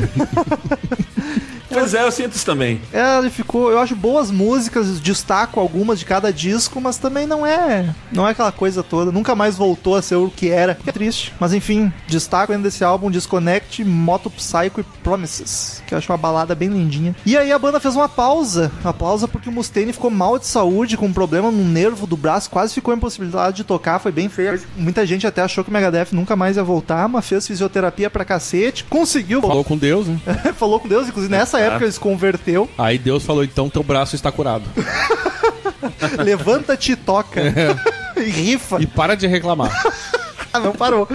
[1.75, 2.81] Pois é, eu sinto isso também.
[2.93, 3.69] É, ele ficou.
[3.69, 7.93] Eu acho boas músicas, destaco algumas de cada disco, mas também não é.
[8.11, 9.11] Não é aquela coisa toda.
[9.11, 10.77] Nunca mais voltou a ser o que era.
[10.87, 11.33] É triste.
[11.39, 15.83] Mas enfim, destaco ainda desse álbum Disconnect, Moto Psycho e Promises.
[15.85, 17.13] Que eu acho uma balada bem lindinha.
[17.25, 18.71] E aí a banda fez uma pausa.
[18.81, 22.15] Uma pausa porque o Mustaine ficou mal de saúde, com um problema no nervo do
[22.15, 24.61] braço, quase ficou impossibilidade de tocar, foi bem feio.
[24.77, 28.23] Muita gente até achou que o Megadeth nunca mais ia voltar, mas fez fisioterapia pra
[28.23, 30.19] cacete, conseguiu, Falou com Deus, né?
[30.57, 32.69] falou com Deus, inclusive nessa época ele se converteu.
[32.77, 34.65] Aí Deus falou, então teu braço está curado.
[36.23, 37.41] Levanta-te e toca.
[38.17, 38.81] e rifa.
[38.81, 39.71] E para de reclamar.
[40.53, 41.05] Ah, não parou.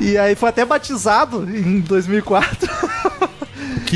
[0.00, 2.66] E aí foi até batizado em 2004.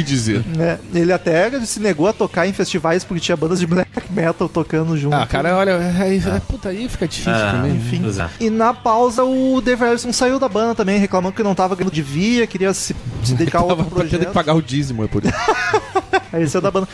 [0.05, 0.45] Que dizer?
[0.47, 0.79] né?
[0.95, 4.97] Ele até se negou a tocar em festivais porque tinha bandas de black metal tocando
[4.97, 5.15] junto.
[5.15, 7.77] Ah, cara, olha, é, é, puta, aí fica difícil Ah, também.
[7.77, 8.01] Enfim.
[8.03, 8.29] Pois é.
[8.41, 11.93] E na pausa o Dave Ellison saiu da banda também, reclamando que não tava ganhando
[11.93, 12.95] de via, queria se,
[13.25, 14.33] se dedicar a outro Tava tendo que projeto.
[14.33, 15.33] pagar o dízimo, é por isso.
[16.33, 16.89] Aí ele saiu da banda.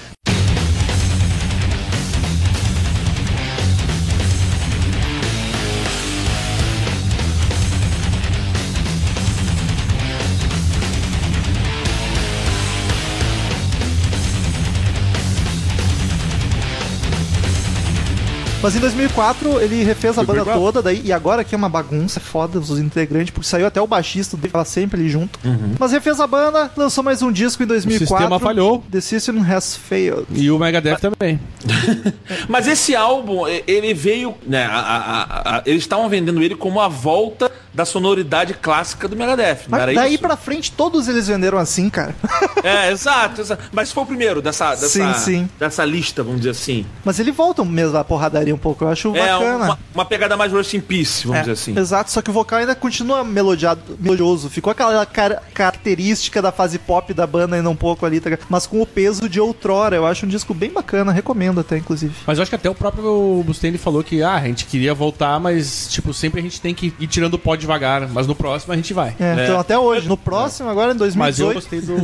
[18.64, 20.58] Mas em 2004 ele refez a banda 2004?
[20.62, 23.86] toda, daí, e agora aqui é uma bagunça foda os integrantes, porque saiu até o
[23.86, 25.38] baixista, dele, tava sempre ali junto.
[25.78, 28.16] Mas refez a banda, lançou mais um disco em 2004.
[28.16, 28.82] sistema falhou.
[28.90, 30.24] The System Has Failed.
[30.32, 31.38] E o Megadeth também.
[32.48, 36.80] Mas esse álbum, ele veio, né, a- a- a- a- eles estavam vendendo ele como
[36.80, 40.22] a volta da sonoridade clássica do Megadeth, Mas era daí isso?
[40.22, 42.14] pra frente todos eles venderam assim, cara.
[42.64, 43.62] É, exato, exato.
[43.72, 45.48] Mas foi o primeiro dessa, dessa, Sim, sim.
[45.58, 46.86] dessa lista, vamos dizer assim.
[47.04, 49.64] Mas ele volta mesmo a porradaria um pouco, eu acho É bacana.
[49.66, 51.78] uma, uma pegada mais Rust in Peace, vamos É, dizer assim.
[51.78, 54.48] Exato, só que o vocal ainda continua melodiado, melodioso.
[54.48, 58.66] Ficou aquela car- característica da fase pop da banda ainda um pouco ali, tá mas
[58.66, 59.96] com o peso de outrora.
[59.96, 62.14] Eu acho um disco bem bacana, recomendo até, inclusive.
[62.26, 65.38] Mas eu acho que até o próprio Mustaine falou que ah, a gente queria voltar,
[65.38, 68.08] mas tipo, sempre a gente tem que ir tirando o pó devagar.
[68.08, 69.14] Mas no próximo a gente vai.
[69.18, 70.08] É, Então até hoje.
[70.08, 71.54] No próximo, agora em Mas eu 2018.
[71.54, 71.94] gostei do.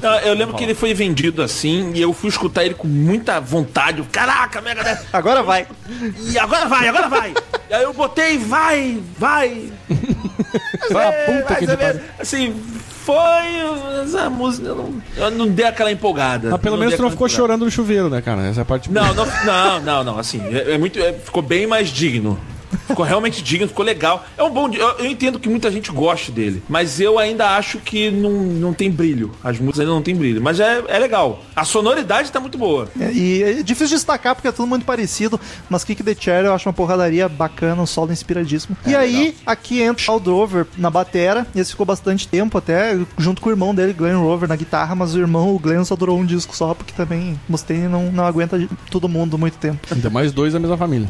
[0.02, 3.40] Não, eu lembro que ele foi vendido assim e eu fui escutar ele com muita
[3.40, 4.02] vontade.
[4.10, 5.00] Caraca, Megadeth!
[5.12, 5.66] Agora vai.
[6.32, 7.34] E agora vai, agora vai!
[7.68, 9.70] e aí eu botei, vai, vai!
[10.92, 12.54] Ah, É, puta que menos, Assim,
[13.04, 14.02] foi.
[14.04, 16.50] Essa música, eu não, eu não dei aquela empolgada.
[16.50, 17.36] Mas pelo menos tu não ficou empolgada.
[17.36, 18.42] chorando no chuveiro, né, cara?
[18.46, 20.98] Essa é a parte Não, não, não, não, não, assim, é, é muito.
[20.98, 22.38] é, ficou bem mais digno.
[22.86, 24.24] Ficou realmente digno, ficou legal.
[24.36, 24.68] É um bom.
[24.72, 28.72] Eu, eu entendo que muita gente goste dele, mas eu ainda acho que não, não
[28.72, 29.30] tem brilho.
[29.42, 30.40] As músicas ainda não tem brilho.
[30.42, 31.42] Mas é, é legal.
[31.54, 32.88] A sonoridade tá muito boa.
[32.98, 36.44] É, E é difícil de destacar porque é tudo muito parecido, mas Kick the Chair
[36.44, 38.76] eu acho uma porradaria bacana, um solo inspiradíssimo.
[38.86, 43.40] e aí, aqui entra o Drover na batera, e esse ficou bastante tempo até, junto
[43.40, 46.18] com o irmão dele, Glenn Rover, na guitarra, mas o irmão, o Glenn, só durou
[46.18, 48.60] um disco só, porque também Mustaine não, não aguenta
[48.90, 49.80] todo mundo muito tempo.
[49.90, 51.08] Ainda mais dois da mesma família.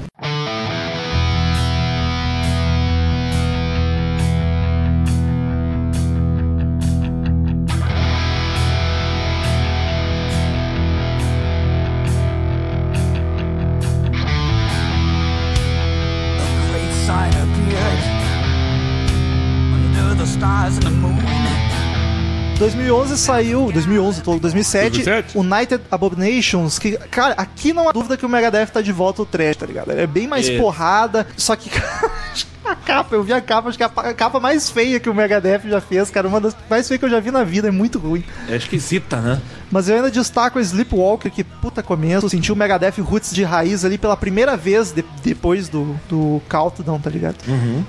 [23.11, 25.39] 2011 saiu, 2011, tô- 2007, 2007?
[25.39, 29.27] United Abominations, que, cara, aqui não há dúvida que o Megadeth tá de volta ao
[29.27, 29.91] trash, tá ligado?
[29.93, 30.59] É bem mais Isso.
[30.59, 31.71] porrada, só que
[32.71, 34.99] a capa, eu vi a capa, acho que é a pa- a capa mais feia
[35.01, 37.45] que o Megadeth já fez, cara, uma das mais feias que eu já vi na
[37.45, 38.25] vida, é muito ruim.
[38.49, 39.41] É esquisita, né?
[39.71, 43.85] Mas eu ainda destaco o Sleepwalker, que puta começo, senti o Megadeth roots de raiz
[43.85, 47.37] ali pela primeira vez de- depois do, do Countdown, tá ligado?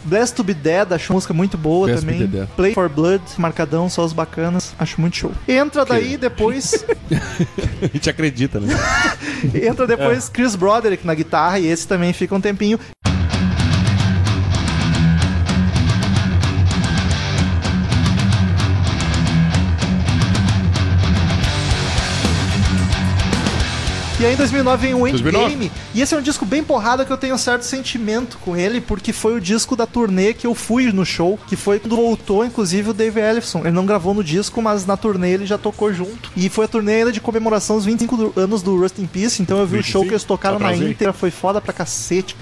[0.06, 2.28] Blessed to be Dead, acho uma música muito boa Blessed to também.
[2.28, 2.48] be Dead.
[2.56, 5.32] Play for Blood, marcadão, só os bacanas, acho muito show.
[5.48, 6.86] Entra daí depois,
[7.82, 8.74] A gente acredita, né?
[9.68, 12.80] entra depois Chris Broderick na guitarra, e esse também fica um tempinho.
[24.22, 25.46] E aí em 2009 vem o 2009.
[25.46, 25.72] Endgame.
[25.96, 28.80] E esse é um disco bem porrada que eu tenho um certo sentimento com ele,
[28.80, 32.46] porque foi o disco da turnê que eu fui no show, que foi quando voltou,
[32.46, 33.62] inclusive, o Dave Ellison.
[33.62, 36.32] Ele não gravou no disco, mas na turnê ele já tocou junto.
[36.38, 39.42] E foi a turnê ainda de comemoração dos 25 do- anos do Rust in Peace,
[39.42, 40.92] então eu vi o show que eles tocaram na Atrasei.
[40.92, 42.36] íntegra, foi foda pra cacete.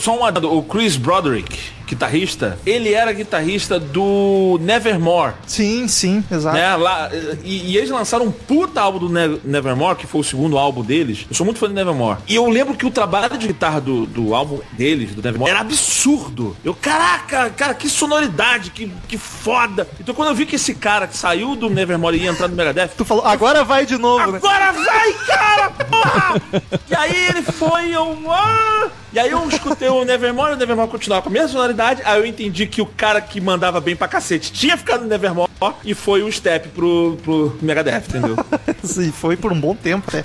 [0.00, 1.58] Só um adendo, o Chris Broderick,
[1.88, 5.34] guitarrista, ele era guitarrista do Nevermore.
[5.46, 6.56] Sim, sim, exato.
[6.56, 7.10] Né, lá,
[7.44, 10.82] e, e eles lançaram um puta álbum do Ne- Nevermore, que foi o segundo álbum
[10.82, 11.26] deles.
[11.28, 12.18] Eu sou muito fã do Nevermore.
[12.28, 15.60] E eu lembro que o trabalho de guitarra do, do álbum deles, do Nevermore, era
[15.60, 16.56] absurdo.
[16.64, 19.88] Eu, caraca, cara, que sonoridade, que, que foda.
[20.00, 22.56] Então quando eu vi que esse cara que saiu do Nevermore e ia entrar no
[22.56, 24.38] Megadeth, Tu falou, agora vai de novo, né?
[24.38, 25.70] Agora vai, cara!
[25.70, 26.42] Porra!
[26.90, 28.18] E aí ele foi, eu.
[28.30, 32.18] Ah, E aí eu escutei o Nevermore, o Nevermore continuava com a mesma sonoridade, aí
[32.20, 35.48] eu entendi que o cara que mandava bem pra cacete tinha ficado no Nevermore
[35.84, 38.36] e foi o step pro, pro Megadeth, entendeu?
[38.84, 40.24] Sim, foi por um bom tempo até.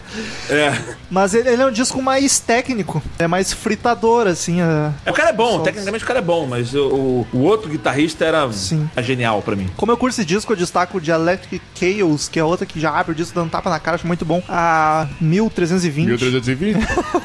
[0.50, 0.78] É.
[1.10, 4.62] Mas ele, ele é um disco mais técnico, é mais fritador, assim.
[4.62, 5.64] é- É, O cara é bom, Solos.
[5.64, 8.88] tecnicamente o cara é bom, mas o, o- outro guitarrista era Sim.
[8.96, 9.70] é genial pra mim.
[9.78, 12.92] Como eu curto esse disco, eu destaco o Dialectic Chaos, que é outra que já
[12.92, 14.44] abre o disco dando tapa na cara, acho muito bom.
[14.48, 16.06] A 1320.
[16.08, 16.78] 1320.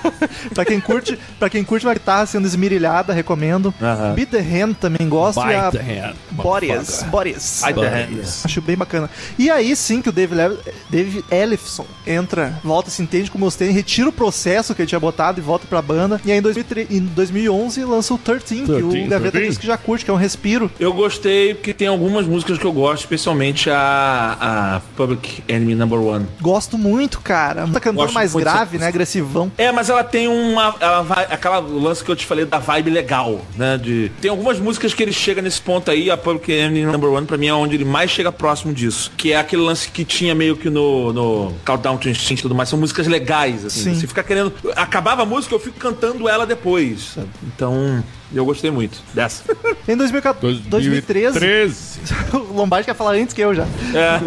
[0.55, 1.19] pra quem curte,
[1.49, 3.73] para quem curte uma guitarra sendo esmirilhada, recomendo.
[3.81, 4.15] Aham.
[4.15, 7.11] Beat the Hand também gosto e a Bite the hand, Boreas, motherfucker.
[7.11, 7.63] Boreas.
[7.65, 7.89] Bite the.
[7.89, 8.45] Hand.
[8.45, 9.11] Acho bem bacana.
[9.39, 10.59] E aí sim que o David, Le
[10.91, 15.01] David Ellefson entra, volta, se entende com o Mustaine, retira o processo que ele tinha
[15.01, 16.21] botado e volta pra banda.
[16.25, 19.49] E aí em, 2003 em 2011 lança o 13, que 13, o Gaveta 13.
[19.49, 20.71] diz que já curte, que é um respiro.
[20.79, 25.99] Eu gostei porque tem algumas músicas que eu gosto, especialmente a, a Public Enemy Number
[25.99, 26.27] One.
[26.41, 27.67] Gosto muito, cara.
[27.69, 28.87] Tá cantando mais grave, né?
[28.87, 29.51] Agressivão.
[29.57, 30.75] É, mas ela tem uma.
[30.81, 33.79] Ela vai, aquela lance que eu te falei da vibe legal, né?
[33.79, 37.27] De, tem algumas músicas que ele chega nesse ponto aí, a Public Enemy Number One,
[37.27, 39.11] pra mim é onde ele mais chega próximo disso.
[39.17, 42.55] Que é aquele lance que tinha meio que no, no Countdown to Instinct e tudo
[42.55, 42.69] mais.
[42.69, 43.95] São músicas legais, assim.
[43.95, 44.01] Sim.
[44.01, 44.53] Você fica querendo.
[44.77, 47.13] Acabava a música, eu fico cantando ela depois.
[47.15, 47.29] sabe?
[47.43, 48.03] Então,
[48.35, 49.43] eu gostei muito dessa.
[49.87, 52.01] Em 2014, 2013, 2013.
[52.35, 53.65] o Lombardi quer falar antes que eu já.
[53.95, 54.21] É.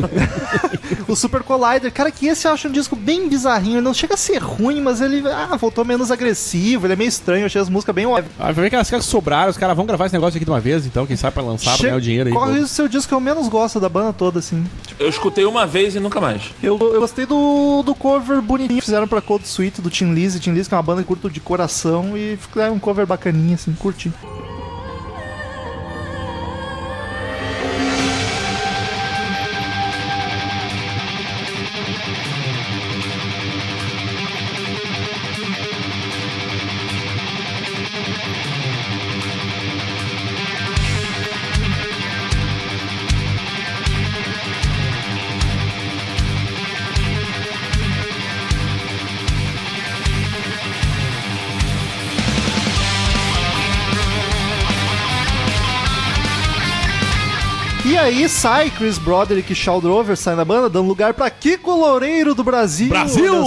[1.08, 3.76] o Super Collider, cara, que esse eu acho um disco bem bizarrinho.
[3.76, 6.88] Ele não chega a ser ruim, mas ele ah, voltou menos agressivo.
[6.88, 7.44] Ele é meio estranho.
[7.44, 8.34] Eu achei as músicas bem óbvias.
[8.40, 10.52] Ah, vai ver que as caras sobraram, os caras vão gravar esse negócio aqui de
[10.52, 12.34] uma vez, então, quem sabe pra lançar, pra ganhar o dinheiro aí.
[12.34, 12.64] Corre pô.
[12.64, 14.66] o seu disco que eu menos gosto da banda toda, assim.
[15.00, 16.52] Eu escutei uma vez e nunca mais.
[16.62, 20.40] Eu, eu gostei do, do cover bonitinho que fizeram pra Cold Sweet do Tim Lizzy.
[20.40, 23.56] Tim Lizzy que é uma banda que curto de coração e fizeram um cover bacaninha,
[23.56, 23.91] assim, curti.
[23.92, 24.61] E
[58.02, 62.34] aí sai Chris Broderick e Shaw Drover saem da banda, dando lugar pra Kiko Loureiro
[62.34, 62.90] do Brasil.
[62.90, 63.44] Brasil!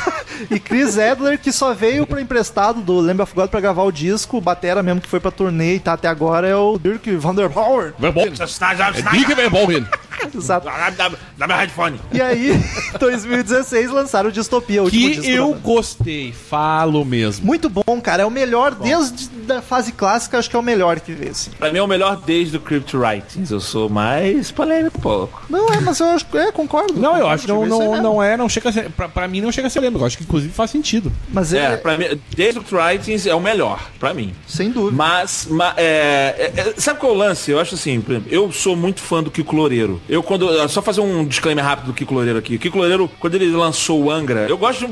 [0.50, 3.92] e Chris Edler, que só veio pra emprestado do Lamb of God pra gravar o
[3.92, 4.38] disco.
[4.38, 7.92] O Batera mesmo que foi pra turnê e tá até agora é o Dirk Vanderpower.
[7.98, 8.32] Verboten.
[8.32, 9.86] É Dick Verboten.
[10.34, 10.66] Exato.
[10.96, 12.00] Dá, dá meu headphone.
[12.12, 12.52] E aí,
[12.94, 15.60] em 2016, lançaram o Distopia, o último Que disco da eu banda.
[15.62, 17.46] gostei, falo mesmo.
[17.46, 18.22] Muito bom, cara.
[18.22, 21.50] É o melhor, desde a fase clássica, acho que é o melhor que vê, assim.
[21.58, 23.50] Pra mim é o melhor desde o Crypt Writings.
[23.50, 25.42] Eu sou mais polêmico um pouco.
[25.48, 26.94] Não, é, mas eu acho que é, concordo.
[27.00, 29.26] Não, eu acho que não, é não, não é, não chega a ser, pra, pra
[29.28, 31.12] mim não chega a ser lembro, eu acho que inclusive faz sentido.
[31.32, 32.04] Mas É, é, pra mim,
[32.36, 34.34] desde o Crypt Writings é o melhor, pra mim.
[34.46, 34.96] sem dúvida.
[34.96, 37.50] Mas, ma- é, é, é, sabe qual é o lance?
[37.50, 40.00] Eu acho assim, por exemplo, eu sou muito fã do Kiko Loureiro.
[40.10, 40.68] Eu quando.
[40.68, 42.56] Só fazer um disclaimer rápido do Kiko Loureiro aqui.
[42.56, 44.90] O Kiko Loureiro, quando ele lançou o Angra, eu gosto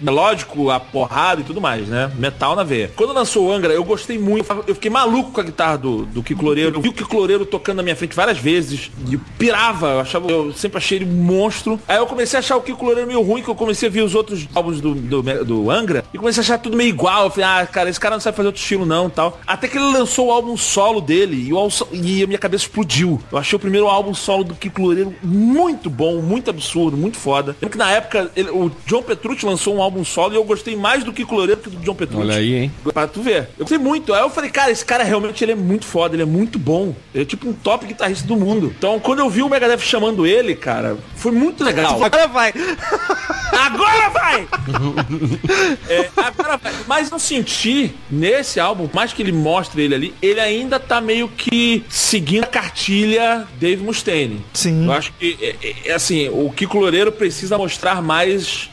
[0.00, 2.10] melódico, a porrada e tudo mais, né?
[2.18, 2.90] Metal na veia.
[2.94, 4.46] Quando lançou o Angra, eu gostei muito.
[4.66, 6.76] Eu fiquei maluco com a guitarra do, do Kiko Loureiro.
[6.76, 8.90] Eu vi o Kiko Loureiro tocando na minha frente várias vezes.
[9.08, 9.88] E eu pirava.
[9.88, 11.80] Eu, achava, eu sempre achei ele um monstro.
[11.88, 14.02] Aí eu comecei a achar o Kiko Loureiro meio ruim, que eu comecei a ver
[14.02, 16.04] os outros álbuns do, do, do Angra.
[16.12, 17.24] E comecei a achar tudo meio igual.
[17.24, 19.40] Eu falei, ah, cara, esse cara não sabe fazer outro estilo não tal.
[19.46, 21.48] Até que ele lançou o álbum solo dele.
[21.48, 23.20] E, o, e a minha cabeça explodiu.
[23.30, 27.56] Eu achei o primeiro álbum solo do Kiko Loureiro muito bom, muito absurdo, muito foda.
[27.60, 30.76] Lembro que na época ele- o John Petrucci lançou um álbum solo e eu gostei
[30.76, 32.22] mais do Kiko Loureiro que do John Petrucci.
[32.22, 32.72] Olha aí, hein?
[32.92, 33.48] Pra tu ver.
[33.58, 34.12] Eu gostei muito.
[34.12, 36.94] Aí eu falei, cara, esse cara realmente ele é muito foda, ele é muito bom.
[37.14, 38.74] Ele é tipo um top guitarrista do mundo.
[38.76, 42.02] Então, quando eu vi o Megadeth chamando ele, cara, foi muito legal.
[42.02, 42.52] Agora vai.
[43.52, 44.48] Agora vai!
[45.88, 46.72] É, agora vai.
[46.86, 51.00] Mas eu senti nesse álbum, por mais que ele mostre ele ali, ele ainda tá
[51.00, 54.44] meio que seguindo a cartilha Dave Mustaine.
[54.52, 54.86] Sim.
[54.86, 58.70] Eu acho que, é, é, é assim, o Kiko Loureiro precisa mostrar mais.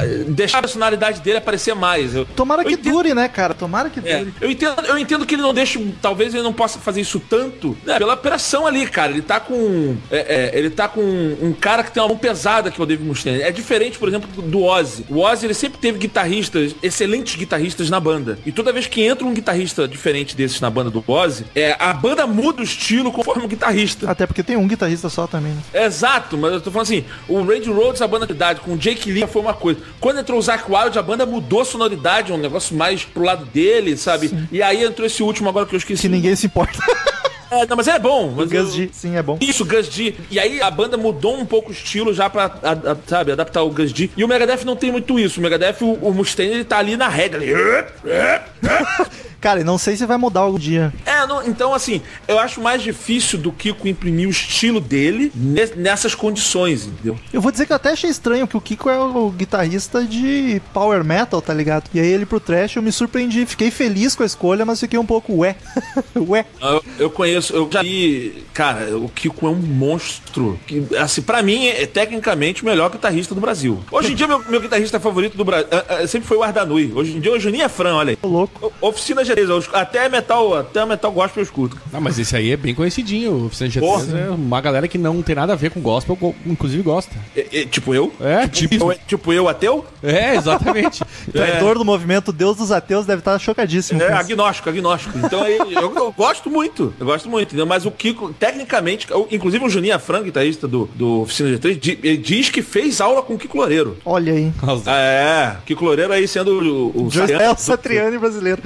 [0.00, 2.14] É, deixar a personalidade dele aparecer mais.
[2.14, 3.54] Eu, Tomara que entendo- dure, né, cara?
[3.54, 4.34] Tomara que é, dure.
[4.40, 7.76] eu entendo, eu entendo que ele não deixa, talvez ele não possa fazer isso tanto,
[7.84, 9.12] né, pela operação ali, cara.
[9.12, 12.70] Ele tá com, é, é, ele tá com um cara que tem uma mão pesada
[12.70, 13.42] que é o Dave Mustaine.
[13.42, 15.04] É diferente, por exemplo, do- do Ozzy.
[15.08, 18.38] O Ozzy ele sempre teve guitarristas, excelentes guitarristas na banda.
[18.46, 21.92] E toda vez que entra um guitarrista diferente desses na banda do Ozzy, é, a
[21.92, 24.10] banda muda o estilo conforme o guitarrista.
[24.10, 25.84] Até porque tem um guitarrista só também, né?
[25.84, 28.76] Exato, mas eu tô falando assim, o Randy Rhodes, a banda de idade, com o
[28.76, 29.80] Jake Lee foi uma coisa.
[30.00, 33.44] Quando entrou o Zack Wild, a banda mudou a sonoridade, um negócio mais pro lado
[33.46, 34.30] dele, sabe?
[34.52, 36.02] E aí entrou esse último agora que eu esqueci.
[36.02, 36.78] Que ninguém se importa.
[37.54, 38.32] É, não, mas é bom.
[38.34, 39.36] Mas Gus eu- G, sim, é bom.
[39.38, 40.14] Isso, Gus D.
[40.30, 43.60] E aí a banda mudou um pouco o estilo já pra, a- a- sabe, adaptar
[43.62, 44.08] o Gus D.
[44.16, 45.38] E o Megadeth não tem muito isso.
[45.38, 47.08] O Megadeth, o, o Mustaine, ele tá ali na.
[47.08, 47.52] Ali.
[49.42, 50.90] Cara, e não sei se vai mudar algum dia.
[51.04, 55.66] É, não- então assim, eu acho mais difícil do Kiko imprimir o estilo dele ne-
[55.76, 57.18] nessas condições, entendeu?
[57.32, 60.62] Eu vou dizer que eu até achei estranho que o Kiko é o guitarrista de
[60.72, 61.90] power metal, tá ligado?
[61.92, 63.44] E aí ele pro trash eu me surpreendi.
[63.44, 65.56] Fiquei feliz com a escolha, mas fiquei um pouco ué.
[66.16, 66.46] ué.
[66.60, 70.58] Eu, eu conheço, eu já vi, cara, o Kiko é um monstro.
[70.68, 73.82] Que, assim, pra mim, é, tecnicamente o melhor guitarrista do Brasil.
[73.90, 75.66] Hoje em dia, meu, meu guitarrista favorito do Brasil
[76.06, 76.92] sempre foi o Ardanui.
[76.94, 78.16] Hoje em dia, o Juninho é Fran, olha aí.
[78.16, 78.72] Tô louco.
[78.80, 81.76] O- Oficina G3, eu escu- até metal, até metal gospel eu escuto.
[81.92, 83.32] Ah, mas esse aí é bem conhecidinho.
[83.32, 84.18] O Oficina G3 Porra.
[84.18, 87.14] é uma galera que não tem nada a ver com gospel, go- inclusive gosta.
[87.36, 88.12] É, é, tipo eu?
[88.20, 88.92] É, tipo.
[88.92, 89.84] Eu- tipo eu, ateu?
[90.02, 91.02] É, exatamente.
[91.32, 94.02] Traidor do movimento Deus dos Ateus deve estar chocadíssimo.
[94.02, 95.18] É, agnóstico, agnóstico.
[95.18, 96.92] Então aí, eu, eu gosto muito.
[96.98, 97.66] Eu gosto muito, entendeu?
[97.66, 101.98] Mas o Kiko, tecnicamente, eu- inclusive o Juninho Afran, guitarrista do, do Oficina G3, di-
[102.02, 103.96] ele diz que fez aula com o Kiko Loureiro.
[104.04, 104.52] Olha aí.
[104.86, 106.52] É, Kiko Loureiro aí sendo
[106.94, 108.60] o, o Saiyan- Satriani brasileiro.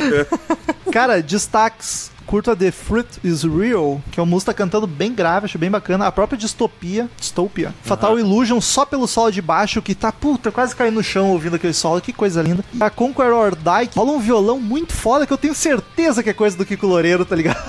[0.90, 2.10] Cara, destaques.
[2.26, 6.08] Curta The Fruit is Real, que é uma música cantando bem grave, acho bem bacana.
[6.08, 7.72] A própria Distopia, Distopia.
[7.84, 11.54] Fatal Illusion, só pelo solo de baixo, que tá, puta, quase caindo no chão ouvindo
[11.54, 12.64] aquele solo, que coisa linda.
[12.80, 16.32] A Conquer or Die, rola um violão muito foda, que eu tenho certeza que é
[16.32, 17.62] coisa do Kiko Loureiro, tá ligado?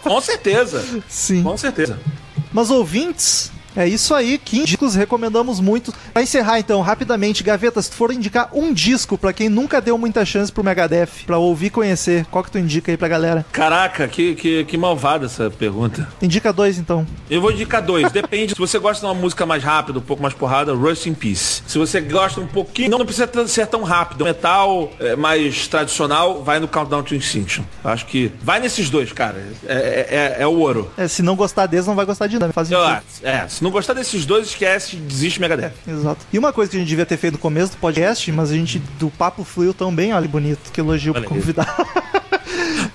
[0.00, 1.02] Com certeza.
[1.08, 1.42] Sim.
[1.42, 1.98] Com certeza.
[2.52, 5.92] Mas ouvintes, é isso aí, que discos recomendamos muito.
[6.12, 9.96] Pra encerrar então, rapidamente, Gaveta, se tu for indicar um disco pra quem nunca deu
[9.98, 13.44] muita chance pro Megadeth, pra ouvir e conhecer, qual que tu indica aí pra galera?
[13.52, 16.08] Caraca, que, que, que malvada essa pergunta.
[16.22, 17.06] Indica dois então.
[17.30, 18.10] Eu vou indicar dois.
[18.12, 18.52] Depende.
[18.54, 21.62] Se você gosta de uma música mais rápida, um pouco mais porrada, Rust in Peace.
[21.66, 24.24] Se você gosta um pouquinho, não precisa ser tão rápido.
[24.24, 27.64] Metal é, mais tradicional, vai no Countdown to Extinction.
[27.84, 29.44] Acho que vai nesses dois, cara.
[29.66, 30.90] É, é, é- é o ouro.
[30.96, 32.52] É, se não gostar deles, não vai gostar de nada.
[32.52, 33.02] Faz Eu sentido.
[33.26, 35.72] É, se não gostar desses dois, esquece, desiste Megadeth.
[35.86, 36.24] Exato.
[36.32, 38.54] E uma coisa que a gente devia ter feito no começo do podcast, mas a
[38.54, 41.36] gente do papo fluiu tão bem, olha bonito, que elogio pro Olha aí.
[41.40, 41.68] convidado.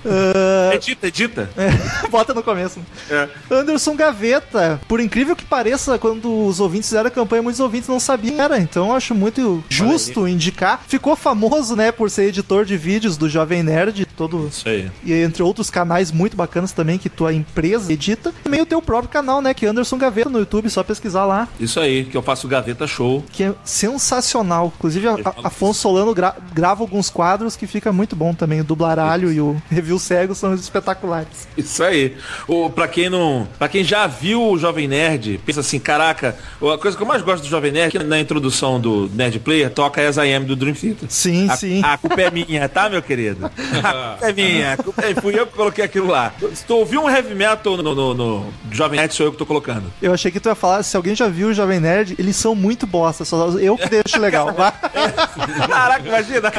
[0.06, 1.50] Ah, Edita, edita.
[2.10, 2.80] Bota no começo.
[3.10, 3.28] É.
[3.50, 8.00] Anderson Gaveta, por incrível que pareça, quando os ouvintes fizeram a campanha, muitos ouvintes não
[8.00, 8.60] sabiam era.
[8.60, 10.82] Então eu acho muito justo indicar.
[10.88, 14.48] Ficou famoso, né, por ser editor de vídeos do Jovem Nerd, todo.
[14.48, 14.90] Isso aí.
[15.04, 18.34] E entre outros canais muito bacanas também que tua empresa edita.
[18.44, 21.48] Também o teu próprio canal, né, que é Anderson Gaveta no YouTube, só pesquisar lá.
[21.60, 23.24] Isso aí, que eu faço Gaveta Show.
[23.32, 24.72] Que é sensacional.
[24.78, 28.62] Inclusive, a, a- Afonso Solano gra- grava alguns quadros que fica muito bom também.
[28.62, 31.48] O Dublaralho e o Review Cego são espetaculares.
[31.58, 32.16] Isso aí.
[32.48, 33.48] O, pra quem não.
[33.58, 37.22] Pra quem já viu o Jovem Nerd, pensa assim, caraca, a coisa que eu mais
[37.22, 40.44] gosto do Jovem Nerd, é que na introdução do Nerd Player, toca As I Am
[40.44, 41.10] do Dream Theater.
[41.10, 41.82] Sim, A, sim.
[41.84, 43.46] a culpa é minha, tá, meu querido?
[43.84, 44.74] A culpa é minha.
[44.74, 46.34] A culpa é, fui eu que coloquei aquilo lá.
[46.54, 49.46] Se tu ouviu um heavy metal no, no, no Jovem Nerd, sou eu que tô
[49.46, 49.92] colocando.
[50.02, 52.54] Eu achei que tu ia falar, se alguém já viu o Jovem Nerd, eles são
[52.56, 54.54] muito bosta, só eu que deixo legal.
[55.68, 56.52] Caraca, imagina.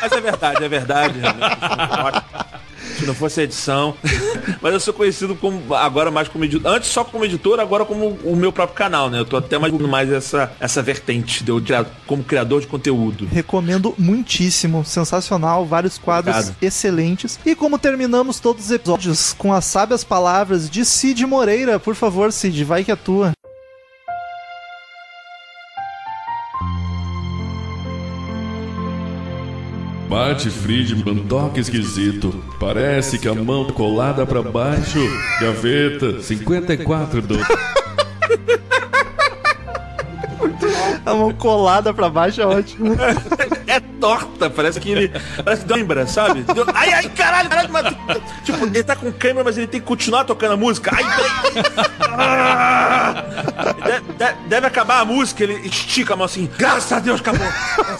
[0.00, 1.14] Mas é verdade, é verdade.
[2.98, 3.94] Se não fosse a edição.
[4.60, 6.70] Mas eu sou conhecido como agora mais como editor.
[6.72, 9.20] Antes só como editor, agora como o meu próprio canal, né?
[9.20, 11.62] Eu tô até mais mais essa, essa vertente de eu
[12.06, 13.26] como criador de conteúdo.
[13.26, 16.56] Recomendo muitíssimo, sensacional, vários quadros Obrigado.
[16.60, 17.38] excelentes.
[17.44, 22.32] E como terminamos todos os episódios com as sábias palavras de Cid Moreira, por favor,
[22.32, 23.32] Cid, vai que é tua.
[30.12, 32.34] Bate Friedman, toque esquisito.
[32.60, 34.98] Parece que a mão colada pra baixo.
[35.40, 37.38] Gaveta, 54 do.
[41.06, 42.94] A mão colada pra baixo é ótimo.
[43.66, 45.12] É torta, parece que ele.
[45.44, 46.42] Parece que lembra, sabe?
[46.42, 47.86] Deu- Ai, ai, caralho, caralho, mas,
[48.44, 50.90] Tipo, ele tá com câmera, mas ele tem que continuar tocando a música.
[50.94, 51.86] Ai, peraí.
[52.18, 53.24] Ah!
[54.18, 56.48] Deve, deve- acabar a música, ele estica a mão assim.
[56.56, 57.46] Graças a Deus, acabou.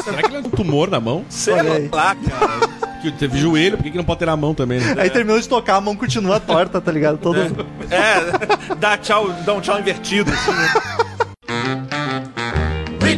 [0.05, 1.25] Será que ele é um tumor na mão?
[1.29, 1.55] Sei
[1.93, 2.83] lá, cara.
[3.03, 4.95] Que teve joelho, por que que não pode ter na mão também, né?
[4.97, 7.19] Aí terminou de tocar, a mão continua torta, tá ligado?
[7.19, 7.37] Todo...
[7.91, 10.31] É, dá tchau, dá um tchau invertido.
[10.33, 10.73] Assim, né?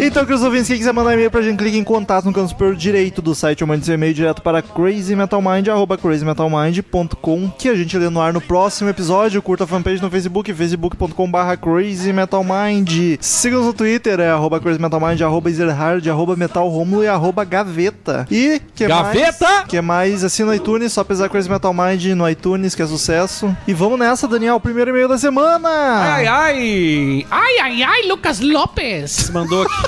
[0.00, 2.76] Então, queridos ouvintes, quem quiser mandar e-mail pra gente, clique em contato no canto superior
[2.76, 7.98] direito do site ou mande seu e-mail direto para crazymetalmind, arroba crazymetalmind.com, que a gente
[7.98, 9.42] lê no ar no próximo episódio.
[9.42, 13.18] Curta a fanpage no Facebook, facebook.com barra crazymetalmind.
[13.20, 18.24] Siga-nos no Twitter, é arroba crazymetalmind, arroba ezerhard, arroba metalromulo e arroba gaveta.
[18.30, 19.46] E, que Gaveta!
[19.48, 19.66] mais?
[19.66, 20.22] que mais?
[20.22, 23.54] Assina no iTunes, só pesar Crazy Metal Mind no iTunes, que é sucesso.
[23.66, 25.68] E vamos nessa, Daniel, primeiro e-mail da semana!
[25.68, 27.26] Ai, ai!
[27.28, 29.30] Ai, ai, ai, Lucas Lopes.
[29.30, 29.87] Mandou aqui.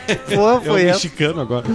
[0.33, 0.93] Pô, É o foi essa.
[0.93, 1.65] mexicano agora.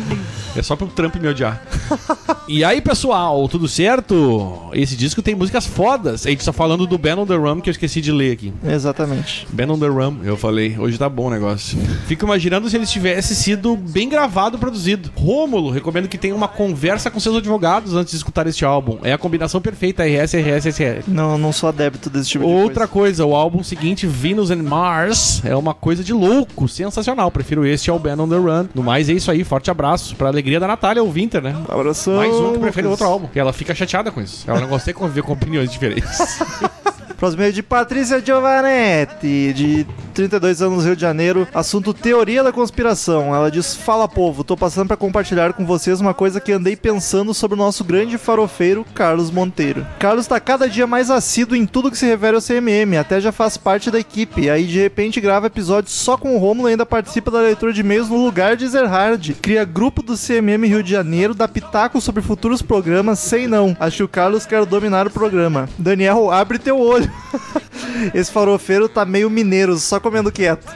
[0.57, 1.63] É só pro Trump me odiar.
[2.49, 4.71] e aí, pessoal, tudo certo?
[4.73, 6.27] Esse disco tem músicas fodas.
[6.27, 8.53] A gente tá falando do Ben on the Rum, que eu esqueci de ler aqui.
[8.65, 9.47] Exatamente.
[9.51, 10.77] Ben on the Rum, eu falei.
[10.79, 11.79] Hoje tá bom o negócio.
[12.07, 15.11] Fico imaginando se ele tivesse sido bem gravado e produzido.
[15.17, 18.99] Rômulo, recomendo que tenha uma conversa com seus advogados antes de escutar este álbum.
[19.03, 21.03] É a combinação perfeita, RS, RS, SR.
[21.07, 25.43] Não, não sou adepto desse tipo de Outra coisa, o álbum seguinte, Venus and Mars,
[25.45, 27.31] é uma coisa de louco, sensacional.
[27.31, 28.67] Prefiro este ao Ben on the Run.
[28.75, 29.45] No mais, é isso aí.
[29.45, 30.17] Forte abraço.
[30.17, 31.57] Pra alegria da Natália, o Winter, né?
[31.69, 32.17] Abração.
[32.17, 33.29] Mais um que prefere outro álbum.
[33.35, 34.49] E ela fica chateada com isso.
[34.49, 36.19] Ela não de conviver com opiniões diferentes.
[37.17, 41.49] Próximo e-mail de Patrícia Giovanetti, de 32 anos, Rio de Janeiro.
[41.55, 43.35] Assunto teoria da conspiração.
[43.35, 47.33] Ela diz: Fala povo, tô passando pra compartilhar com vocês uma coisa que andei pensando
[47.33, 49.87] sobre o nosso grande farofeiro, Carlos Monteiro.
[49.99, 53.33] Carlos tá cada dia mais assíduo em tudo que se refere ao CMM, até já
[53.33, 54.51] faz parte da equipe.
[54.51, 57.81] Aí de repente grava episódios só com o Romulo e ainda participa da leitura de
[57.81, 59.35] e-mails no lugar de Zerhard.
[59.41, 63.75] Cria grupo do CMM Rio de Janeiro, dá pitaco sobre futuros programas, sei não.
[63.81, 65.67] Acho que o Carlos quer dominar o programa.
[65.79, 67.06] Daniel, abre teu olho.
[68.15, 70.67] Esse farofeiro tá meio mineiro, só comendo quieto.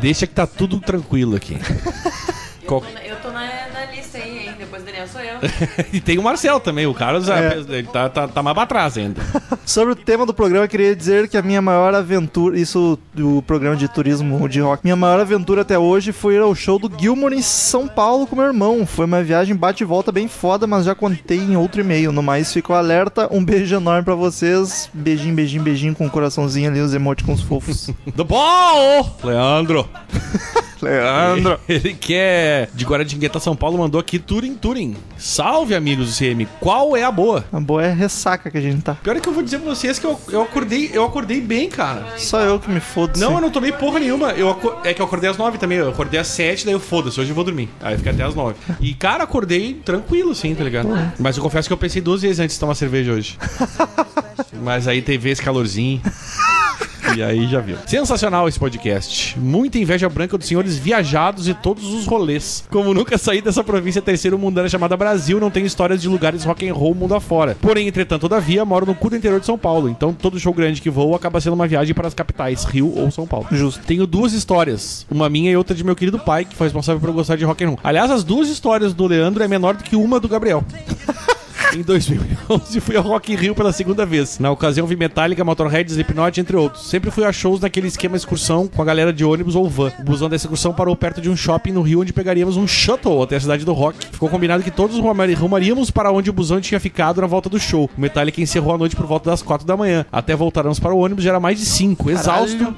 [0.00, 1.56] Deixa que tá tudo tranquilo aqui.
[2.66, 3.46] Qual- Eu tô na,
[4.98, 5.38] Daniel sou eu.
[5.92, 6.86] e tem o Marcel também.
[6.86, 7.58] O Carlos É.
[7.58, 9.20] ele tá, tá, tá mais pra trás ainda.
[9.64, 13.42] Sobre o tema do programa, eu queria dizer que a minha maior aventura, isso do
[13.42, 16.90] programa de turismo de rock, minha maior aventura até hoje foi ir ao show do
[16.98, 18.86] Gilmore em São Paulo com meu irmão.
[18.86, 22.10] Foi uma viagem bate e volta bem foda, mas já contei em outro e-mail.
[22.12, 23.28] No mais, ficou alerta.
[23.30, 24.90] Um beijo enorme pra vocês.
[24.92, 27.90] Beijinho, beijinho, beijinho com o coraçãozinho ali, os emoticons fofos.
[28.16, 29.18] Do bom!
[29.22, 29.88] Leandro.
[30.80, 31.58] Leandro.
[31.68, 34.87] Ele que é de Guaratingueta, São Paulo, mandou aqui Turing Turing.
[35.16, 36.46] Salve, amigos do CM.
[36.60, 37.44] Qual é a boa?
[37.52, 38.94] A boa é a ressaca que a gente tá.
[38.94, 41.68] Pior é que eu vou dizer pra vocês que eu, eu acordei, eu acordei bem,
[41.68, 42.06] cara.
[42.16, 43.18] Só eu que me fodo.
[43.18, 43.34] Não, sim.
[43.34, 44.30] eu não tomei porra nenhuma.
[44.32, 45.78] Eu É que eu acordei às nove também.
[45.78, 47.68] Eu acordei às sete, daí eu foda-se, hoje eu vou dormir.
[47.80, 48.56] Aí eu fiquei até às nove.
[48.80, 50.88] E, cara, acordei tranquilo, sim, tá ligado?
[51.18, 53.36] Mas eu confesso que eu pensei duas vezes antes de tomar cerveja hoje.
[54.62, 56.00] Mas aí teve esse calorzinho.
[57.16, 57.76] E aí já viu.
[57.86, 59.38] Sensacional esse podcast.
[59.38, 62.64] Muita inveja branca dos senhores viajados e todos os rolês.
[62.70, 66.68] Como nunca saí dessa província terceiro mundana chamada Brasil, não tenho histórias de lugares rock
[66.68, 67.56] and roll mundo afora.
[67.60, 69.88] Porém, entretanto, todavia, moro no cu do interior de São Paulo.
[69.88, 73.10] Então, todo show grande que vou acaba sendo uma viagem para as capitais, Rio ou
[73.10, 73.46] São Paulo.
[73.50, 73.84] Justo.
[73.86, 75.06] Tenho duas histórias.
[75.10, 77.44] Uma minha e outra de meu querido pai, que foi responsável por eu gostar de
[77.44, 77.80] rock and roll.
[77.82, 80.64] Aliás, as duas histórias do Leandro é menor do que uma do Gabriel.
[81.74, 84.38] Em 2011 fui ao Rock in Rio pela segunda vez.
[84.38, 86.88] Na ocasião vi Metallica, Motorhead, Slipknot, entre outros.
[86.88, 89.92] Sempre fui a shows naquele esquema excursão com a galera de ônibus ou van.
[89.98, 93.22] O busão dessa excursão parou perto de um shopping no Rio onde pegaríamos um shuttle
[93.22, 93.98] até a cidade do rock.
[94.10, 97.90] Ficou combinado que todos rumaríamos para onde o busão tinha ficado na volta do show.
[97.96, 100.06] O Metallica encerrou a noite por volta das 4 da manhã.
[100.10, 102.10] Até voltarmos para o ônibus já era mais de 5.
[102.10, 102.74] Exausto,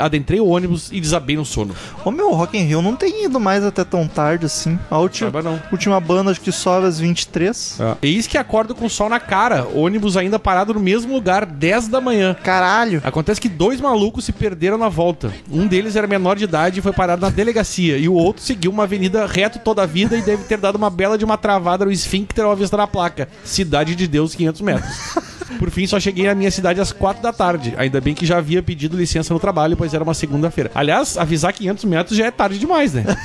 [0.00, 1.74] adentrei o ônibus e desabei no sono.
[2.04, 4.78] Ô meu, Rock in Rio não tem ido mais até tão tarde assim.
[4.90, 5.60] A última, Saiba não.
[5.70, 7.78] última banda acho que sobe às 23.
[8.26, 9.66] Que acordo com o sol na cara.
[9.74, 12.34] Ônibus ainda parado no mesmo lugar, 10 da manhã.
[12.42, 13.00] Caralho.
[13.04, 15.32] Acontece que dois malucos se perderam na volta.
[15.50, 17.98] Um deles era menor de idade e foi parado na delegacia.
[17.98, 20.90] E o outro seguiu uma avenida reto toda a vida e deve ter dado uma
[20.90, 23.28] bela de uma travada no esfíncter ao avistar a placa.
[23.44, 24.92] Cidade de Deus, 500 metros.
[25.58, 27.74] Por fim, só cheguei na minha cidade às 4 da tarde.
[27.76, 30.70] Ainda bem que já havia pedido licença no trabalho, pois era uma segunda-feira.
[30.74, 33.04] Aliás, avisar 500 metros já é tarde demais, né?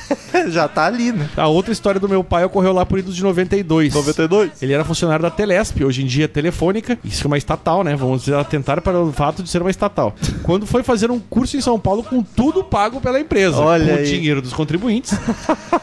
[0.50, 1.28] Já tá ali, né?
[1.36, 3.94] A outra história do meu pai ocorreu lá por idos de 92.
[3.94, 4.62] 92?
[4.62, 6.98] Ele era funcionário da Telesp, hoje em dia é telefônica.
[7.02, 7.96] Isso é uma estatal, né?
[7.96, 10.14] Vamos atentar para o fato de ser uma estatal.
[10.42, 13.92] Quando foi fazer um curso em São Paulo com tudo pago pela empresa, Olha com
[13.92, 14.04] o aí.
[14.04, 15.12] dinheiro dos contribuintes,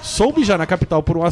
[0.02, 1.24] soube já na capital por um,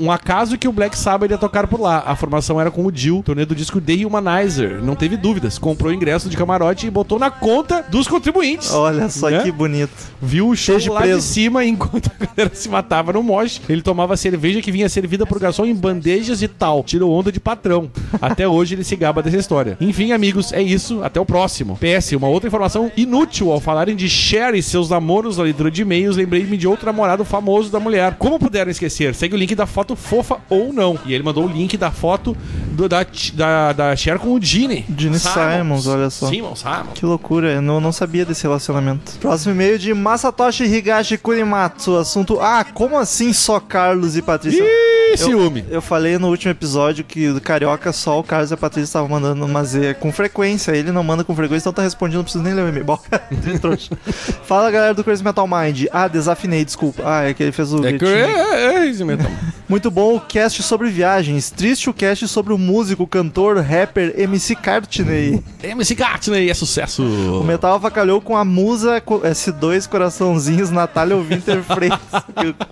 [0.00, 2.02] um acaso que o Black Sabbath ia tocar por lá.
[2.06, 4.61] A formação era com o Jill, turnê do disco The Humanizer.
[4.82, 5.58] Não teve dúvidas.
[5.58, 8.70] Comprou o ingresso de camarote e botou na conta dos contribuintes.
[8.72, 9.42] Olha só Né?
[9.42, 9.92] que bonito.
[10.20, 11.18] Viu o show Esteja lá preso.
[11.18, 13.60] de cima enquanto a galera se matava no moche.
[13.68, 16.82] Ele tomava cerveja que vinha servida por garçom em bandejas e tal.
[16.82, 17.90] Tirou onda de patrão.
[18.20, 19.76] Até hoje ele se gaba dessa história.
[19.80, 21.02] Enfim, amigos, é isso.
[21.02, 21.76] Até o próximo.
[21.78, 25.82] PS, uma outra informação inútil ao falarem de Cher e seus namoros na leitura de
[25.82, 28.16] e-mails, lembrei-me de outro namorado famoso da mulher.
[28.18, 29.14] Como puderam esquecer?
[29.14, 30.98] Segue o link da foto fofa ou não.
[31.06, 32.36] E ele mandou o link da foto
[32.72, 34.84] do- da, da, da Cher com o Gene.
[34.98, 36.28] Gene Simons, olha só.
[36.28, 36.92] Simons, Simons.
[36.94, 39.12] Que loucura, eu não, não sabia desse relacionamento.
[39.20, 41.96] Próximo e-mail de Masatoshi Higashi Kurimatsu.
[41.96, 44.62] Assunto: Ah, como assim só Carlos e Patrícia?
[44.62, 45.64] Ih, ciúme.
[45.70, 49.08] Eu falei no último episódio que do Carioca só o Carlos e a Patrícia estavam
[49.08, 50.72] mandando, mas é com frequência.
[50.72, 52.82] Ele não manda com frequência, então tá respondendo, não preciso nem ler o e-mail.
[54.44, 55.84] Fala galera do Crazy Metal Mind.
[55.92, 57.02] Ah, desafinei, desculpa.
[57.06, 57.86] Ah, é que ele fez o.
[57.86, 59.24] É que é, é isso mesmo.
[59.68, 61.50] Muito bom o cast sobre viagens.
[61.50, 65.42] Triste o cast sobre o músico, cantor, rapper MC Cartney.
[65.62, 67.02] MC Gartney é sucesso.
[67.02, 71.98] O Metal avacalhou com a musa co- S2 Coraçãozinhos Natália Winter Freitas.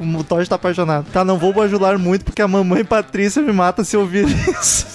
[0.01, 1.07] o Todd tá apaixonado.
[1.13, 4.87] Tá, não vou bajular muito porque a mamãe Patrícia me mata se ouvir isso.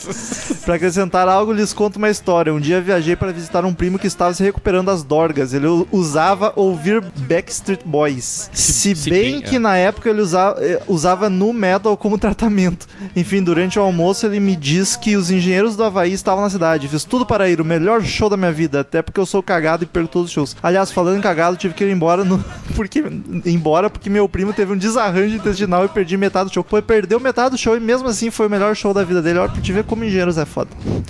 [0.66, 2.52] pra acrescentar algo, lhes conto uma história.
[2.54, 5.54] Um dia viajei para visitar um primo que estava se recuperando das dorgas.
[5.54, 8.50] Ele usava ouvir Backstreet Boys.
[8.54, 9.60] Se, se bem bem, que é.
[9.60, 12.88] na época ele usava, eh, usava nu metal como tratamento.
[13.16, 16.88] Enfim, durante o almoço ele me diz que os engenheiros do Havaí estavam na cidade.
[16.88, 19.84] Fiz tudo para ir, o melhor show da minha vida, até porque eu sou cagado
[19.84, 20.56] e perco todos os shows.
[20.62, 22.44] Aliás, falando em cagado, tive que ir embora no
[22.76, 23.04] porque
[23.46, 26.66] embora porque meu primo teve um desarranjo intestinal e perdi metade do show.
[26.68, 29.40] Foi perdeu metade do show e mesmo assim foi o melhor show da vida dele.
[29.40, 30.70] Olha pra te ver como engenheiros é foda.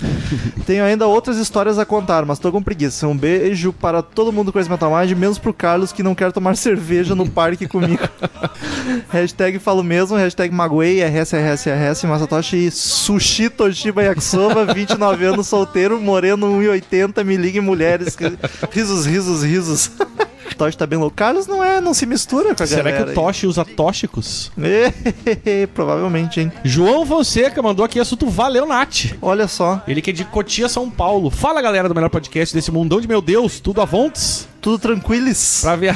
[0.66, 3.08] Tenho ainda outras histórias a contar, mas tô com preguiça.
[3.08, 6.32] Um beijo para todo mundo com esse Metal Mind, menos pro Carlos que não quer
[6.32, 8.02] tomar cerveja no parque comigo.
[9.10, 16.00] hashtag falo mesmo, hashtag magoei, RS, RS, RS, Masatoshi Sushi Toshiba Yakisoba, 29 anos, solteiro,
[16.00, 18.18] moreno, 1,80, me ligue mulheres.
[18.72, 19.92] Risos, risos, risos.
[20.58, 21.16] Toshi tá bem louco.
[21.16, 23.06] Carlos não é, não se mistura com a Será galera.
[23.06, 24.52] que o Toshi usa tóxicos?
[24.58, 25.68] aí.
[25.74, 26.52] Provavelmente, hein?
[26.64, 29.16] João Fonseca mandou aqui assunto Valeu Nath.
[29.22, 31.30] Olha só, Ele que é de Cotia, São Paulo.
[31.30, 34.48] Fala galera do melhor podcast desse mundão de meu Deus, tudo a vontes.
[34.62, 35.60] tudo tranquilos.
[35.62, 35.96] Pra, via...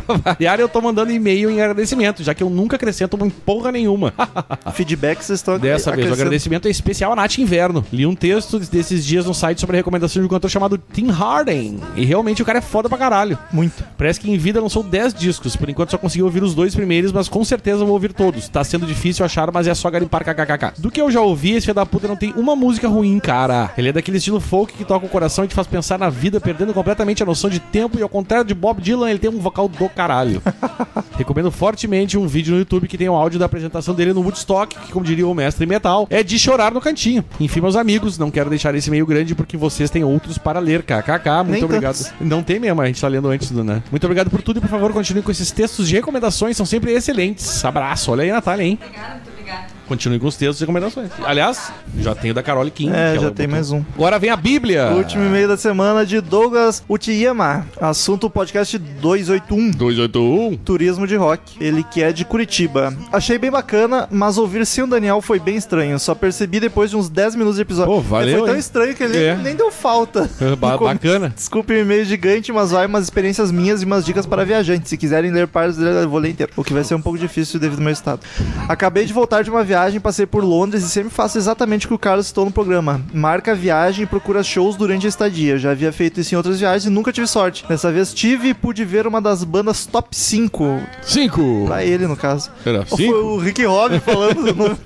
[0.00, 3.72] pra variar, eu tô mandando e-mail em agradecimento, já que eu nunca acrescento uma porra
[3.72, 4.12] nenhuma.
[4.72, 7.84] Feedbacks estão Dessa vez, o agradecimento é especial a Nath Inverno.
[7.92, 11.10] Li um texto desses dias no site sobre a recomendação de um cantor chamado Tim
[11.10, 11.80] Harden.
[11.96, 13.38] E realmente o cara é foda pra caralho.
[13.52, 13.84] Muito.
[13.96, 15.56] Parece que em vida lançou 10 discos.
[15.56, 18.48] Por enquanto só consegui ouvir os dois primeiros, mas com certeza vou ouvir todos.
[18.48, 20.80] Tá sendo difícil achar, mas é só garimpar kkkk.
[20.80, 23.70] Do que eu já ouvi, esse filho da puta não tem uma música ruim, cara.
[23.76, 26.40] Ele é daquele estilo folk que toca o coração e te faz pensar na vida,
[26.40, 27.98] perdendo completamente a noção de tempo.
[27.98, 30.42] E ao contrário de Bob Dylan, ele tem um vocal do caralho.
[31.16, 34.76] Recomendo fortemente um vídeo no YouTube que tem o áudio da apresentação dele no Woodstock,
[34.78, 37.24] que, como diria o mestre metal, é de chorar no cantinho.
[37.40, 40.82] Enfim, meus amigos, não quero deixar esse meio grande porque vocês têm outros para ler.
[40.82, 41.96] KKK, muito Nem obrigado.
[41.96, 42.12] tantos.
[42.20, 43.82] Não tem mesmo, a gente tá lendo antes do, né?
[43.90, 46.92] Muito obrigado por tudo e por favor continue com esses textos de recomendações, são sempre
[46.92, 47.64] excelentes.
[47.64, 48.78] Abraço, olha aí, Natália, hein?
[48.82, 49.66] Obrigada, muito obrigada.
[49.92, 51.10] Continue com os textos de recomendações.
[51.22, 52.90] Aliás, já tenho da Carole Kim.
[52.90, 53.48] É, já tem botou.
[53.50, 53.84] mais um.
[53.94, 54.88] Agora vem a Bíblia.
[54.92, 57.66] Último e-mail da semana de Douglas Utiyama.
[57.78, 59.70] Assunto podcast 281.
[59.72, 60.56] 281.
[60.64, 61.62] Turismo de rock.
[61.62, 62.94] Ele que é de Curitiba.
[63.12, 65.98] Achei bem bacana, mas ouvir sem o Daniel foi bem estranho.
[65.98, 67.92] Só percebi depois de uns 10 minutos de episódio.
[67.92, 68.60] Pô, valeu, Foi tão hein?
[68.60, 69.36] estranho que ele É.
[69.36, 70.30] nem deu falta.
[70.58, 71.28] Ba- bacana.
[71.36, 74.88] Desculpe o e-mail gigante, mas vai umas experiências minhas e umas dicas para viajantes.
[74.88, 76.50] Se quiserem ler partes dele, eu vou ler inteiro.
[76.56, 78.20] O que vai ser um pouco difícil devido ao meu estado.
[78.68, 81.94] Acabei de voltar de uma viagem, passei por Londres e sempre faço exatamente o que
[81.94, 83.00] o Carlos citou no programa.
[83.12, 85.58] Marca a viagem e procura shows durante a estadia.
[85.58, 87.64] Já havia feito isso em outras viagens e nunca tive sorte.
[87.68, 90.80] Dessa vez tive e pude ver uma das bandas top 5.
[91.02, 91.64] Cinco.
[91.66, 92.50] Pra ele, no caso.
[92.64, 93.16] Era Ou Foi cinco?
[93.16, 94.78] o Rick Robb falando no...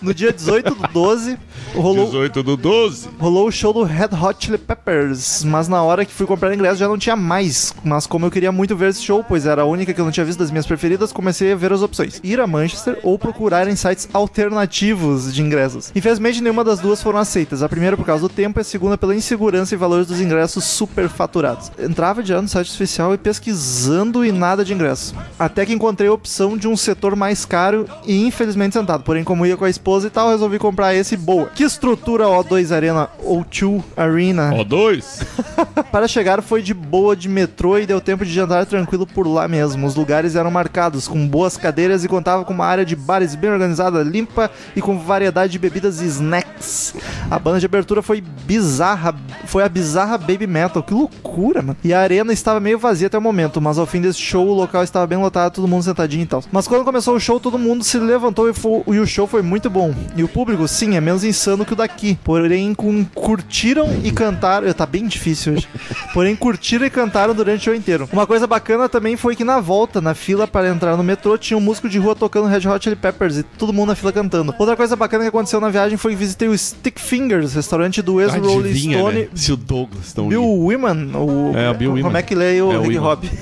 [0.00, 1.38] no dia 18 do 12.
[1.74, 3.08] Rolou, 18 do 12.
[3.18, 6.76] rolou o show do Red Hot Chili Peppers, mas na hora que fui comprar ingresso
[6.76, 7.74] já não tinha mais.
[7.84, 10.12] Mas como eu queria muito ver esse show, pois era a única que eu não
[10.12, 13.68] tinha visto das minhas preferidas, comecei a ver as opções: ir a Manchester ou procurar
[13.68, 15.92] em sites alternativos de ingressos.
[15.94, 17.62] Infelizmente, nenhuma das duas foram aceitas.
[17.62, 20.64] A primeira por causa do tempo e a segunda pela insegurança e valores dos ingressos
[20.64, 21.70] superfaturados.
[21.78, 25.14] Entrava já no site oficial e pesquisando e nada de ingresso.
[25.38, 29.02] Até que encontrei a opção de um setor mais caro e infelizmente sentado.
[29.02, 31.46] Porém, como ia com a esposa e tal, resolvi comprar esse boa.
[31.54, 34.52] Que estrutura O2 Arena O2 Arena.
[34.54, 35.26] O2.
[35.92, 39.46] Para chegar foi de boa de metrô e deu tempo de jantar tranquilo por lá
[39.48, 39.86] mesmo.
[39.86, 43.50] Os lugares eram marcados, com boas cadeiras e contava com uma área de bares bem
[43.50, 46.94] organizada, limpa e com variedade de bebidas e snacks.
[47.30, 49.14] A banda de abertura foi bizarra,
[49.46, 50.82] foi a bizarra Baby Metal.
[50.82, 51.76] Que loucura, mano.
[51.82, 54.54] E a arena estava meio vazia até o momento, mas ao fim desse show o
[54.54, 56.42] local estava bem lotado, todo mundo sentadinho e tal.
[56.52, 59.42] Mas quando começou o show, todo mundo se levantou e, fo- e o show foi
[59.42, 59.94] muito bom.
[60.16, 62.18] E o público, sim, é menos insano que o daqui.
[62.22, 64.70] Porém, com, curtiram e cantaram.
[64.72, 65.68] Tá bem difícil hoje.
[66.12, 68.08] Porém, curtiram e cantaram durante o show inteiro.
[68.12, 71.56] Uma coisa bacana também foi que na volta, na fila para entrar no metrô, tinha
[71.56, 74.54] um músico de rua tocando Red Hot Chili Peppers e todo mundo na fila cantando.
[74.58, 78.20] Outra coisa bacana que aconteceu na viagem foi que visitei o Stick Fingers, restaurante do
[78.20, 79.18] ex-Rolling Adivinha, Stone.
[79.20, 79.28] né?
[79.34, 82.18] Se o Douglas Bill Wyman, o, É, Bill como Wyman.
[82.18, 82.98] é que ele é o É Wyman.
[83.00, 83.30] Robb?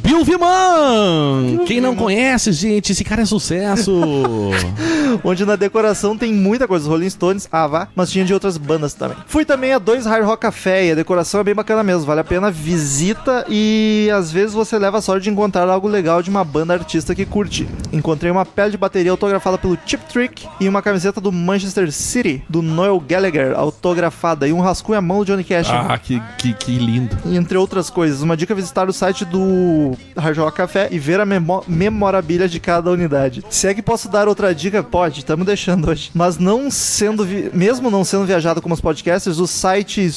[0.00, 1.66] Bill Viman!
[1.66, 3.92] Quem não conhece, gente, esse cara é sucesso.
[5.22, 8.94] Onde na decoração tem muita coisa, Rolling Stones, ah vá, mas tinha de outras bandas
[8.94, 9.18] também.
[9.26, 12.20] Fui também a dois Hard Rock Café e a decoração é bem bacana mesmo, vale
[12.20, 16.30] a pena visita e às vezes você leva a sorte de encontrar algo legal de
[16.30, 17.68] uma banda artista que curte.
[17.92, 22.42] Encontrei uma pele de bateria autografada pelo Chip Trick e uma camiseta do Manchester City,
[22.48, 25.68] do Noel Gallagher, autografada, e um rascunho à mão do Johnny Cash.
[25.70, 27.14] ah, que, que, que lindo.
[27.26, 29.81] Entre outras coisas, uma dica é visitar o site do
[30.16, 33.44] Hard Rock Café e ver a memo memorabilia de cada unidade.
[33.50, 36.10] Se é que posso dar outra dica, pode, estamos deixando hoje.
[36.14, 40.10] Mas não sendo, mesmo não sendo viajado como os podcasters, o site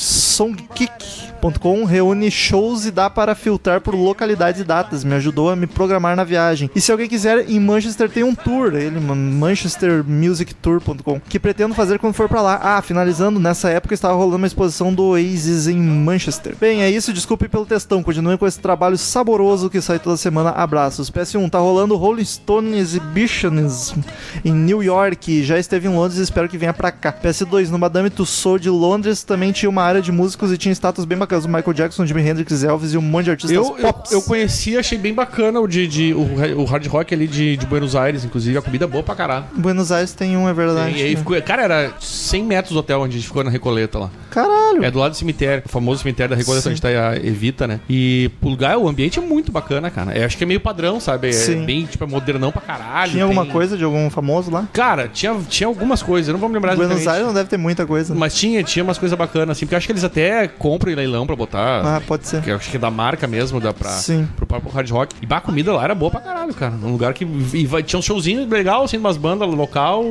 [1.86, 5.04] reúne shows e dá para filtrar por localidades e datas.
[5.04, 6.70] Me ajudou a me programar na viagem.
[6.76, 12.14] E se alguém quiser, em Manchester tem um tour, ele, manchestermusictour.com, que pretendo fazer quando
[12.14, 12.60] for pra lá.
[12.62, 16.56] Ah, finalizando, nessa época estava rolando uma exposição do Oasis em Manchester.
[16.60, 18.04] Bem, é isso, desculpe pelo textão.
[18.04, 20.50] Continuem com esse trabalho saboroso que sai toda semana.
[20.52, 21.12] Abraços.
[21.12, 23.96] PS1, tá rolando Rolling Stone Exhibitions
[24.44, 25.44] em New York.
[25.44, 27.14] Já esteve em Londres e espero que venha pra cá.
[27.14, 31.06] PS2, no Madame Tussauds de Londres também tinha uma área de músicos e tinha estátuas
[31.06, 31.46] bem bacanas.
[31.46, 34.78] O Michael Jackson, Jimi Hendrix, Elvis e um monte de artistas Eu, eu, eu conheci,
[34.78, 38.24] achei bem bacana o, de, de- o, o hard rock ali de, de Buenos Aires,
[38.26, 39.46] inclusive, a comida é boa pra caralho.
[39.56, 40.98] Buenos Aires tem um, é verdade.
[40.98, 44.00] E aí ficou, cara, era 100 metros do hotel onde a gente ficou na Recoleta
[44.00, 44.10] lá.
[44.30, 44.84] Caralho.
[44.84, 46.72] É do lado do cemitério, o famoso cemitério da Recoleta, Sim.
[46.72, 47.80] onde tá a Evita, né?
[47.90, 50.18] E o lugar, o ambiente é muito bacana, cara.
[50.18, 51.30] Eu acho que é meio padrão, sabe?
[51.30, 51.66] É Sim.
[51.66, 53.12] bem, tipo, modernão pra caralho.
[53.12, 54.68] Tinha alguma tem- coisa de algum famoso lá?
[54.74, 57.08] Cara, tinha, tinha algumas coisas, eu não vou me lembrar Buenos.
[57.08, 58.14] Aires não deve ter muita coisa.
[58.14, 58.20] né?
[58.20, 60.96] Mas tinha, tinha umas coisas bacanas, assim, porque eu acho que eles até compram em
[60.96, 61.82] leilão pra botar.
[61.98, 62.42] Ah, pode ser.
[62.42, 64.28] Que eu acho que é da marca mesmo, dá pra, Sim.
[64.36, 65.16] pro próprio hard rock.
[65.22, 66.74] E bah, a comida lá era boa pra caralho, cara.
[66.84, 70.04] Um lugar que e vai, tinha um showzinho legal, assim, umas bandas local,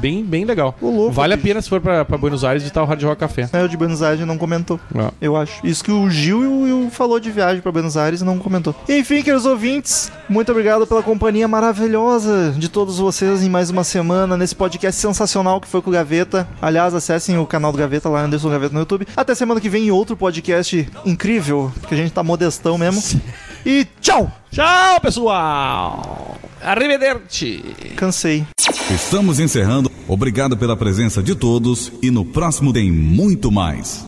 [0.00, 0.74] bem, bem legal.
[0.80, 1.48] Ô, louco, vale a bicho.
[1.48, 3.48] pena se for pra, pra Buenos Aires visitar o Hard Rock Café.
[3.52, 4.78] É, o de Buenos Aires não comentou.
[4.94, 5.10] Ah.
[5.20, 5.64] Eu acho.
[5.66, 8.38] Isso que o Gil e o Will falou de viagem pra Buenos Aires e não
[8.38, 8.74] comentou.
[8.88, 14.36] Enfim, queridos ouvintes, muito obrigado pela companhia maravilhosa de todos vocês em mais uma semana
[14.36, 16.46] nesse podcast sensacional que foi com o Gaveta.
[16.60, 19.06] Aliás, acessem o canal do Gaveta lá, Anderson Gaveta no YouTube.
[19.16, 20.16] Até semana que vem em outro
[20.46, 23.02] podcast incrível, porque a gente tá modestão mesmo.
[23.64, 24.30] E tchau!
[24.50, 26.38] Tchau, pessoal!
[26.62, 27.64] Arrivederci!
[27.96, 28.46] Cansei.
[28.90, 29.90] Estamos encerrando.
[30.06, 34.04] Obrigado pela presença de todos e no próximo tem muito mais.